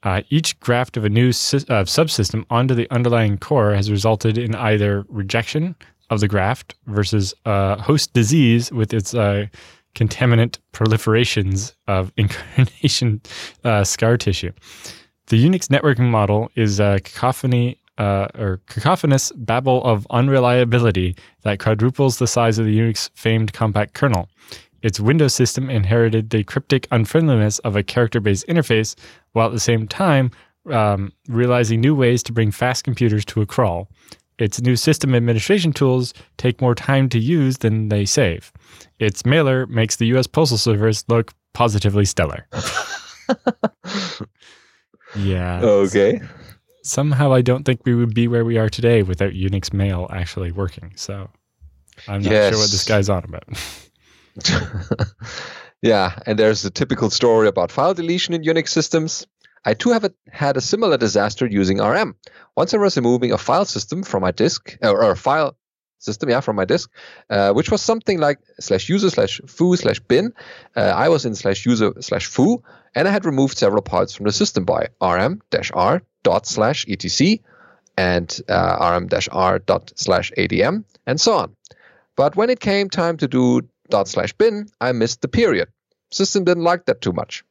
Uh, 0.02 0.22
each 0.30 0.58
graft 0.60 0.96
of 0.96 1.04
a 1.04 1.08
new 1.08 1.32
sy- 1.32 1.58
uh, 1.68 1.84
subsystem 1.84 2.44
onto 2.50 2.74
the 2.74 2.90
underlying 2.90 3.36
core 3.36 3.74
has 3.74 3.90
resulted 3.90 4.38
in 4.38 4.54
either 4.54 5.04
rejection 5.08 5.74
of 6.10 6.20
the 6.20 6.28
graft 6.28 6.74
versus 6.86 7.34
uh, 7.44 7.76
host 7.76 8.12
disease 8.12 8.72
with 8.72 8.94
its 8.94 9.14
uh, 9.14 9.46
contaminant 9.94 10.58
proliferations 10.72 11.74
of 11.86 12.12
incarnation 12.16 13.20
uh, 13.64 13.84
scar 13.84 14.16
tissue. 14.16 14.52
The 15.26 15.44
Unix 15.44 15.68
networking 15.68 16.10
model 16.10 16.50
is 16.54 16.80
a 16.80 17.00
cacophony 17.00 17.78
uh, 17.98 18.28
or 18.38 18.60
cacophonous 18.68 19.32
babble 19.36 19.82
of 19.84 20.06
unreliability 20.10 21.16
that 21.42 21.58
quadruples 21.58 22.18
the 22.18 22.26
size 22.26 22.58
of 22.58 22.64
the 22.64 22.78
Unix 22.78 23.10
famed 23.14 23.52
compact 23.52 23.94
kernel. 23.94 24.28
Its 24.82 25.00
Windows 25.00 25.34
system 25.34 25.70
inherited 25.70 26.30
the 26.30 26.44
cryptic 26.44 26.86
unfriendliness 26.90 27.58
of 27.60 27.76
a 27.76 27.82
character 27.82 28.20
based 28.20 28.46
interface, 28.46 28.94
while 29.32 29.46
at 29.46 29.52
the 29.52 29.60
same 29.60 29.88
time 29.88 30.30
um, 30.70 31.12
realizing 31.28 31.80
new 31.80 31.94
ways 31.94 32.22
to 32.24 32.32
bring 32.32 32.50
fast 32.50 32.84
computers 32.84 33.24
to 33.26 33.40
a 33.40 33.46
crawl. 33.46 33.88
Its 34.38 34.60
new 34.60 34.76
system 34.76 35.14
administration 35.14 35.72
tools 35.72 36.14
take 36.36 36.60
more 36.60 36.74
time 36.74 37.08
to 37.08 37.18
use 37.18 37.58
than 37.58 37.88
they 37.88 38.04
save. 38.04 38.52
Its 39.00 39.26
mailer 39.26 39.66
makes 39.66 39.96
the 39.96 40.06
US 40.16 40.26
Postal 40.28 40.58
Service 40.58 41.04
look 41.08 41.32
positively 41.54 42.04
stellar. 42.04 42.46
yeah. 45.16 45.60
okay. 45.60 46.20
Somehow 46.84 47.32
I 47.32 47.42
don't 47.42 47.64
think 47.64 47.80
we 47.84 47.94
would 47.94 48.14
be 48.14 48.28
where 48.28 48.44
we 48.44 48.58
are 48.58 48.68
today 48.68 49.02
without 49.02 49.32
Unix 49.32 49.72
Mail 49.72 50.06
actually 50.10 50.52
working. 50.52 50.92
So 50.94 51.28
I'm 52.06 52.22
not 52.22 52.30
sure 52.30 52.58
what 52.58 52.70
this 52.70 52.86
guy's 52.86 53.08
on 53.08 53.24
about. 53.24 53.42
yeah, 55.82 56.18
and 56.26 56.38
there's 56.38 56.64
a 56.64 56.70
typical 56.70 57.10
story 57.10 57.48
about 57.48 57.70
file 57.70 57.94
deletion 57.94 58.34
in 58.34 58.42
Unix 58.42 58.68
systems. 58.68 59.26
I 59.64 59.74
too 59.74 59.90
have 59.90 60.04
a, 60.04 60.12
had 60.30 60.56
a 60.56 60.60
similar 60.60 60.96
disaster 60.96 61.46
using 61.46 61.78
RM. 61.78 62.14
Once 62.56 62.74
I 62.74 62.78
was 62.78 62.96
removing 62.96 63.32
a 63.32 63.38
file 63.38 63.64
system 63.64 64.02
from 64.02 64.22
my 64.22 64.30
disk, 64.30 64.76
or, 64.82 65.02
or 65.02 65.10
a 65.10 65.16
file 65.16 65.56
system, 65.98 66.30
yeah, 66.30 66.40
from 66.40 66.56
my 66.56 66.64
disk, 66.64 66.90
uh, 67.28 67.52
which 67.52 67.70
was 67.70 67.82
something 67.82 68.18
like 68.18 68.38
slash 68.60 68.88
user 68.88 69.10
slash 69.10 69.40
foo 69.46 69.76
slash 69.76 70.00
bin. 70.00 70.32
Uh, 70.76 70.80
I 70.80 71.08
was 71.08 71.24
in 71.24 71.34
slash 71.34 71.66
user 71.66 71.92
slash 72.00 72.26
foo, 72.26 72.62
and 72.94 73.08
I 73.08 73.10
had 73.10 73.24
removed 73.24 73.58
several 73.58 73.82
parts 73.82 74.14
from 74.14 74.26
the 74.26 74.32
system 74.32 74.64
by 74.64 74.88
rm 75.00 75.42
dash 75.50 75.70
r 75.74 76.02
dot 76.22 76.46
slash 76.46 76.86
etc 76.88 77.38
and 77.96 78.40
uh, 78.48 78.92
rm 78.94 79.08
dash 79.08 79.28
r 79.32 79.58
dot 79.58 79.92
slash 79.96 80.32
adm 80.38 80.84
and 81.06 81.20
so 81.20 81.34
on. 81.34 81.56
But 82.16 82.36
when 82.36 82.50
it 82.50 82.60
came 82.60 82.90
time 82.90 83.16
to 83.18 83.28
do 83.28 83.62
dot 83.90 84.08
slash 84.08 84.32
bin, 84.32 84.68
I 84.80 84.92
missed 84.92 85.22
the 85.22 85.28
period. 85.28 85.68
System 86.10 86.44
didn't 86.44 86.64
like 86.64 86.86
that 86.86 87.00
too 87.00 87.12
much. 87.12 87.44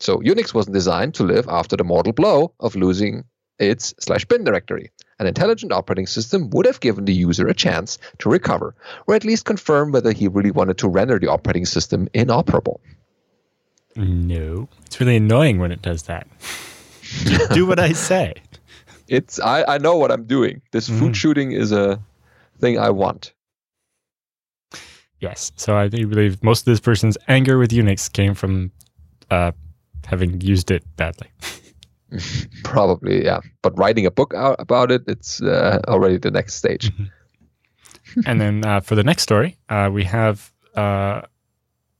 So 0.00 0.18
Unix 0.18 0.52
wasn't 0.52 0.74
designed 0.74 1.14
to 1.14 1.22
live 1.22 1.48
after 1.48 1.76
the 1.76 1.84
mortal 1.84 2.12
blow 2.12 2.52
of 2.58 2.74
losing 2.74 3.24
its 3.58 3.94
slash 4.00 4.24
bin 4.24 4.44
directory. 4.44 4.90
An 5.18 5.26
intelligent 5.26 5.72
operating 5.72 6.06
system 6.06 6.50
would 6.50 6.66
have 6.66 6.80
given 6.80 7.04
the 7.04 7.14
user 7.14 7.46
a 7.46 7.54
chance 7.54 7.98
to 8.18 8.28
recover, 8.28 8.74
or 9.06 9.14
at 9.14 9.24
least 9.24 9.44
confirm 9.44 9.92
whether 9.92 10.12
he 10.12 10.26
really 10.26 10.50
wanted 10.50 10.78
to 10.78 10.88
render 10.88 11.18
the 11.18 11.28
operating 11.28 11.64
system 11.64 12.08
inoperable. 12.12 12.80
No. 13.94 14.68
It's 14.86 14.98
really 14.98 15.16
annoying 15.16 15.58
when 15.58 15.70
it 15.70 15.82
does 15.82 16.04
that. 16.04 16.26
Do 17.52 17.66
what 17.66 17.78
I 17.78 17.92
say. 17.92 18.34
It's 19.06 19.38
I, 19.38 19.64
I 19.64 19.78
know 19.78 19.96
what 19.96 20.10
I'm 20.10 20.24
doing. 20.24 20.62
This 20.72 20.88
food 20.88 21.12
mm. 21.12 21.14
shooting 21.14 21.52
is 21.52 21.70
a 21.70 22.00
thing 22.58 22.78
I 22.78 22.90
want. 22.90 23.32
Yes. 25.22 25.52
So 25.56 25.76
I 25.76 25.86
do 25.88 26.06
believe 26.06 26.42
most 26.42 26.60
of 26.62 26.64
this 26.72 26.80
person's 26.80 27.16
anger 27.28 27.56
with 27.56 27.70
Unix 27.70 28.12
came 28.12 28.34
from 28.34 28.72
uh, 29.30 29.52
having 30.04 30.40
used 30.40 30.70
it 30.70 30.82
badly. 30.96 31.28
Probably, 32.64 33.24
yeah. 33.24 33.40
But 33.62 33.78
writing 33.78 34.04
a 34.04 34.10
book 34.10 34.34
out 34.34 34.56
about 34.58 34.90
it, 34.90 35.02
it's 35.06 35.40
uh, 35.40 35.80
already 35.88 36.18
the 36.18 36.30
next 36.30 36.54
stage. 36.54 36.90
and 38.26 38.40
then 38.40 38.64
uh, 38.66 38.80
for 38.80 38.96
the 38.96 39.04
next 39.04 39.22
story, 39.22 39.56
uh, 39.68 39.88
we 39.92 40.04
have 40.04 40.52
uh, 40.76 41.22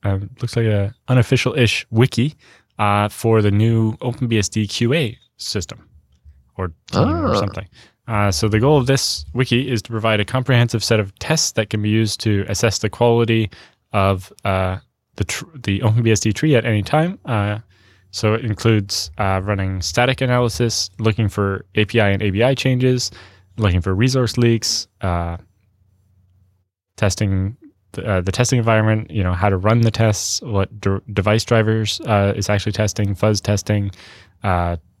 uh, 0.03 0.19
looks 0.41 0.55
like 0.57 0.65
an 0.65 0.93
unofficial-ish 1.07 1.87
wiki 1.91 2.35
uh, 2.77 3.07
for 3.07 3.41
the 3.41 3.51
new 3.51 3.93
OpenBSD 3.97 4.65
QA 4.67 5.15
system 5.37 5.87
or 6.57 6.67
team 6.91 7.07
or 7.07 7.35
Ah. 7.35 7.39
something. 7.39 7.67
Uh, 8.07 8.31
so 8.31 8.49
the 8.49 8.59
goal 8.59 8.77
of 8.77 8.85
this 8.85 9.25
wiki 9.33 9.69
is 9.71 9.81
to 9.81 9.89
provide 9.89 10.19
a 10.19 10.25
comprehensive 10.25 10.83
set 10.83 10.99
of 10.99 11.17
tests 11.19 11.53
that 11.53 11.69
can 11.69 11.81
be 11.81 11.89
used 11.89 12.19
to 12.19 12.45
assess 12.49 12.79
the 12.79 12.89
quality 12.89 13.49
of 13.93 14.33
uh, 14.43 14.77
the 15.15 15.23
tr- 15.23 15.45
the 15.55 15.79
OpenBSD 15.79 16.33
tree 16.33 16.55
at 16.55 16.65
any 16.65 16.81
time. 16.81 17.17
Uh, 17.25 17.59
so 18.11 18.33
it 18.33 18.43
includes 18.43 19.09
uh, 19.17 19.41
running 19.43 19.81
static 19.81 20.21
analysis, 20.21 20.89
looking 20.99 21.29
for 21.29 21.65
API 21.75 22.01
and 22.01 22.21
ABI 22.21 22.55
changes, 22.55 23.09
looking 23.57 23.81
for 23.81 23.95
resource 23.95 24.37
leaks, 24.37 24.87
uh, 25.01 25.37
testing 26.97 27.55
the, 27.93 28.05
uh, 28.05 28.21
the 28.21 28.31
testing 28.31 28.59
environment, 28.59 29.09
you 29.11 29.23
know, 29.23 29.33
how 29.33 29.49
to 29.49 29.57
run 29.57 29.81
the 29.81 29.91
tests, 29.91 30.41
what 30.41 30.79
de- 30.81 31.01
device 31.13 31.43
drivers 31.43 32.01
is 32.35 32.49
actually 32.49 32.71
testing, 32.71 33.15
fuzz 33.15 33.39
testing, 33.39 33.91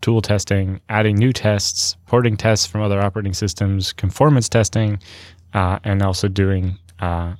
tool 0.03 0.21
testing, 0.21 0.79
adding 0.89 1.15
new 1.15 1.33
tests, 1.33 1.95
porting 2.05 2.37
tests 2.37 2.67
from 2.67 2.81
other 2.81 3.01
operating 3.01 3.33
systems, 3.33 3.93
conformance 3.93 4.47
testing, 4.47 4.99
uh, 5.53 5.79
and 5.83 6.03
also 6.03 6.27
doing 6.27 6.77
uh, 6.99 7.33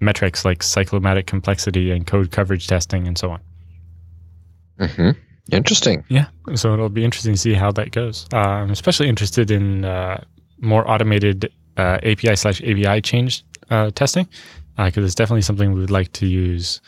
metrics 0.00 0.44
like 0.44 0.58
cyclomatic 0.58 1.26
complexity 1.26 1.90
and 1.92 2.06
code 2.06 2.32
coverage 2.32 2.66
testing 2.66 3.06
and 3.06 3.16
so 3.16 3.30
on. 3.30 3.40
hmm 4.80 5.10
Interesting. 5.52 6.04
Yeah, 6.08 6.26
so 6.54 6.74
it'll 6.74 6.88
be 6.88 7.04
interesting 7.04 7.34
to 7.34 7.38
see 7.38 7.54
how 7.54 7.72
that 7.72 7.90
goes. 7.90 8.26
Uh, 8.32 8.36
I'm 8.36 8.70
especially 8.70 9.08
interested 9.08 9.50
in 9.50 9.84
uh, 9.84 10.22
more 10.60 10.88
automated 10.88 11.52
uh, 11.76 11.98
API 12.04 12.36
slash 12.36 12.62
ABI 12.62 13.00
change 13.00 13.42
uh, 13.70 13.90
testing 13.90 14.28
because 14.76 15.04
it's 15.04 15.14
definitely 15.14 15.42
something 15.42 15.72
we 15.72 15.80
would 15.80 15.90
like 15.90 16.12
to 16.12 16.26
use 16.26 16.80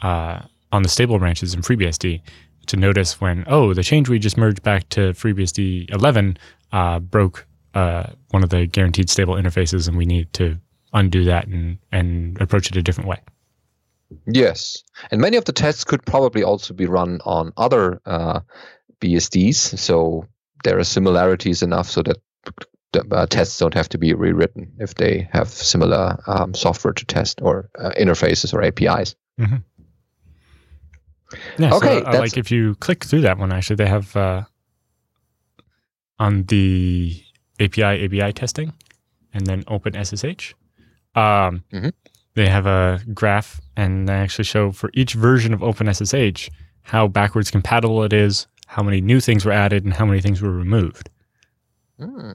uh, 0.00 0.40
on 0.72 0.82
the 0.82 0.88
stable 0.88 1.18
branches 1.18 1.52
in 1.52 1.60
FreeBSD 1.60 2.22
to 2.66 2.76
notice 2.76 3.20
when 3.20 3.44
oh 3.46 3.74
the 3.74 3.82
change 3.82 4.08
we 4.08 4.18
just 4.18 4.36
merged 4.36 4.62
back 4.62 4.88
to 4.90 5.12
FreeBSD 5.12 5.90
11 5.90 6.36
uh, 6.72 6.98
broke 7.00 7.46
one 7.72 8.42
of 8.42 8.48
the 8.48 8.66
guaranteed 8.66 9.10
stable 9.10 9.34
interfaces 9.34 9.86
and 9.86 9.96
we 9.96 10.06
need 10.06 10.32
to 10.32 10.58
undo 10.92 11.24
that 11.24 11.46
and 11.46 11.78
and 11.92 12.40
approach 12.40 12.70
it 12.70 12.76
a 12.76 12.82
different 12.82 13.08
way. 13.08 13.18
Yes, 14.26 14.82
and 15.10 15.20
many 15.20 15.36
of 15.36 15.44
the 15.44 15.52
tests 15.52 15.84
could 15.84 16.04
probably 16.04 16.42
also 16.42 16.74
be 16.74 16.86
run 16.86 17.20
on 17.24 17.52
other 17.56 18.00
uh, 18.06 18.40
BSDs, 19.00 19.78
so 19.78 20.26
there 20.64 20.78
are 20.78 20.84
similarities 20.84 21.62
enough 21.62 21.90
so 21.90 22.02
that 22.02 22.16
the 22.92 23.04
uh, 23.10 23.26
tests 23.26 23.58
don't 23.58 23.74
have 23.74 23.88
to 23.90 23.98
be 23.98 24.14
rewritten 24.14 24.72
if 24.78 24.94
they 24.94 25.28
have 25.32 25.48
similar 25.48 26.18
um, 26.26 26.54
software 26.54 26.94
to 26.94 27.04
test 27.04 27.40
or 27.42 27.68
uh, 27.78 27.90
interfaces 27.98 28.54
or 28.54 28.62
APIs. 28.62 29.16
Mm-hmm. 29.40 29.56
Yeah, 31.58 31.74
Okay, 31.74 32.00
So, 32.00 32.06
uh, 32.06 32.18
like 32.18 32.36
if 32.36 32.50
you 32.50 32.74
click 32.76 33.04
through 33.04 33.22
that 33.22 33.38
one, 33.38 33.52
actually, 33.52 33.76
they 33.76 33.86
have 33.86 34.14
uh, 34.16 34.44
on 36.18 36.44
the 36.44 37.22
API 37.60 38.04
ABI 38.04 38.32
testing, 38.32 38.72
and 39.34 39.46
then 39.46 39.62
OpenSSH. 39.64 40.54
Um, 41.14 41.64
Mhm. 41.72 41.92
They 42.34 42.48
have 42.48 42.66
a 42.66 43.00
graph, 43.14 43.60
and 43.76 44.06
they 44.08 44.12
actually 44.12 44.44
show 44.44 44.70
for 44.70 44.90
each 44.92 45.14
version 45.14 45.54
of 45.54 45.60
OpenSSH 45.60 46.50
how 46.82 47.08
backwards 47.08 47.50
compatible 47.50 48.02
it 48.04 48.12
is, 48.12 48.46
how 48.66 48.82
many 48.82 49.00
new 49.00 49.20
things 49.20 49.44
were 49.46 49.52
added, 49.52 49.84
and 49.84 49.94
how 49.94 50.04
many 50.04 50.20
things 50.20 50.42
were 50.42 50.50
removed. 50.50 51.08
Hmm. 51.98 52.32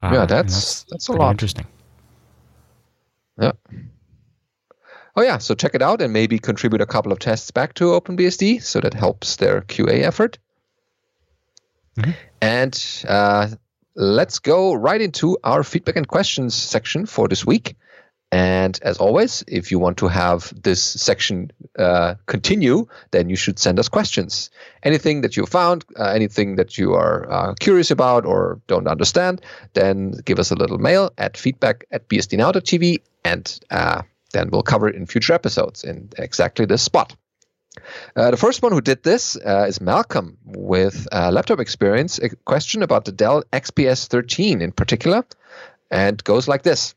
Uh, 0.00 0.10
Yeah, 0.12 0.20
and 0.20 0.30
that's- 0.30 0.84
that's 0.88 1.08
a 1.08 1.12
lot. 1.12 1.32
interesting. 1.32 1.66
Oh 5.18 5.22
yeah, 5.22 5.38
so 5.38 5.56
check 5.56 5.74
it 5.74 5.82
out 5.82 6.00
and 6.00 6.12
maybe 6.12 6.38
contribute 6.38 6.80
a 6.80 6.86
couple 6.86 7.10
of 7.10 7.18
tests 7.18 7.50
back 7.50 7.74
to 7.74 7.86
OpenBSD, 7.86 8.62
so 8.62 8.80
that 8.80 8.94
helps 8.94 9.34
their 9.34 9.62
QA 9.62 10.04
effort. 10.04 10.38
Mhm. 11.96 12.14
And 12.40 13.04
uh, 13.08 13.48
let's 13.96 14.38
go 14.38 14.74
right 14.74 15.00
into 15.00 15.36
our 15.42 15.64
feedback 15.64 15.96
and 15.96 16.06
questions 16.06 16.54
section 16.54 17.04
for 17.04 17.26
this 17.26 17.44
week. 17.44 17.74
And 18.30 18.78
as 18.82 18.98
always, 18.98 19.42
if 19.48 19.72
you 19.72 19.80
want 19.80 19.96
to 19.96 20.06
have 20.06 20.52
this 20.62 20.80
section 20.80 21.50
uh, 21.76 22.14
continue, 22.26 22.86
then 23.10 23.28
you 23.28 23.34
should 23.34 23.58
send 23.58 23.80
us 23.80 23.88
questions. 23.88 24.50
Anything 24.84 25.22
that 25.22 25.36
you 25.36 25.46
found, 25.46 25.84
uh, 25.98 26.12
anything 26.14 26.54
that 26.56 26.78
you 26.78 26.94
are 26.94 27.28
uh, 27.28 27.54
curious 27.54 27.90
about 27.90 28.24
or 28.24 28.60
don't 28.68 28.86
understand, 28.86 29.40
then 29.72 30.12
give 30.24 30.38
us 30.38 30.52
a 30.52 30.54
little 30.54 30.78
mail 30.78 31.10
at 31.18 31.36
feedback 31.36 31.86
at 31.90 32.08
bsdnow.tv 32.08 33.00
and 33.24 33.58
uh, 33.72 34.02
then 34.32 34.50
we'll 34.50 34.62
cover 34.62 34.88
it 34.88 34.94
in 34.94 35.06
future 35.06 35.32
episodes 35.32 35.84
in 35.84 36.10
exactly 36.18 36.66
this 36.66 36.82
spot. 36.82 37.16
Uh, 38.16 38.30
the 38.30 38.36
first 38.36 38.62
one 38.62 38.72
who 38.72 38.80
did 38.80 39.02
this 39.02 39.36
uh, 39.36 39.66
is 39.68 39.80
Malcolm 39.80 40.36
with 40.44 41.06
uh, 41.12 41.30
laptop 41.30 41.60
experience. 41.60 42.18
A 42.18 42.30
question 42.30 42.82
about 42.82 43.04
the 43.04 43.12
Dell 43.12 43.42
XPS 43.52 44.08
13 44.08 44.62
in 44.62 44.72
particular, 44.72 45.24
and 45.90 46.22
goes 46.24 46.48
like 46.48 46.62
this. 46.62 46.94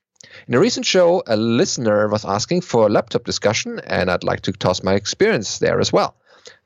In 0.48 0.54
a 0.54 0.60
recent 0.60 0.86
show, 0.86 1.24
a 1.28 1.36
listener 1.36 2.08
was 2.08 2.26
asking 2.26 2.62
for 2.62 2.88
a 2.88 2.90
laptop 2.90 3.26
discussion, 3.26 3.80
and 3.80 4.10
I'd 4.10 4.24
like 4.24 4.42
to 4.42 4.52
toss 4.52 4.84
my 4.84 4.94
experience 4.94 5.60
there 5.60 5.80
as 5.80 5.92
well. 5.92 6.16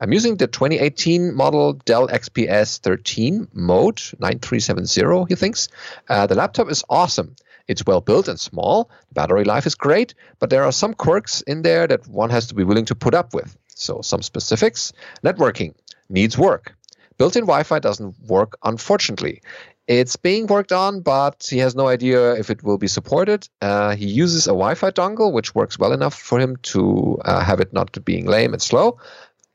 I'm 0.00 0.12
using 0.12 0.36
the 0.36 0.46
2018 0.46 1.34
model 1.34 1.74
Dell 1.74 2.08
XPS 2.08 2.80
13 2.80 3.48
Mode 3.52 4.00
9370, 4.18 5.26
he 5.28 5.34
thinks. 5.34 5.68
Uh, 6.08 6.26
the 6.26 6.34
laptop 6.34 6.70
is 6.70 6.84
awesome. 6.88 7.36
It's 7.68 7.84
well 7.86 8.00
built 8.00 8.28
and 8.28 8.38
small. 8.38 8.90
The 9.08 9.14
battery 9.14 9.44
life 9.44 9.66
is 9.66 9.74
great, 9.74 10.14
but 10.38 10.50
there 10.50 10.64
are 10.64 10.72
some 10.72 10.94
quirks 10.94 11.40
in 11.42 11.62
there 11.62 11.86
that 11.86 12.06
one 12.08 12.30
has 12.30 12.46
to 12.48 12.54
be 12.54 12.64
willing 12.64 12.84
to 12.86 12.94
put 12.94 13.14
up 13.14 13.34
with. 13.34 13.56
So, 13.74 14.00
some 14.02 14.22
specifics 14.22 14.92
networking 15.24 15.74
needs 16.08 16.38
work. 16.38 16.74
Built 17.18 17.36
in 17.36 17.42
Wi 17.44 17.62
Fi 17.64 17.78
doesn't 17.78 18.14
work, 18.28 18.56
unfortunately. 18.62 19.42
It's 19.88 20.16
being 20.16 20.46
worked 20.48 20.72
on, 20.72 21.00
but 21.00 21.46
he 21.48 21.58
has 21.58 21.74
no 21.76 21.86
idea 21.86 22.32
if 22.34 22.50
it 22.50 22.62
will 22.62 22.78
be 22.78 22.88
supported. 22.88 23.48
Uh, 23.62 23.94
he 23.94 24.06
uses 24.06 24.46
a 24.46 24.50
Wi 24.50 24.74
Fi 24.74 24.90
dongle, 24.90 25.32
which 25.32 25.54
works 25.54 25.78
well 25.78 25.92
enough 25.92 26.14
for 26.14 26.40
him 26.40 26.56
to 26.72 27.18
uh, 27.24 27.40
have 27.44 27.60
it 27.60 27.72
not 27.72 28.04
being 28.04 28.26
lame 28.26 28.52
and 28.52 28.60
slow. 28.62 28.98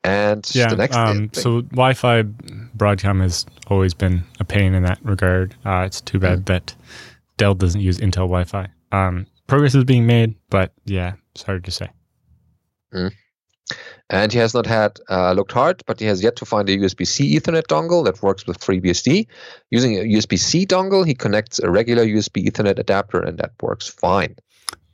And 0.04 0.50
Yeah. 0.54 0.68
the 0.70 0.78
next 0.78 0.96
um, 0.96 1.30
thing- 1.30 1.42
so 1.44 1.62
Wi-Fi 1.62 2.24
Broadcom 2.76 3.22
has 3.22 3.46
always 3.68 3.94
been 3.94 4.24
a 4.40 4.44
pain 4.44 4.74
in 4.74 4.84
that 4.84 4.98
regard. 5.04 5.54
Uh, 5.64 5.84
it's 5.86 6.02
too 6.02 6.18
bad 6.18 6.46
that 6.48 6.74
Dell 7.42 7.56
doesn't 7.56 7.82
use 7.82 7.98
Intel 7.98 8.30
Wi-Fi. 8.30 8.70
Um, 8.92 9.26
progress 9.48 9.74
is 9.74 9.84
being 9.84 10.06
made, 10.06 10.36
but 10.52 10.74
yeah, 10.86 11.14
it's 11.34 11.42
hard 11.42 11.66
to 11.66 11.72
say. 11.72 11.90
And 14.12 14.32
he 14.32 14.38
has 14.38 14.54
not 14.54 14.68
had 14.68 15.00
uh, 15.10 15.32
looked 15.32 15.52
hard, 15.52 15.82
but 15.88 16.00
he 16.00 16.06
has 16.06 16.22
yet 16.22 16.36
to 16.36 16.46
find 16.46 16.70
a 16.70 16.78
USB 16.78 17.08
C 17.08 17.36
Ethernet 17.36 17.64
dongle 17.64 18.06
that 18.06 18.22
works 18.22 18.46
with 18.46 18.60
FreeBSD. 18.60 19.26
Using 19.72 19.98
a 19.98 20.02
USB 20.02 20.38
C 20.38 20.68
dongle, 20.68 21.04
he 21.04 21.16
connects 21.16 21.58
a 21.58 21.72
regular 21.72 22.06
USB 22.06 22.46
Ethernet 22.46 22.78
adapter, 22.78 23.20
and 23.20 23.40
that 23.40 23.54
works 23.60 23.90
fine. 23.90 24.36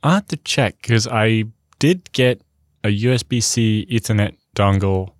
I 0.02 0.14
have 0.14 0.28
to 0.28 0.38
check 0.38 0.80
because 0.80 1.06
I 1.06 1.44
did 1.78 2.10
get 2.12 2.40
a 2.82 2.88
USB-C 2.88 3.88
Ethernet 3.90 4.36
dongle 4.56 5.10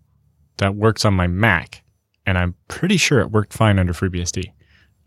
that 0.57 0.77
works 0.77 1.05
on 1.05 1.13
my 1.13 1.27
Mac, 1.27 1.83
and 2.25 2.39
I'm 2.39 2.55
pretty 2.69 2.97
sure 2.97 3.21
it 3.21 3.31
worked 3.31 3.53
fine 3.53 3.79
under 3.79 3.93
FreeBSD. 3.93 4.51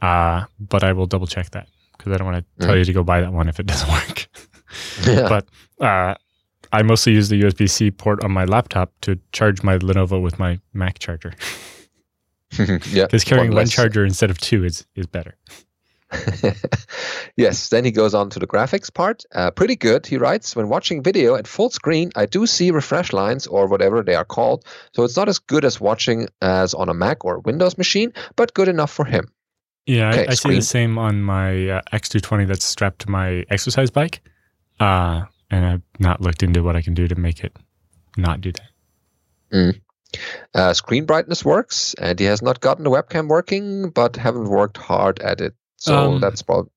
Uh, 0.03 0.45
but 0.59 0.84
I 0.84 0.93
will 0.93 1.07
double 1.07 1.26
check 1.26 1.49
that 1.51 1.67
because 2.02 2.14
I 2.14 2.18
don't 2.18 2.32
want 2.32 2.43
to 2.60 2.66
tell 2.66 2.76
Mm. 2.76 2.80
you 2.80 2.86
to 2.86 2.93
go 2.93 3.04
buy 3.04 3.22
that 3.22 3.32
one 3.34 3.47
if 3.47 3.60
it 3.60 3.66
doesn't 3.68 3.89
work. 3.99 4.28
Yeah. 5.06 5.28
but 5.30 5.45
uh, 5.86 6.16
I 6.74 6.82
mostly 6.84 7.14
use 7.14 7.30
the 7.30 7.41
USB 7.43 7.70
C 7.70 7.91
port 7.91 8.24
on 8.24 8.32
my 8.32 8.45
laptop 8.45 8.91
to 9.02 9.20
charge 9.32 9.62
my 9.64 9.78
Lenovo 9.78 10.22
with 10.22 10.39
my 10.39 10.60
Mac 10.74 10.99
charger 10.99 11.34
yeah. 12.58 13.06
because 13.06 13.24
carrying 13.24 13.49
one 13.49 13.58
one 13.58 13.68
charger 13.68 14.06
instead 14.06 14.30
of 14.30 14.38
two 14.39 14.64
is 14.64 14.86
is 14.95 15.06
better. 15.06 15.36
yes, 17.38 17.70
then 17.70 17.86
he 17.86 17.91
goes 17.91 18.14
on 18.14 18.30
to 18.30 18.39
the 18.39 18.47
graphics 18.47 18.93
part. 18.93 19.24
Uh, 19.34 19.52
pretty 19.52 19.76
good, 19.76 20.06
he 20.06 20.18
writes. 20.18 20.56
When 20.56 20.68
watching 20.70 21.02
video 21.02 21.36
at 21.36 21.47
full 21.47 21.70
screen, 21.70 22.12
I 22.18 22.26
do 22.26 22.45
see 22.45 22.72
refresh 22.72 23.14
lines 23.14 23.47
or 23.47 23.68
whatever 23.68 24.04
they 24.04 24.16
are 24.16 24.26
called. 24.26 24.66
So 24.93 25.04
it's 25.04 25.16
not 25.16 25.30
as 25.30 25.39
good 25.39 25.64
as 25.66 25.80
watching 25.80 26.28
as 26.41 26.74
on 26.74 26.89
a 26.89 26.93
Mac 26.93 27.24
or 27.24 27.39
Windows 27.39 27.78
machine, 27.78 28.14
but 28.36 28.54
good 28.54 28.68
enough 28.68 28.91
for 28.91 29.06
him. 29.06 29.32
Yeah, 29.86 30.09
Okay, 30.09 30.27
I, 30.27 30.32
I 30.32 30.34
see 30.36 30.55
the 30.55 30.61
same 30.61 30.97
on 30.97 31.21
my 31.21 31.69
uh, 31.69 31.82
X220 31.91 32.47
that's 32.47 32.65
strapped 32.65 32.99
to 32.99 33.09
my 33.09 33.45
exercise 33.49 33.89
bike. 33.89 34.21
Uh, 34.79 35.25
and 35.49 35.65
I've 35.65 35.82
not 35.99 36.21
looked 36.21 36.43
into 36.43 36.63
what 36.63 36.75
I 36.75 36.82
can 36.82 36.93
do 36.93 37.07
to 37.07 37.15
make 37.15 37.43
it 37.43 37.55
not 38.17 38.41
do 38.41 38.51
that. 38.51 39.75
Uh, 40.53 40.73
screen 40.73 41.05
brightness 41.05 41.45
works, 41.45 41.93
and 41.95 42.19
he 42.19 42.25
has 42.25 42.41
not 42.41 42.59
gotten 42.61 42.84
the 42.84 42.89
webcam 42.89 43.27
working, 43.27 43.89
but 43.89 44.15
haven't 44.15 44.49
worked 44.49 44.77
hard 44.77 45.19
at 45.19 45.41
it. 45.41 45.53
So 45.77 46.13
Um, 46.13 46.21
that's 46.21 46.41
probably. 46.41 46.71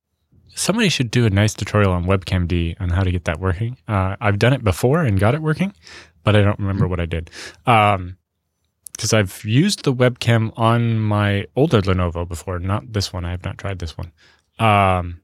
Somebody 0.57 0.88
should 0.88 1.11
do 1.11 1.26
a 1.26 1.30
nice 1.30 1.52
tutorial 1.52 1.92
on 1.92 2.05
webcamd 2.05 2.76
on 2.80 2.88
how 2.90 3.02
to 3.02 3.11
get 3.11 3.24
that 3.24 3.40
working. 3.40 3.76
Uh, 3.88 4.14
I've 4.20 4.38
done 4.38 4.52
it 4.52 4.62
before 4.62 5.02
and 5.02 5.18
got 5.18 5.34
it 5.34 5.42
working, 5.42 5.74
but 6.22 6.36
I 6.36 6.42
don't 6.42 6.59
remember 6.61 6.86
what 6.86 7.00
I 7.00 7.07
did. 7.07 7.30
Because 8.97 9.12
I've 9.12 9.45
used 9.45 9.84
the 9.84 9.92
webcam 9.92 10.53
on 10.57 10.99
my 11.01 11.47
older 11.57 11.80
Lenovo 11.82 12.26
before, 12.26 12.59
not 12.59 12.92
this 12.92 13.12
one. 13.12 13.24
I 13.24 13.30
have 13.32 13.45
not 13.45 13.59
tried 13.59 13.78
this 13.80 13.97
one. 13.99 14.12
Um, 14.59 15.20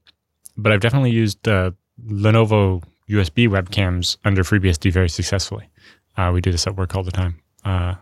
but 0.57 0.71
I've 0.71 0.81
definitely 0.81 1.11
used 1.11 1.47
uh, 1.47 1.71
Lenovo 2.05 2.83
USB 3.09 3.47
webcams 3.47 4.17
under 4.25 4.43
FreeBSD 4.43 4.91
very 4.91 5.09
successfully. 5.09 5.69
Uh, 6.17 6.31
we 6.33 6.41
do 6.41 6.51
this 6.51 6.67
at 6.67 6.75
work 6.75 6.95
all 6.95 7.03
the 7.03 7.11
time. 7.11 7.39
Uh, 7.63 7.95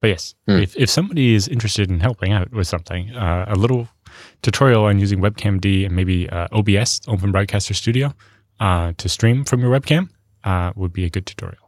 But 0.00 0.08
yes, 0.08 0.34
Hmm. 0.46 0.58
if, 0.62 0.76
if 0.76 0.88
somebody 0.90 1.34
is 1.34 1.48
interested 1.48 1.90
in 1.90 2.00
helping 2.00 2.32
out 2.32 2.50
with 2.52 2.66
something, 2.66 3.10
uh, 3.14 3.44
a 3.48 3.54
little 3.56 3.88
tutorial 4.42 4.84
on 4.84 4.98
using 4.98 5.20
webcamd 5.20 5.64
and 5.86 5.94
maybe 5.96 6.28
uh, 6.30 6.48
OBS, 6.52 7.00
Open 7.08 7.30
Broadcaster 7.32 7.74
Studio, 7.74 8.12
uh, 8.60 8.92
to 8.96 9.08
stream 9.08 9.44
from 9.44 9.60
your 9.60 9.70
webcam 9.70 10.08
uh, 10.44 10.72
would 10.76 10.92
be 10.92 11.04
a 11.04 11.10
good 11.10 11.26
tutorial. 11.26 11.63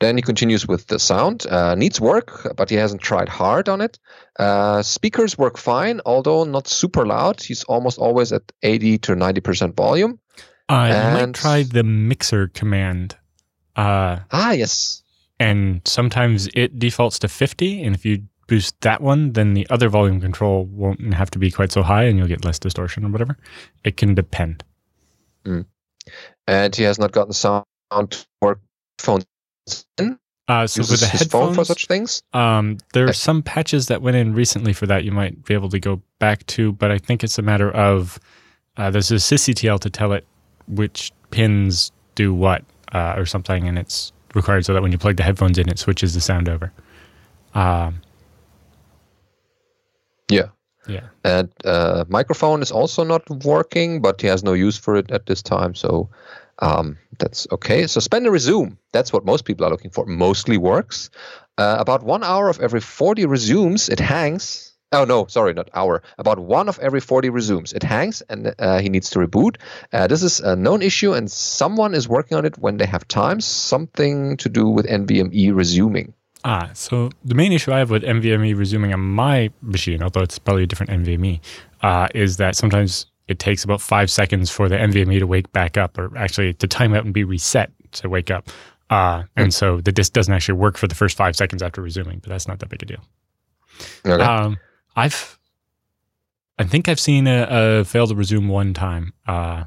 Then 0.00 0.16
he 0.16 0.22
continues 0.22 0.66
with 0.68 0.86
the 0.88 0.98
sound. 0.98 1.46
Uh, 1.46 1.74
needs 1.74 2.00
work, 2.00 2.54
but 2.56 2.68
he 2.70 2.76
hasn't 2.76 3.00
tried 3.02 3.28
hard 3.28 3.68
on 3.68 3.80
it. 3.80 3.98
Uh, 4.38 4.82
speakers 4.82 5.38
work 5.38 5.56
fine, 5.56 6.00
although 6.04 6.44
not 6.44 6.66
super 6.68 7.06
loud. 7.06 7.42
He's 7.42 7.64
almost 7.64 7.98
always 7.98 8.32
at 8.32 8.42
80 8.62 8.98
to 8.98 9.12
90% 9.14 9.74
volume. 9.76 10.18
Uh, 10.68 10.74
might 10.74 11.22
And- 11.22 11.34
try 11.34 11.62
the 11.62 11.82
mixer 11.84 12.48
command. 12.48 13.16
Uh, 13.76 14.18
Ah, 14.30 14.52
yes. 14.52 15.02
and 15.40 15.80
sometimes 15.84 16.48
it 16.54 16.78
defaults 16.78 17.18
to 17.18 17.28
50 17.28 17.82
and 17.82 17.94
if 17.96 18.04
you 18.04 18.22
boost 18.46 18.80
that 18.82 19.00
one 19.00 19.32
then 19.32 19.54
the 19.54 19.66
other 19.68 19.88
volume 19.88 20.20
control 20.20 20.64
won't 20.66 21.12
have 21.14 21.28
to 21.30 21.38
be 21.40 21.50
quite 21.50 21.72
so 21.72 21.82
high 21.82 22.04
and 22.04 22.16
you'll 22.18 22.28
get 22.28 22.44
less 22.44 22.58
distortion 22.60 23.04
or 23.04 23.08
whatever 23.08 23.36
it 23.82 23.96
can 23.96 24.14
depend 24.14 24.62
And 26.46 26.74
he 26.76 26.82
has 26.84 26.98
not 26.98 27.12
gotten 27.12 27.32
sound 27.32 27.64
to 27.90 28.26
work 28.40 28.60
phones 28.98 29.24
in. 29.98 30.18
uh, 30.48 30.66
so 30.66 30.80
Uses 30.80 30.90
with 30.90 31.00
the 31.00 31.06
his 31.12 31.24
phone 31.24 31.52
for 31.52 31.64
headphones 31.64 31.68
such 31.68 31.86
things. 31.86 32.22
um, 32.34 32.78
there 32.94 33.08
are 33.08 33.12
some 33.14 33.42
patches 33.42 33.88
that 33.88 34.02
went 34.02 34.16
in 34.16 34.34
recently 34.34 34.72
for 34.72 34.86
that 34.86 35.04
you 35.04 35.12
might 35.12 35.44
be 35.44 35.54
able 35.54 35.68
to 35.70 35.80
go 35.80 36.02
back 36.20 36.46
to 36.46 36.72
but 36.72 36.90
i 36.90 36.98
think 36.98 37.24
it's 37.24 37.38
a 37.38 37.42
matter 37.42 37.70
of 37.72 38.18
uh, 38.78 38.90
there's 38.90 39.10
a 39.12 39.16
sysctl 39.16 39.80
to 39.80 39.90
tell 39.90 40.12
it 40.12 40.26
which 40.68 41.12
pins 41.30 41.92
do 42.16 42.34
what 42.34 42.64
uh, 42.92 43.14
or 43.16 43.26
something 43.26 43.68
and 43.68 43.78
it's 43.78 44.12
required 44.34 44.64
so 44.64 44.74
that 44.74 44.82
when 44.82 44.92
you 44.92 44.98
plug 44.98 45.16
the 45.16 45.22
headphones 45.24 45.58
in 45.58 45.68
it 45.68 45.78
switches 45.78 46.14
the 46.14 46.20
sound 46.20 46.48
over 46.48 46.72
um, 47.54 48.00
Yeah. 50.30 50.48
yeah 50.86 51.08
And 51.24 51.50
uh, 51.64 52.04
microphone 52.08 52.62
is 52.62 52.72
also 52.72 53.04
not 53.04 53.28
working, 53.44 54.02
but 54.02 54.20
he 54.20 54.26
has 54.28 54.44
no 54.44 54.52
use 54.54 54.78
for 54.78 54.96
it 54.96 55.10
at 55.10 55.26
this 55.26 55.42
time. 55.42 55.74
So 55.74 56.08
um, 56.58 56.98
that's 57.18 57.46
okay. 57.50 57.86
Suspend 57.86 58.26
and 58.26 58.32
resume. 58.32 58.78
That's 58.92 59.12
what 59.12 59.24
most 59.24 59.44
people 59.44 59.66
are 59.66 59.70
looking 59.70 59.90
for. 59.90 60.06
Mostly 60.06 60.58
works. 60.58 61.10
Uh, 61.56 61.76
about 61.78 62.02
one 62.02 62.24
hour 62.24 62.48
of 62.48 62.60
every 62.60 62.80
40 62.80 63.26
resumes, 63.26 63.88
it 63.88 64.00
hangs. 64.00 64.72
Oh, 64.92 65.04
no, 65.04 65.26
sorry, 65.26 65.54
not 65.54 65.70
hour. 65.74 66.02
About 66.18 66.38
one 66.38 66.68
of 66.68 66.78
every 66.78 67.00
40 67.00 67.30
resumes. 67.30 67.72
It 67.72 67.82
hangs 67.82 68.22
and 68.28 68.54
uh, 68.58 68.78
he 68.78 68.88
needs 68.88 69.10
to 69.10 69.18
reboot. 69.18 69.56
Uh, 69.92 70.06
this 70.06 70.22
is 70.22 70.40
a 70.40 70.54
known 70.54 70.82
issue, 70.82 71.12
and 71.12 71.30
someone 71.30 71.94
is 71.94 72.08
working 72.08 72.38
on 72.38 72.44
it 72.44 72.58
when 72.58 72.76
they 72.76 72.86
have 72.86 73.06
time. 73.08 73.40
Something 73.40 74.36
to 74.38 74.48
do 74.48 74.68
with 74.68 74.86
NVMe 74.86 75.54
resuming. 75.54 76.14
Ah, 76.44 76.70
so 76.74 77.10
the 77.24 77.34
main 77.34 77.52
issue 77.52 77.72
I 77.72 77.78
have 77.78 77.90
with 77.90 78.02
NVMe 78.02 78.56
resuming 78.56 78.92
on 78.92 79.00
my 79.00 79.50
machine, 79.62 80.02
although 80.02 80.20
it's 80.20 80.38
probably 80.38 80.64
a 80.64 80.66
different 80.66 80.92
NVMe, 80.92 81.40
uh, 81.82 82.08
is 82.14 82.36
that 82.36 82.54
sometimes 82.54 83.06
it 83.28 83.38
takes 83.38 83.64
about 83.64 83.80
five 83.80 84.10
seconds 84.10 84.50
for 84.50 84.68
the 84.68 84.76
NVMe 84.76 85.18
to 85.18 85.26
wake 85.26 85.50
back 85.52 85.76
up, 85.76 85.98
or 85.98 86.16
actually 86.16 86.52
to 86.54 86.66
time 86.66 86.94
out 86.94 87.04
and 87.04 87.14
be 87.14 87.24
reset 87.24 87.70
to 87.92 88.08
wake 88.08 88.30
up. 88.30 88.48
Uh, 88.90 89.24
and 89.36 89.52
so 89.52 89.80
the 89.80 89.90
disk 89.92 90.12
doesn't 90.12 90.32
actually 90.32 90.58
work 90.58 90.76
for 90.76 90.86
the 90.86 90.94
first 90.94 91.16
five 91.16 91.34
seconds 91.34 91.62
after 91.62 91.80
resuming, 91.80 92.18
but 92.18 92.28
that's 92.28 92.46
not 92.46 92.58
that 92.58 92.68
big 92.68 92.82
a 92.82 92.86
deal. 92.86 93.00
Okay. 94.04 94.22
Um, 94.22 94.58
I've, 94.94 95.38
I 96.58 96.64
think 96.64 96.88
I've 96.88 97.00
seen 97.00 97.26
a, 97.26 97.46
a 97.80 97.84
fail 97.84 98.06
to 98.06 98.14
resume 98.14 98.48
one 98.48 98.74
time, 98.74 99.14
uh, 99.26 99.64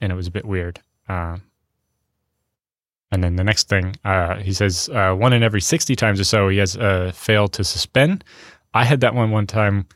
and 0.00 0.12
it 0.12 0.14
was 0.14 0.28
a 0.28 0.30
bit 0.30 0.44
weird. 0.44 0.80
Uh, 1.08 1.38
and 3.10 3.24
then 3.24 3.36
the 3.36 3.44
next 3.44 3.68
thing, 3.68 3.96
uh, 4.04 4.36
he 4.36 4.52
says 4.52 4.88
uh, 4.90 5.14
one 5.14 5.32
in 5.32 5.42
every 5.42 5.60
sixty 5.60 5.96
times 5.96 6.20
or 6.20 6.24
so, 6.24 6.48
he 6.48 6.58
has 6.58 6.76
a 6.76 7.12
fail 7.12 7.48
to 7.48 7.64
suspend. 7.64 8.24
I 8.72 8.84
had 8.84 9.00
that 9.00 9.14
one 9.14 9.30
one 9.30 9.46
time. 9.46 9.86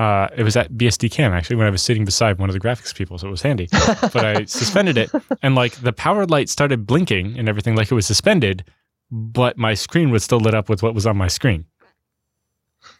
Uh, 0.00 0.28
it 0.34 0.44
was 0.44 0.56
at 0.56 0.72
BSDCam 0.72 1.32
actually 1.32 1.56
when 1.56 1.66
I 1.66 1.70
was 1.70 1.82
sitting 1.82 2.06
beside 2.06 2.38
one 2.38 2.48
of 2.48 2.54
the 2.54 2.60
graphics 2.60 2.94
people, 2.94 3.18
so 3.18 3.28
it 3.28 3.30
was 3.30 3.42
handy. 3.42 3.68
but 4.00 4.24
I 4.24 4.44
suspended 4.46 4.96
it, 4.96 5.10
and 5.42 5.54
like 5.54 5.74
the 5.74 5.92
power 5.92 6.24
light 6.24 6.48
started 6.48 6.86
blinking 6.86 7.38
and 7.38 7.50
everything, 7.50 7.76
like 7.76 7.90
it 7.90 7.94
was 7.94 8.06
suspended, 8.06 8.64
but 9.10 9.58
my 9.58 9.74
screen 9.74 10.10
was 10.10 10.24
still 10.24 10.40
lit 10.40 10.54
up 10.54 10.70
with 10.70 10.82
what 10.82 10.94
was 10.94 11.06
on 11.06 11.18
my 11.18 11.28
screen. 11.28 11.66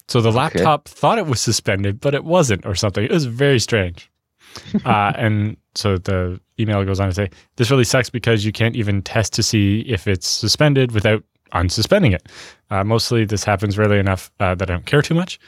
So 0.09 0.21
the 0.21 0.31
laptop 0.31 0.89
thought 0.89 1.17
it 1.17 1.25
was 1.27 1.41
suspended, 1.41 2.01
but 2.01 2.15
it 2.15 2.23
wasn't, 2.23 2.67
or 2.67 2.75
something. 2.75 3.03
It 3.03 3.11
was 3.11 3.25
very 3.25 3.61
strange. 3.61 4.11
uh, 4.85 5.15
and 5.17 5.57
so 5.75 5.97
the 5.97 6.39
email 6.59 6.85
goes 6.85 7.01
on 7.01 7.09
to 7.09 7.15
say, 7.15 7.31
"This 7.57 7.71
really 7.71 7.85
sucks 7.85 8.11
because 8.11 8.45
you 8.45 8.53
can't 8.53 8.77
even 8.77 9.01
test 9.01 9.33
to 9.35 9.43
see 9.43 9.87
if 9.89 10.07
it's 10.07 10.29
suspended 10.29 10.93
without 10.93 11.25
unsuspending 11.55 12.13
it. 12.13 12.29
Uh, 12.71 12.85
mostly, 12.85 13.25
this 13.25 13.43
happens 13.43 13.79
rarely 13.79 13.99
enough 13.99 14.31
uh, 14.39 14.55
that 14.55 14.71
I 14.71 14.75
don't 14.75 14.85
care 14.85 15.01
too 15.01 15.15
much. 15.15 15.41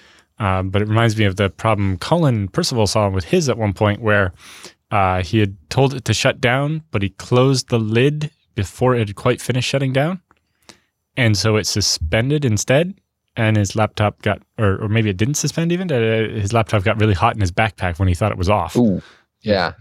Um, 0.42 0.70
but 0.70 0.82
it 0.82 0.88
reminds 0.88 1.16
me 1.16 1.24
of 1.24 1.36
the 1.36 1.50
problem 1.50 1.98
Colin 1.98 2.48
Percival 2.48 2.88
saw 2.88 3.08
with 3.08 3.24
his 3.24 3.48
at 3.48 3.56
one 3.56 3.72
point, 3.72 4.00
where 4.00 4.32
uh, 4.90 5.22
he 5.22 5.38
had 5.38 5.56
told 5.70 5.94
it 5.94 6.04
to 6.06 6.14
shut 6.14 6.40
down, 6.40 6.82
but 6.90 7.02
he 7.02 7.10
closed 7.10 7.68
the 7.68 7.78
lid 7.78 8.30
before 8.56 8.96
it 8.96 9.06
had 9.06 9.16
quite 9.16 9.40
finished 9.40 9.68
shutting 9.68 9.92
down, 9.92 10.20
and 11.16 11.36
so 11.36 11.56
it 11.56 11.66
suspended 11.66 12.44
instead." 12.44 12.94
and 13.36 13.56
his 13.56 13.74
laptop 13.74 14.20
got, 14.22 14.42
or, 14.58 14.82
or 14.82 14.88
maybe 14.88 15.08
it 15.08 15.16
didn't 15.16 15.34
suspend 15.34 15.72
even. 15.72 15.90
Uh, 15.90 16.28
his 16.38 16.52
laptop 16.52 16.84
got 16.84 17.00
really 17.00 17.14
hot 17.14 17.34
in 17.34 17.40
his 17.40 17.52
backpack 17.52 17.98
when 17.98 18.08
he 18.08 18.14
thought 18.14 18.30
it 18.30 18.38
was 18.38 18.50
off. 18.50 18.76
Ooh, 18.76 19.00
yeah, 19.40 19.72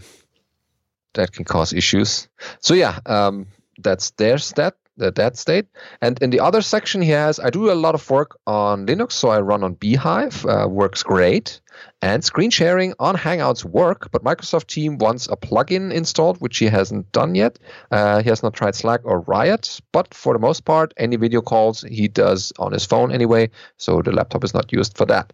that 1.15 1.33
can 1.33 1.43
cause 1.43 1.73
issues. 1.73 2.29
So 2.59 2.73
yeah, 2.73 2.99
um, 3.05 3.47
that's 3.79 4.11
their 4.11 4.37
stat, 4.37 4.75
the 4.97 5.11
dead 5.11 5.37
state. 5.37 5.67
And 6.01 6.21
in 6.21 6.29
the 6.29 6.39
other 6.39 6.61
section, 6.61 7.01
he 7.01 7.11
has 7.11 7.39
I 7.39 7.49
do 7.49 7.71
a 7.71 7.73
lot 7.73 7.95
of 7.95 8.09
work 8.09 8.37
on 8.47 8.87
Linux, 8.87 9.13
so 9.13 9.29
I 9.29 9.41
run 9.41 9.63
on 9.63 9.75
bhyve, 9.75 10.45
uh, 10.45 10.67
works 10.67 11.03
great, 11.03 11.61
and 12.01 12.23
screen 12.23 12.49
sharing 12.49 12.93
on 12.99 13.15
Hangouts 13.15 13.63
work. 13.63 14.11
But 14.11 14.23
Microsoft 14.23 14.67
Team 14.67 14.97
wants 14.97 15.27
a 15.27 15.35
plugin 15.35 15.91
installed, 15.91 16.37
which 16.39 16.57
he 16.57 16.65
hasn't 16.65 17.11
done 17.11 17.35
yet. 17.35 17.59
Uh, 17.91 18.21
he 18.21 18.29
has 18.29 18.43
not 18.43 18.53
tried 18.53 18.75
Slack 18.75 19.01
or 19.03 19.21
Riot, 19.21 19.79
but 19.91 20.13
for 20.13 20.33
the 20.33 20.39
most 20.39 20.65
part, 20.65 20.93
any 20.97 21.15
video 21.15 21.41
calls 21.41 21.81
he 21.81 22.07
does 22.07 22.53
on 22.59 22.71
his 22.71 22.85
phone 22.85 23.11
anyway. 23.11 23.49
So 23.77 24.01
the 24.01 24.11
laptop 24.11 24.43
is 24.43 24.53
not 24.53 24.71
used 24.71 24.97
for 24.97 25.05
that. 25.05 25.33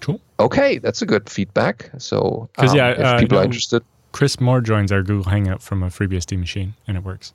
Cool. 0.00 0.20
Okay, 0.38 0.78
that's 0.78 1.02
a 1.02 1.06
good 1.06 1.30
feedback. 1.30 1.90
So 1.98 2.48
um, 2.58 2.76
yeah, 2.76 2.90
if 2.90 2.98
uh, 2.98 3.18
people 3.18 3.38
are 3.38 3.44
interested. 3.44 3.82
Kris 4.12 4.40
Moore 4.40 4.60
joins 4.60 4.92
our 4.92 5.02
Google 5.02 5.30
Hangout 5.30 5.62
from 5.62 5.82
a 5.82 5.88
FreeBSD 5.88 6.38
machine, 6.38 6.74
and 6.86 6.96
it 6.96 7.04
works, 7.04 7.34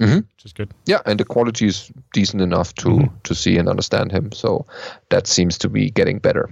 Mhm. 0.00 0.16
which 0.36 0.44
is 0.44 0.52
good. 0.52 0.72
Yeah, 0.86 1.00
and 1.06 1.18
the 1.18 1.24
quality 1.24 1.66
is 1.66 1.90
decent 2.12 2.42
enough 2.42 2.74
to 2.76 2.88
Mhm. 2.88 3.10
to 3.22 3.34
see 3.34 3.58
and 3.58 3.68
understand 3.68 4.12
him. 4.12 4.32
So 4.32 4.66
that 5.08 5.26
seems 5.26 5.58
to 5.58 5.68
be 5.68 5.90
getting 5.90 6.18
better. 6.18 6.50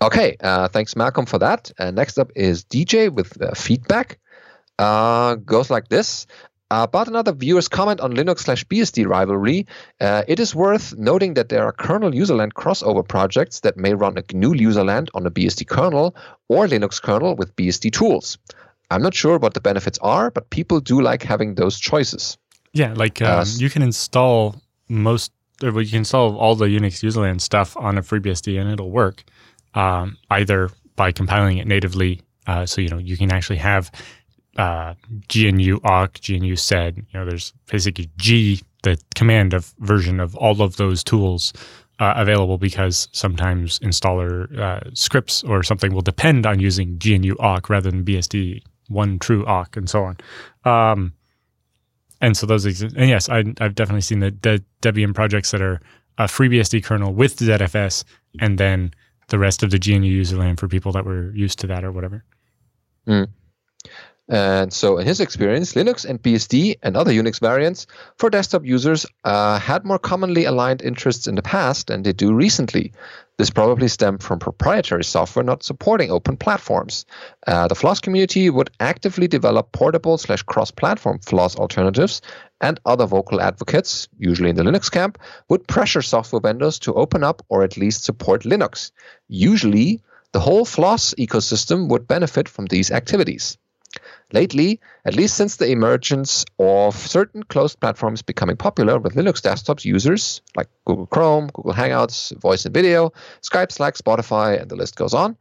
Okay, 0.00 0.36
uh, 0.40 0.68
thanks 0.68 0.96
Malcolm 0.96 1.26
for 1.26 1.38
that. 1.38 1.70
Uh, 1.78 1.90
next 1.90 2.18
up 2.18 2.30
is 2.34 2.64
DJ 2.64 3.08
with 3.12 3.40
uh, 3.40 3.52
feedback. 3.54 4.18
Uh, 4.78 5.36
goes 5.36 5.70
like 5.70 5.88
this. 5.88 6.26
About 6.70 7.06
another 7.06 7.32
viewer's 7.32 7.68
comment 7.68 8.00
on 8.00 8.14
Linux 8.14 8.38
slash 8.40 8.64
BSD 8.64 9.04
rivalry, 9.06 9.66
uh, 10.00 10.22
it 10.26 10.40
is 10.40 10.54
worth 10.54 10.94
noting 10.96 11.34
that 11.34 11.50
there 11.50 11.64
are 11.66 11.72
kernel 11.72 12.10
userland 12.12 12.54
crossover 12.54 13.06
projects 13.06 13.60
that 13.60 13.76
may 13.76 13.92
run 13.92 14.16
a 14.16 14.22
GNU 14.22 14.54
userland 14.54 15.08
on 15.12 15.26
a 15.26 15.30
BSD 15.30 15.66
kernel 15.66 16.16
or 16.48 16.66
Linux 16.66 17.00
kernel 17.00 17.36
with 17.36 17.54
BSD 17.56 17.90
tools. 17.92 18.38
I'm 18.94 19.02
not 19.02 19.14
sure 19.14 19.38
what 19.38 19.54
the 19.54 19.60
benefits 19.60 19.98
are, 20.02 20.30
but 20.30 20.50
people 20.50 20.80
do 20.80 21.00
like 21.00 21.22
having 21.22 21.54
those 21.56 21.78
choices. 21.80 22.38
Yeah, 22.72 22.94
like 22.96 23.20
Uh, 23.22 23.26
um, 23.34 23.40
s- 23.40 23.60
you 23.60 23.68
can 23.70 23.82
install 23.82 24.56
most, 24.88 25.32
or 25.62 25.80
you 25.82 25.88
can 25.90 25.98
install 25.98 26.36
all 26.38 26.54
the 26.54 26.66
Unix 26.66 27.02
userland 27.02 27.40
stuff 27.40 27.76
on 27.76 27.98
a 27.98 28.02
FreeBSD, 28.02 28.58
and 28.60 28.70
it'll 28.70 28.90
work 28.90 29.24
um, 29.74 30.16
either 30.30 30.70
by 30.96 31.12
compiling 31.12 31.58
it 31.58 31.66
natively. 31.66 32.20
Uh, 32.46 32.66
so 32.66 32.80
you 32.80 32.88
know 32.88 32.98
you 32.98 33.16
can 33.16 33.30
actually 33.32 33.58
have 33.58 33.90
uh, 34.58 34.94
GNU 35.34 35.80
awk, 35.84 36.18
GNU 36.28 36.56
sed. 36.56 36.96
You 36.96 37.20
know, 37.20 37.24
there's 37.24 37.52
basically 37.70 38.10
G, 38.18 38.60
the 38.82 38.98
command 39.14 39.54
of 39.54 39.72
version 39.78 40.20
of 40.20 40.34
all 40.36 40.60
of 40.60 40.76
those 40.76 41.02
tools 41.04 41.52
uh, 42.00 42.14
available 42.16 42.58
because 42.58 43.08
sometimes 43.12 43.78
installer 43.80 44.58
uh, 44.58 44.80
scripts 44.94 45.42
or 45.44 45.62
something 45.62 45.92
will 45.94 46.02
depend 46.02 46.46
on 46.46 46.58
using 46.60 46.98
GNU 47.02 47.34
awk 47.38 47.70
rather 47.70 47.90
than 47.90 48.04
BSD 48.04 48.62
one 48.88 49.18
true 49.18 49.44
awk 49.46 49.76
and 49.76 49.88
so 49.88 50.04
on. 50.04 50.16
Um, 50.64 51.12
and 52.20 52.36
so 52.36 52.46
those 52.46 52.66
exist. 52.66 52.94
And 52.96 53.08
yes, 53.08 53.28
I, 53.28 53.44
I've 53.60 53.74
definitely 53.74 54.02
seen 54.02 54.20
the, 54.20 54.30
the 54.42 54.62
Debian 54.80 55.14
projects 55.14 55.50
that 55.50 55.60
are 55.60 55.80
a 56.18 56.24
FreeBSD 56.24 56.84
kernel 56.84 57.12
with 57.12 57.36
ZFS, 57.38 58.04
and 58.38 58.58
then 58.58 58.92
the 59.28 59.38
rest 59.38 59.62
of 59.62 59.70
the 59.70 59.78
GNU 59.78 60.22
userland 60.22 60.60
for 60.60 60.68
people 60.68 60.92
that 60.92 61.04
were 61.04 61.32
used 61.34 61.58
to 61.60 61.66
that 61.66 61.84
or 61.84 61.90
whatever. 61.90 62.24
And 64.28 64.72
so, 64.72 64.98
in 64.98 65.06
his 65.06 65.20
experience, 65.20 65.74
Linux 65.74 66.04
and 66.04 66.22
BSD 66.22 66.78
and 66.82 66.96
other 66.96 67.12
Unix 67.12 67.40
variants 67.40 67.86
for 68.16 68.30
desktop 68.30 68.64
users 68.64 69.04
uh, 69.24 69.58
had 69.58 69.84
more 69.84 69.98
commonly 69.98 70.44
aligned 70.44 70.80
interests 70.80 71.26
in 71.26 71.34
the 71.34 71.42
past 71.42 71.88
than 71.88 72.02
they 72.02 72.12
do 72.12 72.32
recently. 72.32 72.92
This 73.36 73.50
probably 73.50 73.88
stemmed 73.88 74.22
from 74.22 74.38
proprietary 74.38 75.02
software 75.02 75.42
not 75.42 75.64
supporting 75.64 76.10
open 76.10 76.36
platforms. 76.36 77.04
Uh, 77.46 77.66
the 77.66 77.74
FLOSS 77.74 78.00
community 78.00 78.48
would 78.48 78.70
actively 78.78 79.26
develop 79.26 79.72
portable 79.72 80.16
slash 80.16 80.42
cross-platform 80.42 81.18
FLOSS 81.18 81.56
alternatives, 81.56 82.22
and 82.60 82.78
other 82.86 83.06
vocal 83.06 83.40
advocates, 83.40 84.08
usually 84.18 84.50
in 84.50 84.56
the 84.56 84.62
Linux 84.62 84.90
camp, 84.90 85.18
would 85.48 85.66
pressure 85.66 86.02
software 86.02 86.40
vendors 86.40 86.78
to 86.78 86.94
open 86.94 87.24
up 87.24 87.44
or 87.48 87.64
at 87.64 87.76
least 87.76 88.04
support 88.04 88.44
Linux. 88.44 88.92
Usually, 89.28 90.00
the 90.32 90.40
whole 90.40 90.64
FLOSS 90.64 91.14
ecosystem 91.18 91.88
would 91.88 92.06
benefit 92.06 92.48
from 92.48 92.66
these 92.66 92.92
activities. 92.92 93.58
Lately, 94.32 94.80
at 95.04 95.14
least 95.14 95.36
since 95.36 95.56
the 95.56 95.70
emergence 95.70 96.46
of 96.58 96.96
certain 96.96 97.42
closed 97.42 97.78
platforms 97.80 98.22
becoming 98.22 98.56
popular 98.56 98.98
with 98.98 99.14
Linux 99.14 99.42
desktops 99.42 99.84
users 99.84 100.40
like 100.56 100.68
Google 100.86 101.06
Chrome, 101.06 101.48
Google 101.52 101.74
Hangouts, 101.74 102.34
Voice 102.40 102.64
and 102.64 102.74
Video, 102.74 103.12
Skype, 103.42 103.70
Slack, 103.70 103.94
Spotify, 103.94 104.60
and 104.60 104.70
the 104.70 104.76
list 104.76 104.96
goes 104.96 105.12
on, 105.12 105.36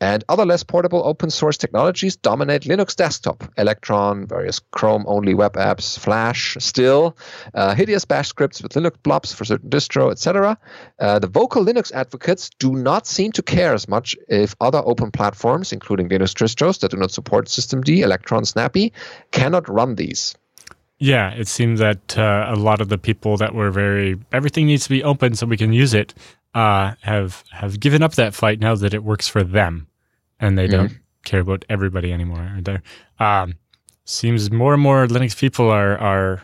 and 0.00 0.24
other 0.28 0.46
less 0.46 0.62
portable 0.62 1.02
open 1.04 1.30
source 1.30 1.56
technologies 1.56 2.16
dominate 2.16 2.62
Linux 2.62 2.96
desktop. 2.96 3.44
Electron, 3.56 4.26
various 4.26 4.60
Chrome 4.70 5.04
only 5.06 5.34
web 5.34 5.54
apps, 5.54 5.98
Flash, 5.98 6.56
still, 6.58 7.16
uh, 7.54 7.74
hideous 7.74 8.04
bash 8.04 8.28
scripts 8.28 8.62
with 8.62 8.72
Linux 8.72 8.94
blobs 9.02 9.32
for 9.32 9.44
certain 9.44 9.68
distro, 9.68 10.10
etc. 10.10 10.56
Uh, 10.98 11.18
the 11.18 11.26
vocal 11.26 11.64
Linux 11.64 11.92
advocates 11.92 12.50
do 12.58 12.72
not 12.72 13.06
seem 13.06 13.32
to 13.32 13.42
care 13.42 13.74
as 13.74 13.88
much 13.88 14.16
if 14.28 14.54
other 14.60 14.82
open 14.84 15.10
platforms, 15.10 15.72
including 15.72 16.08
Linux 16.08 16.34
distros 16.34 16.80
that 16.80 16.90
do 16.90 16.96
not 16.96 17.10
support 17.10 17.46
systemd, 17.46 17.88
Electron, 17.88 18.44
Snappy, 18.44 18.92
cannot 19.32 19.68
run 19.68 19.96
these. 19.96 20.34
Yeah, 20.98 21.30
it 21.30 21.48
seems 21.48 21.80
that 21.80 22.18
uh, 22.18 22.46
a 22.48 22.56
lot 22.56 22.82
of 22.82 22.90
the 22.90 22.98
people 22.98 23.38
that 23.38 23.54
were 23.54 23.70
very 23.70 24.18
everything 24.32 24.66
needs 24.66 24.84
to 24.84 24.90
be 24.90 25.02
open 25.02 25.34
so 25.34 25.46
we 25.46 25.56
can 25.56 25.72
use 25.72 25.94
it 25.94 26.12
uh, 26.54 26.92
have 27.00 27.42
have 27.52 27.80
given 27.80 28.02
up 28.02 28.14
that 28.16 28.34
fight 28.34 28.60
now 28.60 28.74
that 28.74 28.92
it 28.92 29.02
works 29.02 29.26
for 29.26 29.42
them 29.42 29.86
and 30.40 30.56
they 30.56 30.66
mm-hmm. 30.66 30.76
don't 30.76 30.98
care 31.24 31.40
about 31.40 31.64
everybody 31.68 32.12
anymore. 32.12 32.58
There 32.60 32.82
um, 33.18 33.54
seems 34.04 34.50
more 34.50 34.74
and 34.74 34.82
more 34.82 35.06
Linux 35.06 35.36
people 35.36 35.70
are 35.70 35.98
are 35.98 36.42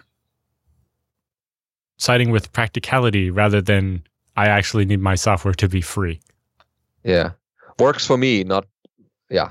siding 1.99 2.31
with 2.31 2.53
practicality 2.53 3.31
rather 3.31 3.61
than 3.61 4.03
I 4.37 4.49
actually 4.49 4.85
need 4.85 5.01
my 5.01 5.15
software 5.15 5.55
to 5.55 5.69
be 5.69 5.81
free. 5.81 6.21
Yeah, 7.05 7.33
works 7.79 8.07
for 8.07 8.19
me, 8.19 8.45
not 8.45 8.67
yeah. 9.31 9.51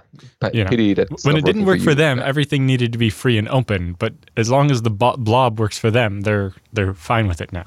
You 0.53 0.63
know, 0.63 0.69
pity 0.69 0.93
that 0.93 1.09
when 1.23 1.35
it 1.35 1.43
didn't 1.43 1.65
work 1.65 1.79
for, 1.79 1.85
for 1.85 1.95
them, 1.95 2.19
yeah. 2.19 2.25
everything 2.25 2.65
needed 2.65 2.91
to 2.93 2.97
be 2.97 3.09
free 3.09 3.37
and 3.37 3.49
open. 3.49 3.93
But 3.99 4.13
as 4.37 4.49
long 4.49 4.71
as 4.71 4.83
the 4.83 4.89
blob 4.89 5.59
works 5.59 5.77
for 5.77 5.91
them, 5.91 6.21
they're 6.21 6.53
they're 6.71 6.93
fine 6.93 7.27
with 7.27 7.41
it 7.41 7.51
now. 7.51 7.65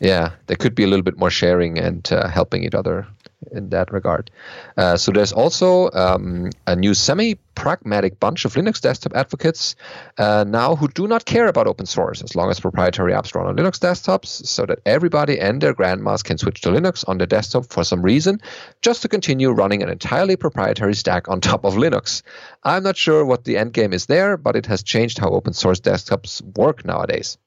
Yeah, 0.00 0.32
there 0.46 0.56
could 0.56 0.74
be 0.74 0.84
a 0.84 0.86
little 0.86 1.04
bit 1.04 1.18
more 1.18 1.30
sharing 1.30 1.78
and 1.78 2.06
uh, 2.12 2.28
helping 2.28 2.64
each 2.64 2.74
other 2.74 3.06
in 3.52 3.70
that 3.70 3.92
regard. 3.92 4.30
Uh, 4.76 4.96
so 4.96 5.12
there's 5.12 5.32
also 5.32 5.90
um, 5.92 6.50
a 6.66 6.76
new 6.76 6.94
semi-pragmatic 6.94 8.20
bunch 8.20 8.44
of 8.44 8.54
Linux 8.54 8.80
desktop 8.80 9.14
advocates 9.14 9.76
uh, 10.18 10.44
now 10.46 10.76
who 10.76 10.88
do 10.88 11.06
not 11.06 11.24
care 11.24 11.48
about 11.48 11.66
open 11.66 11.86
source 11.86 12.22
as 12.22 12.34
long 12.34 12.50
as 12.50 12.60
proprietary 12.60 13.12
apps 13.12 13.34
run 13.34 13.46
on 13.46 13.56
Linux 13.56 13.78
desktops, 13.78 14.46
so 14.46 14.66
that 14.66 14.80
everybody 14.86 15.38
and 15.40 15.60
their 15.60 15.74
grandmas 15.74 16.22
can 16.22 16.38
switch 16.38 16.60
to 16.62 16.70
Linux 16.70 17.04
on 17.08 17.18
their 17.18 17.26
desktop 17.26 17.66
for 17.66 17.84
some 17.84 18.02
reason, 18.02 18.40
just 18.82 19.02
to 19.02 19.08
continue 19.08 19.50
running 19.50 19.82
an 19.82 19.88
entirely 19.88 20.36
proprietary 20.36 20.94
stack 20.94 21.28
on 21.28 21.40
top 21.40 21.64
of 21.64 21.74
Linux. 21.74 22.22
I'm 22.62 22.82
not 22.82 22.96
sure 22.96 23.24
what 23.24 23.44
the 23.44 23.56
end 23.56 23.72
game 23.72 23.92
is 23.92 24.06
there, 24.06 24.36
but 24.36 24.56
it 24.56 24.66
has 24.66 24.82
changed 24.82 25.18
how 25.18 25.30
open 25.30 25.52
source 25.52 25.80
desktops 25.80 26.42
work 26.56 26.84
nowadays. 26.84 27.38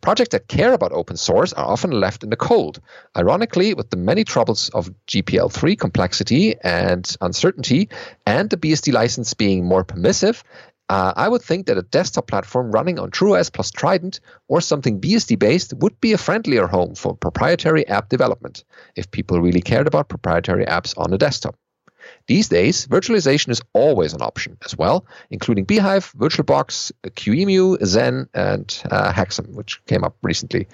Projects 0.00 0.30
that 0.30 0.48
care 0.48 0.72
about 0.72 0.92
open 0.92 1.16
source 1.16 1.52
are 1.52 1.64
often 1.64 1.90
left 1.90 2.22
in 2.24 2.30
the 2.30 2.36
cold. 2.36 2.80
Ironically, 3.16 3.74
with 3.74 3.90
the 3.90 3.96
many 3.96 4.24
troubles 4.24 4.68
of 4.70 4.90
GPL3 5.06 5.78
complexity 5.78 6.56
and 6.62 7.16
uncertainty, 7.20 7.88
and 8.26 8.50
the 8.50 8.56
BSD 8.56 8.92
license 8.92 9.34
being 9.34 9.64
more 9.64 9.84
permissive, 9.84 10.42
uh, 10.90 11.12
I 11.14 11.28
would 11.28 11.42
think 11.42 11.66
that 11.66 11.78
a 11.78 11.82
desktop 11.82 12.26
platform 12.26 12.72
running 12.72 12.98
on 12.98 13.12
TrueOS 13.12 13.52
plus 13.52 13.70
Trident 13.70 14.18
or 14.48 14.60
something 14.60 15.00
BSD 15.00 15.38
based 15.38 15.72
would 15.74 16.00
be 16.00 16.12
a 16.12 16.18
friendlier 16.18 16.66
home 16.66 16.96
for 16.96 17.14
proprietary 17.14 17.86
app 17.86 18.08
development 18.08 18.64
if 18.96 19.08
people 19.10 19.40
really 19.40 19.60
cared 19.60 19.86
about 19.86 20.08
proprietary 20.08 20.66
apps 20.66 20.98
on 20.98 21.12
a 21.12 21.18
desktop. 21.18 21.54
These 22.30 22.48
days, 22.48 22.86
virtualization 22.86 23.48
is 23.48 23.60
always 23.72 24.12
an 24.12 24.22
option 24.22 24.56
as 24.64 24.78
well, 24.78 25.04
including 25.30 25.66
bhyve, 25.66 26.14
VirtualBox, 26.14 26.92
QEMU, 27.02 27.78
Xen, 27.78 28.28
and 28.32 28.82
uh, 28.88 29.12
HAXM, 29.12 29.52
which 29.54 29.84
came 29.86 30.04
up 30.04 30.14
recently. 30.22 30.68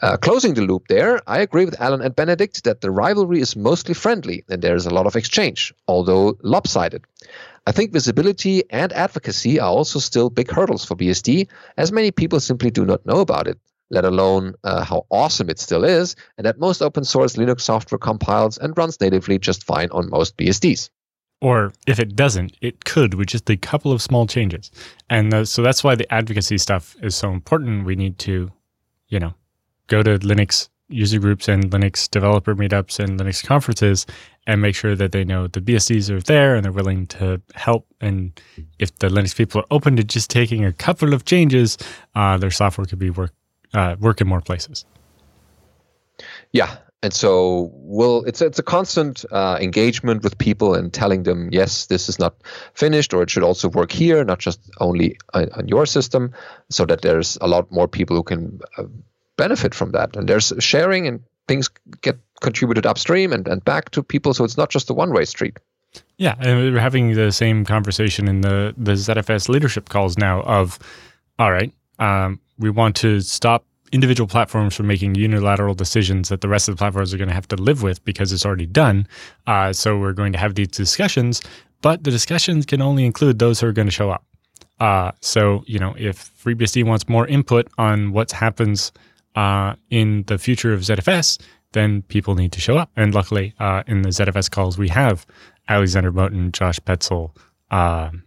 Uh, 0.00 0.16
closing 0.16 0.54
the 0.54 0.62
loop 0.62 0.88
there, 0.88 1.20
I 1.26 1.40
agree 1.40 1.66
with 1.66 1.78
Allan 1.78 2.00
and 2.00 2.16
Benedict 2.16 2.64
that 2.64 2.80
the 2.80 2.90
rivalry 2.90 3.42
is 3.42 3.54
mostly 3.54 3.92
friendly 3.92 4.44
and 4.48 4.62
there 4.62 4.76
is 4.76 4.86
a 4.86 4.94
lot 4.94 5.04
of 5.04 5.14
exchange, 5.14 5.74
although 5.86 6.38
lopsided. 6.40 7.04
I 7.66 7.72
think 7.72 7.92
visibility 7.92 8.62
and 8.70 8.90
advocacy 8.94 9.60
are 9.60 9.68
also 9.68 9.98
still 9.98 10.30
big 10.30 10.50
hurdles 10.50 10.86
for 10.86 10.96
BSD, 10.96 11.48
as 11.76 11.92
many 11.92 12.12
people 12.12 12.40
simply 12.40 12.70
do 12.70 12.86
not 12.86 13.04
know 13.04 13.20
about 13.20 13.46
it 13.46 13.58
let 13.90 14.04
alone 14.04 14.54
uh, 14.64 14.84
how 14.84 15.06
awesome 15.10 15.50
it 15.50 15.58
still 15.58 15.84
is, 15.84 16.16
and 16.36 16.46
that 16.46 16.58
most 16.58 16.82
open 16.82 17.04
source 17.04 17.36
Linux 17.36 17.60
software 17.60 17.98
compiles 17.98 18.58
and 18.58 18.76
runs 18.76 19.00
natively 19.00 19.38
just 19.38 19.64
fine 19.64 19.88
on 19.90 20.10
most 20.10 20.36
BSDs. 20.36 20.90
Or 21.44 21.74
if 21.86 22.00
it 22.00 22.16
doesn't, 22.16 22.56
it 22.62 22.86
could 22.86 23.12
with 23.12 23.28
just 23.28 23.50
a 23.50 23.56
couple 23.58 23.92
of 23.92 24.00
small 24.00 24.26
changes. 24.26 24.70
And 25.10 25.30
the, 25.30 25.44
so 25.44 25.60
that's 25.60 25.84
why 25.84 25.94
the 25.94 26.10
advocacy 26.10 26.56
stuff 26.56 26.96
is 27.02 27.14
so 27.14 27.32
important. 27.32 27.84
We 27.84 27.96
need 27.96 28.18
to, 28.20 28.50
you 29.08 29.20
know, 29.20 29.34
go 29.88 30.02
to 30.02 30.18
Linux 30.20 30.70
user 30.88 31.18
groups 31.18 31.46
and 31.46 31.70
Linux 31.70 32.10
developer 32.10 32.54
meetups 32.54 32.98
and 32.98 33.20
Linux 33.20 33.44
conferences 33.44 34.06
and 34.46 34.62
make 34.62 34.74
sure 34.74 34.96
that 34.96 35.12
they 35.12 35.22
know 35.22 35.46
the 35.46 35.60
BSDs 35.60 36.08
are 36.08 36.22
there 36.22 36.54
and 36.54 36.64
they're 36.64 36.72
willing 36.72 37.06
to 37.08 37.42
help. 37.54 37.86
And 38.00 38.40
if 38.78 38.98
the 39.00 39.08
Linux 39.08 39.36
people 39.36 39.60
are 39.60 39.66
open 39.70 39.96
to 39.96 40.04
just 40.04 40.30
taking 40.30 40.64
a 40.64 40.72
couple 40.72 41.12
of 41.12 41.26
changes, 41.26 41.76
uh, 42.14 42.38
their 42.38 42.50
software 42.50 42.86
could 42.86 42.98
be 42.98 43.10
work 43.10 43.34
uh, 43.74 43.96
work 44.00 44.22
in 44.22 44.28
more 44.28 44.40
places. 44.40 44.86
Yeah, 46.52 46.76
and 47.04 47.12
so 47.12 47.70
we'll 47.74 48.24
it's 48.24 48.40
it's 48.40 48.58
a 48.58 48.62
constant 48.62 49.24
uh, 49.30 49.58
engagement 49.60 50.22
with 50.24 50.38
people 50.38 50.74
and 50.74 50.92
telling 50.92 51.24
them 51.24 51.50
yes 51.52 51.86
this 51.86 52.08
is 52.08 52.18
not 52.18 52.34
finished 52.72 53.12
or 53.12 53.22
it 53.22 53.30
should 53.30 53.42
also 53.42 53.68
work 53.68 53.92
here 53.92 54.24
not 54.24 54.38
just 54.38 54.58
only 54.80 55.16
on, 55.34 55.48
on 55.52 55.68
your 55.68 55.84
system 55.86 56.32
so 56.70 56.86
that 56.86 57.02
there's 57.02 57.36
a 57.40 57.46
lot 57.46 57.70
more 57.70 57.86
people 57.86 58.16
who 58.16 58.22
can 58.22 58.58
uh, 58.78 58.84
benefit 59.36 59.74
from 59.74 59.92
that. 59.92 60.16
And 60.16 60.28
there's 60.28 60.52
sharing 60.58 61.06
and 61.06 61.20
things 61.48 61.68
get 62.00 62.18
contributed 62.40 62.86
upstream 62.86 63.32
and, 63.32 63.46
and 63.48 63.64
back 63.64 63.90
to 63.90 64.02
people 64.02 64.34
so 64.34 64.44
it's 64.44 64.56
not 64.56 64.70
just 64.70 64.90
a 64.90 64.94
one-way 64.94 65.24
street. 65.24 65.58
Yeah 66.16 66.34
and 66.40 66.72
we're 66.72 66.80
having 66.80 67.14
the 67.14 67.30
same 67.32 67.64
conversation 67.64 68.28
in 68.28 68.40
the 68.40 68.74
the 68.76 68.92
zfs 68.92 69.48
leadership 69.48 69.88
calls 69.88 70.18
now 70.18 70.42
of 70.42 70.78
all 71.38 71.52
right 71.52 71.72
um, 71.98 72.40
we 72.58 72.70
want 72.70 72.96
to 72.96 73.20
stop 73.20 73.64
individual 73.94 74.26
platforms 74.26 74.74
from 74.74 74.88
making 74.88 75.14
unilateral 75.14 75.72
decisions 75.72 76.28
that 76.28 76.40
the 76.40 76.48
rest 76.48 76.68
of 76.68 76.74
the 76.74 76.78
platforms 76.78 77.14
are 77.14 77.16
going 77.16 77.28
to 77.28 77.34
have 77.34 77.46
to 77.46 77.56
live 77.56 77.82
with 77.82 78.04
because 78.04 78.32
it's 78.32 78.44
already 78.44 78.66
done. 78.66 79.06
Uh, 79.46 79.72
so 79.72 79.96
we're 79.96 80.12
going 80.12 80.32
to 80.32 80.38
have 80.38 80.56
these 80.56 80.68
discussions, 80.68 81.40
but 81.80 82.02
the 82.02 82.10
discussions 82.10 82.66
can 82.66 82.82
only 82.82 83.04
include 83.04 83.38
those 83.38 83.60
who 83.60 83.68
are 83.68 83.72
going 83.72 83.86
to 83.86 83.92
show 83.92 84.10
up. 84.10 84.24
Uh, 84.80 85.12
so 85.20 85.62
you 85.66 85.78
know, 85.78 85.94
if 85.96 86.36
FreeBSD 86.42 86.84
wants 86.84 87.08
more 87.08 87.26
input 87.28 87.68
on 87.78 88.12
what 88.12 88.32
happens 88.32 88.90
uh, 89.36 89.74
in 89.90 90.24
the 90.26 90.38
future 90.38 90.72
of 90.72 90.80
ZFS, 90.80 91.40
then 91.72 92.02
people 92.02 92.34
need 92.34 92.50
to 92.52 92.60
show 92.60 92.76
up. 92.76 92.90
And 92.96 93.14
luckily, 93.14 93.54
uh, 93.60 93.84
in 93.86 94.02
the 94.02 94.08
ZFS 94.08 94.50
calls, 94.50 94.76
we 94.76 94.88
have 94.88 95.24
Alexander 95.68 96.10
Motin, 96.10 96.50
Josh 96.50 96.80
Paetzel, 96.80 97.30
um, 97.70 98.23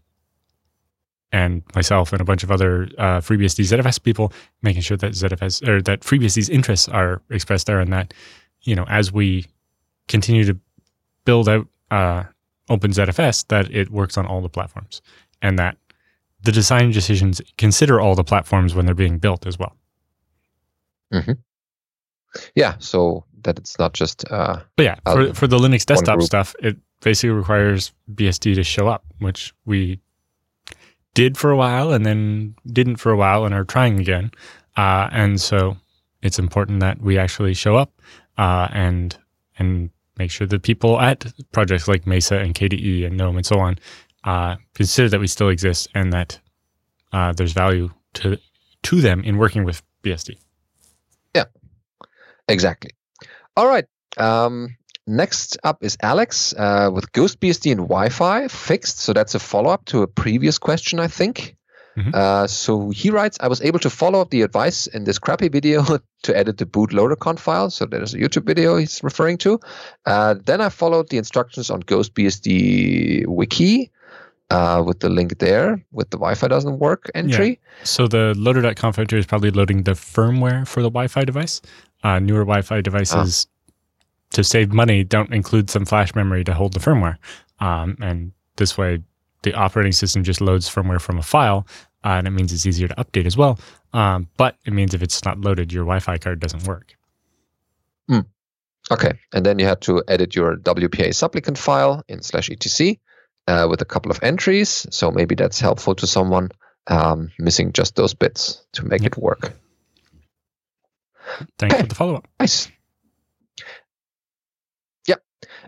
and 1.31 1.61
myself 1.75 2.11
and 2.13 2.21
a 2.21 2.23
bunch 2.23 2.43
of 2.43 2.51
other 2.51 2.83
uh, 2.97 3.19
FreeBSD 3.19 3.77
ZFS 3.77 4.01
people, 4.01 4.31
making 4.61 4.81
sure 4.81 4.97
that 4.97 5.11
ZFS 5.11 5.67
or 5.67 5.81
that 5.81 6.01
FreeBSD's 6.01 6.49
interests 6.49 6.87
are 6.87 7.21
expressed 7.29 7.67
there, 7.67 7.79
and 7.79 7.91
that 7.91 8.13
you 8.61 8.75
know 8.75 8.85
as 8.87 9.11
we 9.11 9.45
continue 10.07 10.45
to 10.45 10.57
build 11.25 11.49
out 11.49 11.67
uh, 11.91 12.23
OpenZFS, 12.69 13.47
that 13.47 13.69
it 13.71 13.89
works 13.89 14.17
on 14.17 14.25
all 14.25 14.41
the 14.41 14.49
platforms, 14.49 15.01
and 15.41 15.59
that 15.59 15.77
the 16.43 16.51
design 16.51 16.91
decisions 16.91 17.41
consider 17.57 17.99
all 17.99 18.15
the 18.15 18.23
platforms 18.23 18.73
when 18.73 18.85
they're 18.85 18.95
being 18.95 19.17
built 19.17 19.45
as 19.45 19.59
well. 19.59 19.75
Mm-hmm. 21.13 21.33
Yeah, 22.55 22.75
so 22.79 23.25
that 23.43 23.57
it's 23.57 23.77
not 23.79 23.93
just. 23.93 24.29
Uh, 24.31 24.59
but 24.75 24.83
yeah, 24.83 24.95
for 25.11 25.33
for 25.33 25.47
the 25.47 25.57
Linux 25.57 25.85
desktop 25.85 26.21
stuff, 26.21 26.55
it 26.59 26.77
basically 27.01 27.31
requires 27.31 27.93
BSD 28.13 28.55
to 28.55 28.63
show 28.63 28.87
up, 28.87 29.03
which 29.19 29.53
we 29.65 29.99
did 31.17 31.35
for 31.35 31.49
a 31.49 31.57
while 31.57 31.91
and 31.93 32.05
then 32.05 32.53
didn't 32.67 32.97
for 32.97 33.11
a 33.11 33.17
while 33.17 33.43
and 33.43 33.55
are 33.55 33.65
trying 33.65 33.99
again. 33.99 34.29
Uh, 34.75 35.09
and 35.11 35.41
so 35.41 35.75
it's 36.21 36.37
important 36.37 36.79
that 36.79 37.01
we 37.01 37.17
actually 37.17 37.55
show 37.55 37.75
up 37.75 37.91
uh, 38.37 38.67
and 38.71 39.17
and 39.57 39.89
make 40.19 40.29
sure 40.29 40.45
that 40.45 40.61
people 40.61 40.99
at 41.01 41.25
projects 41.51 41.87
like 41.87 42.05
Mesa 42.05 42.37
and 42.37 42.53
KDE 42.53 43.03
and 43.07 43.17
GNOME 43.17 43.37
and 43.37 43.45
so 43.47 43.59
on 43.59 43.79
uh, 44.25 44.57
consider 44.75 45.09
that 45.09 45.19
we 45.19 45.25
still 45.25 45.49
exist 45.49 45.87
and 45.95 46.13
that 46.13 46.39
uh, 47.13 47.33
there's 47.33 47.53
value 47.53 47.89
to 48.13 48.37
to 48.83 49.01
them 49.01 49.23
in 49.23 49.37
working 49.37 49.63
with 49.63 49.81
BSD. 50.03 50.37
Yeah, 51.33 51.45
exactly. 52.47 52.91
All 53.55 53.67
right. 53.67 53.85
Um, 54.17 54.77
next 55.07 55.57
up 55.63 55.83
is 55.83 55.97
Alex 56.01 56.53
uh, 56.57 56.89
with 56.93 57.11
GhostBSD 57.13 57.71
and 57.71 57.81
Wi-Fi 57.81 58.47
fixed. 58.47 58.99
So 58.99 59.13
that's 59.13 59.35
a 59.35 59.39
follow-up 59.39 59.85
to 59.85 60.01
a 60.03 60.07
previous 60.07 60.57
question, 60.57 60.99
I 60.99 61.07
think. 61.07 61.55
Mhm. 61.97 62.13
Uh, 62.13 62.45
so 62.45 62.91
he 62.91 63.09
writes, 63.09 63.37
I 63.41 63.47
was 63.47 63.59
able 63.61 63.79
to 63.79 63.89
follow 63.89 64.21
up 64.21 64.29
the 64.29 64.43
advice 64.43 64.85
in 64.85 65.03
this 65.03 65.17
crappy 65.17 65.47
video 65.49 65.83
to 66.23 66.37
edit 66.37 66.57
the 66.59 66.65
bootloader 66.65 67.17
conf 67.17 67.39
file. 67.39 67.71
So 67.71 67.85
there's 67.85 68.13
a 68.13 68.17
YouTube 68.19 68.45
video 68.45 68.77
he's 68.77 69.01
referring 69.03 69.37
to. 69.39 69.59
Uh, 70.05 70.35
then 70.45 70.61
I 70.61 70.69
followed 70.69 71.09
the 71.09 71.17
instructions 71.17 71.71
on 71.71 71.81
GhostBSD 71.83 73.25
wiki 73.25 73.91
uh, 74.49 74.83
with 74.85 74.99
the 74.99 75.09
link 75.09 75.39
there 75.39 75.83
with 75.91 76.09
the 76.11 76.17
Wi-Fi 76.17 76.47
doesn't 76.47 76.77
work 76.79 77.09
entry. 77.15 77.59
So 77.83 78.07
the 78.07 78.33
loader.conf 78.37 78.99
entry 78.99 79.19
is 79.19 79.25
probably 79.25 79.51
loading 79.51 79.83
the 79.83 79.91
firmware 79.93 80.67
for 80.67 80.81
the 80.81 80.89
Wi-Fi 80.89 81.25
device. 81.25 81.61
Uh, 82.03 82.19
newer 82.19 82.41
Wi-Fi 82.45 82.81
devices, 82.81 83.47
to 84.37 84.43
save 84.43 84.71
money, 84.73 85.03
don't 85.03 85.33
include 85.33 85.69
some 85.69 85.85
flash 85.85 86.15
memory 86.15 86.43
to 86.45 86.53
hold 86.53 86.73
the 86.73 86.79
firmware, 86.79 87.17
um, 87.59 87.97
and 88.01 88.31
this 88.55 88.77
way, 88.77 89.03
the 89.43 89.53
operating 89.53 89.91
system 89.91 90.23
just 90.23 90.41
loads 90.41 90.69
firmware 90.69 91.01
from 91.01 91.17
a 91.17 91.23
file, 91.23 91.67
uh, 92.03 92.09
and 92.17 92.27
it 92.27 92.31
means 92.31 92.53
it's 92.53 92.65
easier 92.65 92.87
to 92.87 92.95
update 92.95 93.25
as 93.25 93.35
well. 93.37 93.59
Um, 93.93 94.27
but 94.37 94.55
it 94.65 94.73
means 94.73 94.93
if 94.93 95.01
it's 95.03 95.23
not 95.25 95.39
loaded, 95.41 95.73
your 95.73 95.83
Wi-Fi 95.83 96.17
card 96.19 96.39
doesn't 96.39 96.63
work. 96.63 96.95
Okay, 98.89 99.19
and 99.33 99.45
then 99.45 99.59
you 99.59 99.65
had 99.65 99.81
to 99.81 100.01
edit 100.07 100.33
your 100.33 100.55
WPA 100.55 101.13
supplicant 101.13 101.57
file 101.57 102.03
in 102.07 102.21
slash 102.23 102.49
etc 102.49 102.95
uh, 103.47 103.67
with 103.69 103.81
a 103.81 103.85
couple 103.85 104.11
of 104.11 104.19
entries. 104.23 104.87
So 104.91 105.11
maybe 105.11 105.35
that's 105.35 105.59
helpful 105.59 105.93
to 105.95 106.07
someone 106.07 106.51
um, 106.87 107.29
missing 107.37 107.73
just 107.73 107.95
those 107.97 108.13
bits 108.13 108.65
to 108.73 108.85
make 108.85 109.01
Yep. 109.03 109.17
it 109.17 109.17
work. 109.17 109.53
Thanks 111.59 111.75
Okay. 111.75 111.81
for 111.81 111.87
the 111.87 111.95
follow-up. 111.95 112.27
Nice. 112.39 112.69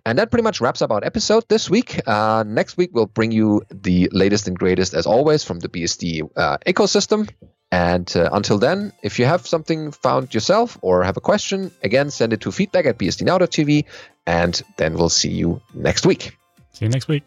And 0.06 0.18
that 0.20 0.32
pretty 0.32 0.44
much 0.44 0.62
wraps 0.62 0.82
up 0.82 0.92
our 0.92 1.04
episode 1.04 1.46
this 1.50 1.70
week. 1.70 2.02
Uh, 2.08 2.44
next 2.46 2.78
week, 2.78 2.92
we'll 2.94 3.06
bring 3.06 3.32
you 3.32 3.62
the 3.72 4.10
latest 4.12 4.48
and 4.48 4.58
greatest, 4.58 4.94
as 4.94 5.06
always, 5.06 5.44
from 5.44 5.60
the 5.60 5.70
BSD 5.70 6.30
uh, 6.36 6.58
ecosystem. 6.66 7.30
And 7.72 8.12
uh, 8.16 8.30
until 8.32 8.58
then, 8.58 8.94
if 9.04 9.20
you 9.20 9.26
have 9.26 9.46
something 9.46 9.92
found 9.92 10.34
yourself 10.34 10.78
or 10.82 11.04
have 11.04 11.18
a 11.18 11.22
question, 11.22 11.72
again, 11.84 12.10
send 12.10 12.34
it 12.34 12.42
to 12.42 12.52
feedback 12.52 12.86
at 12.86 12.98
bsdnow.tv. 12.98 13.86
And 14.26 14.62
then 14.78 14.96
we'll 14.96 15.10
see 15.10 15.30
you 15.30 15.62
next 15.74 16.06
week. 16.06 16.36
See 16.74 16.86
you 16.86 16.90
next 16.90 17.08
week. 17.08 17.24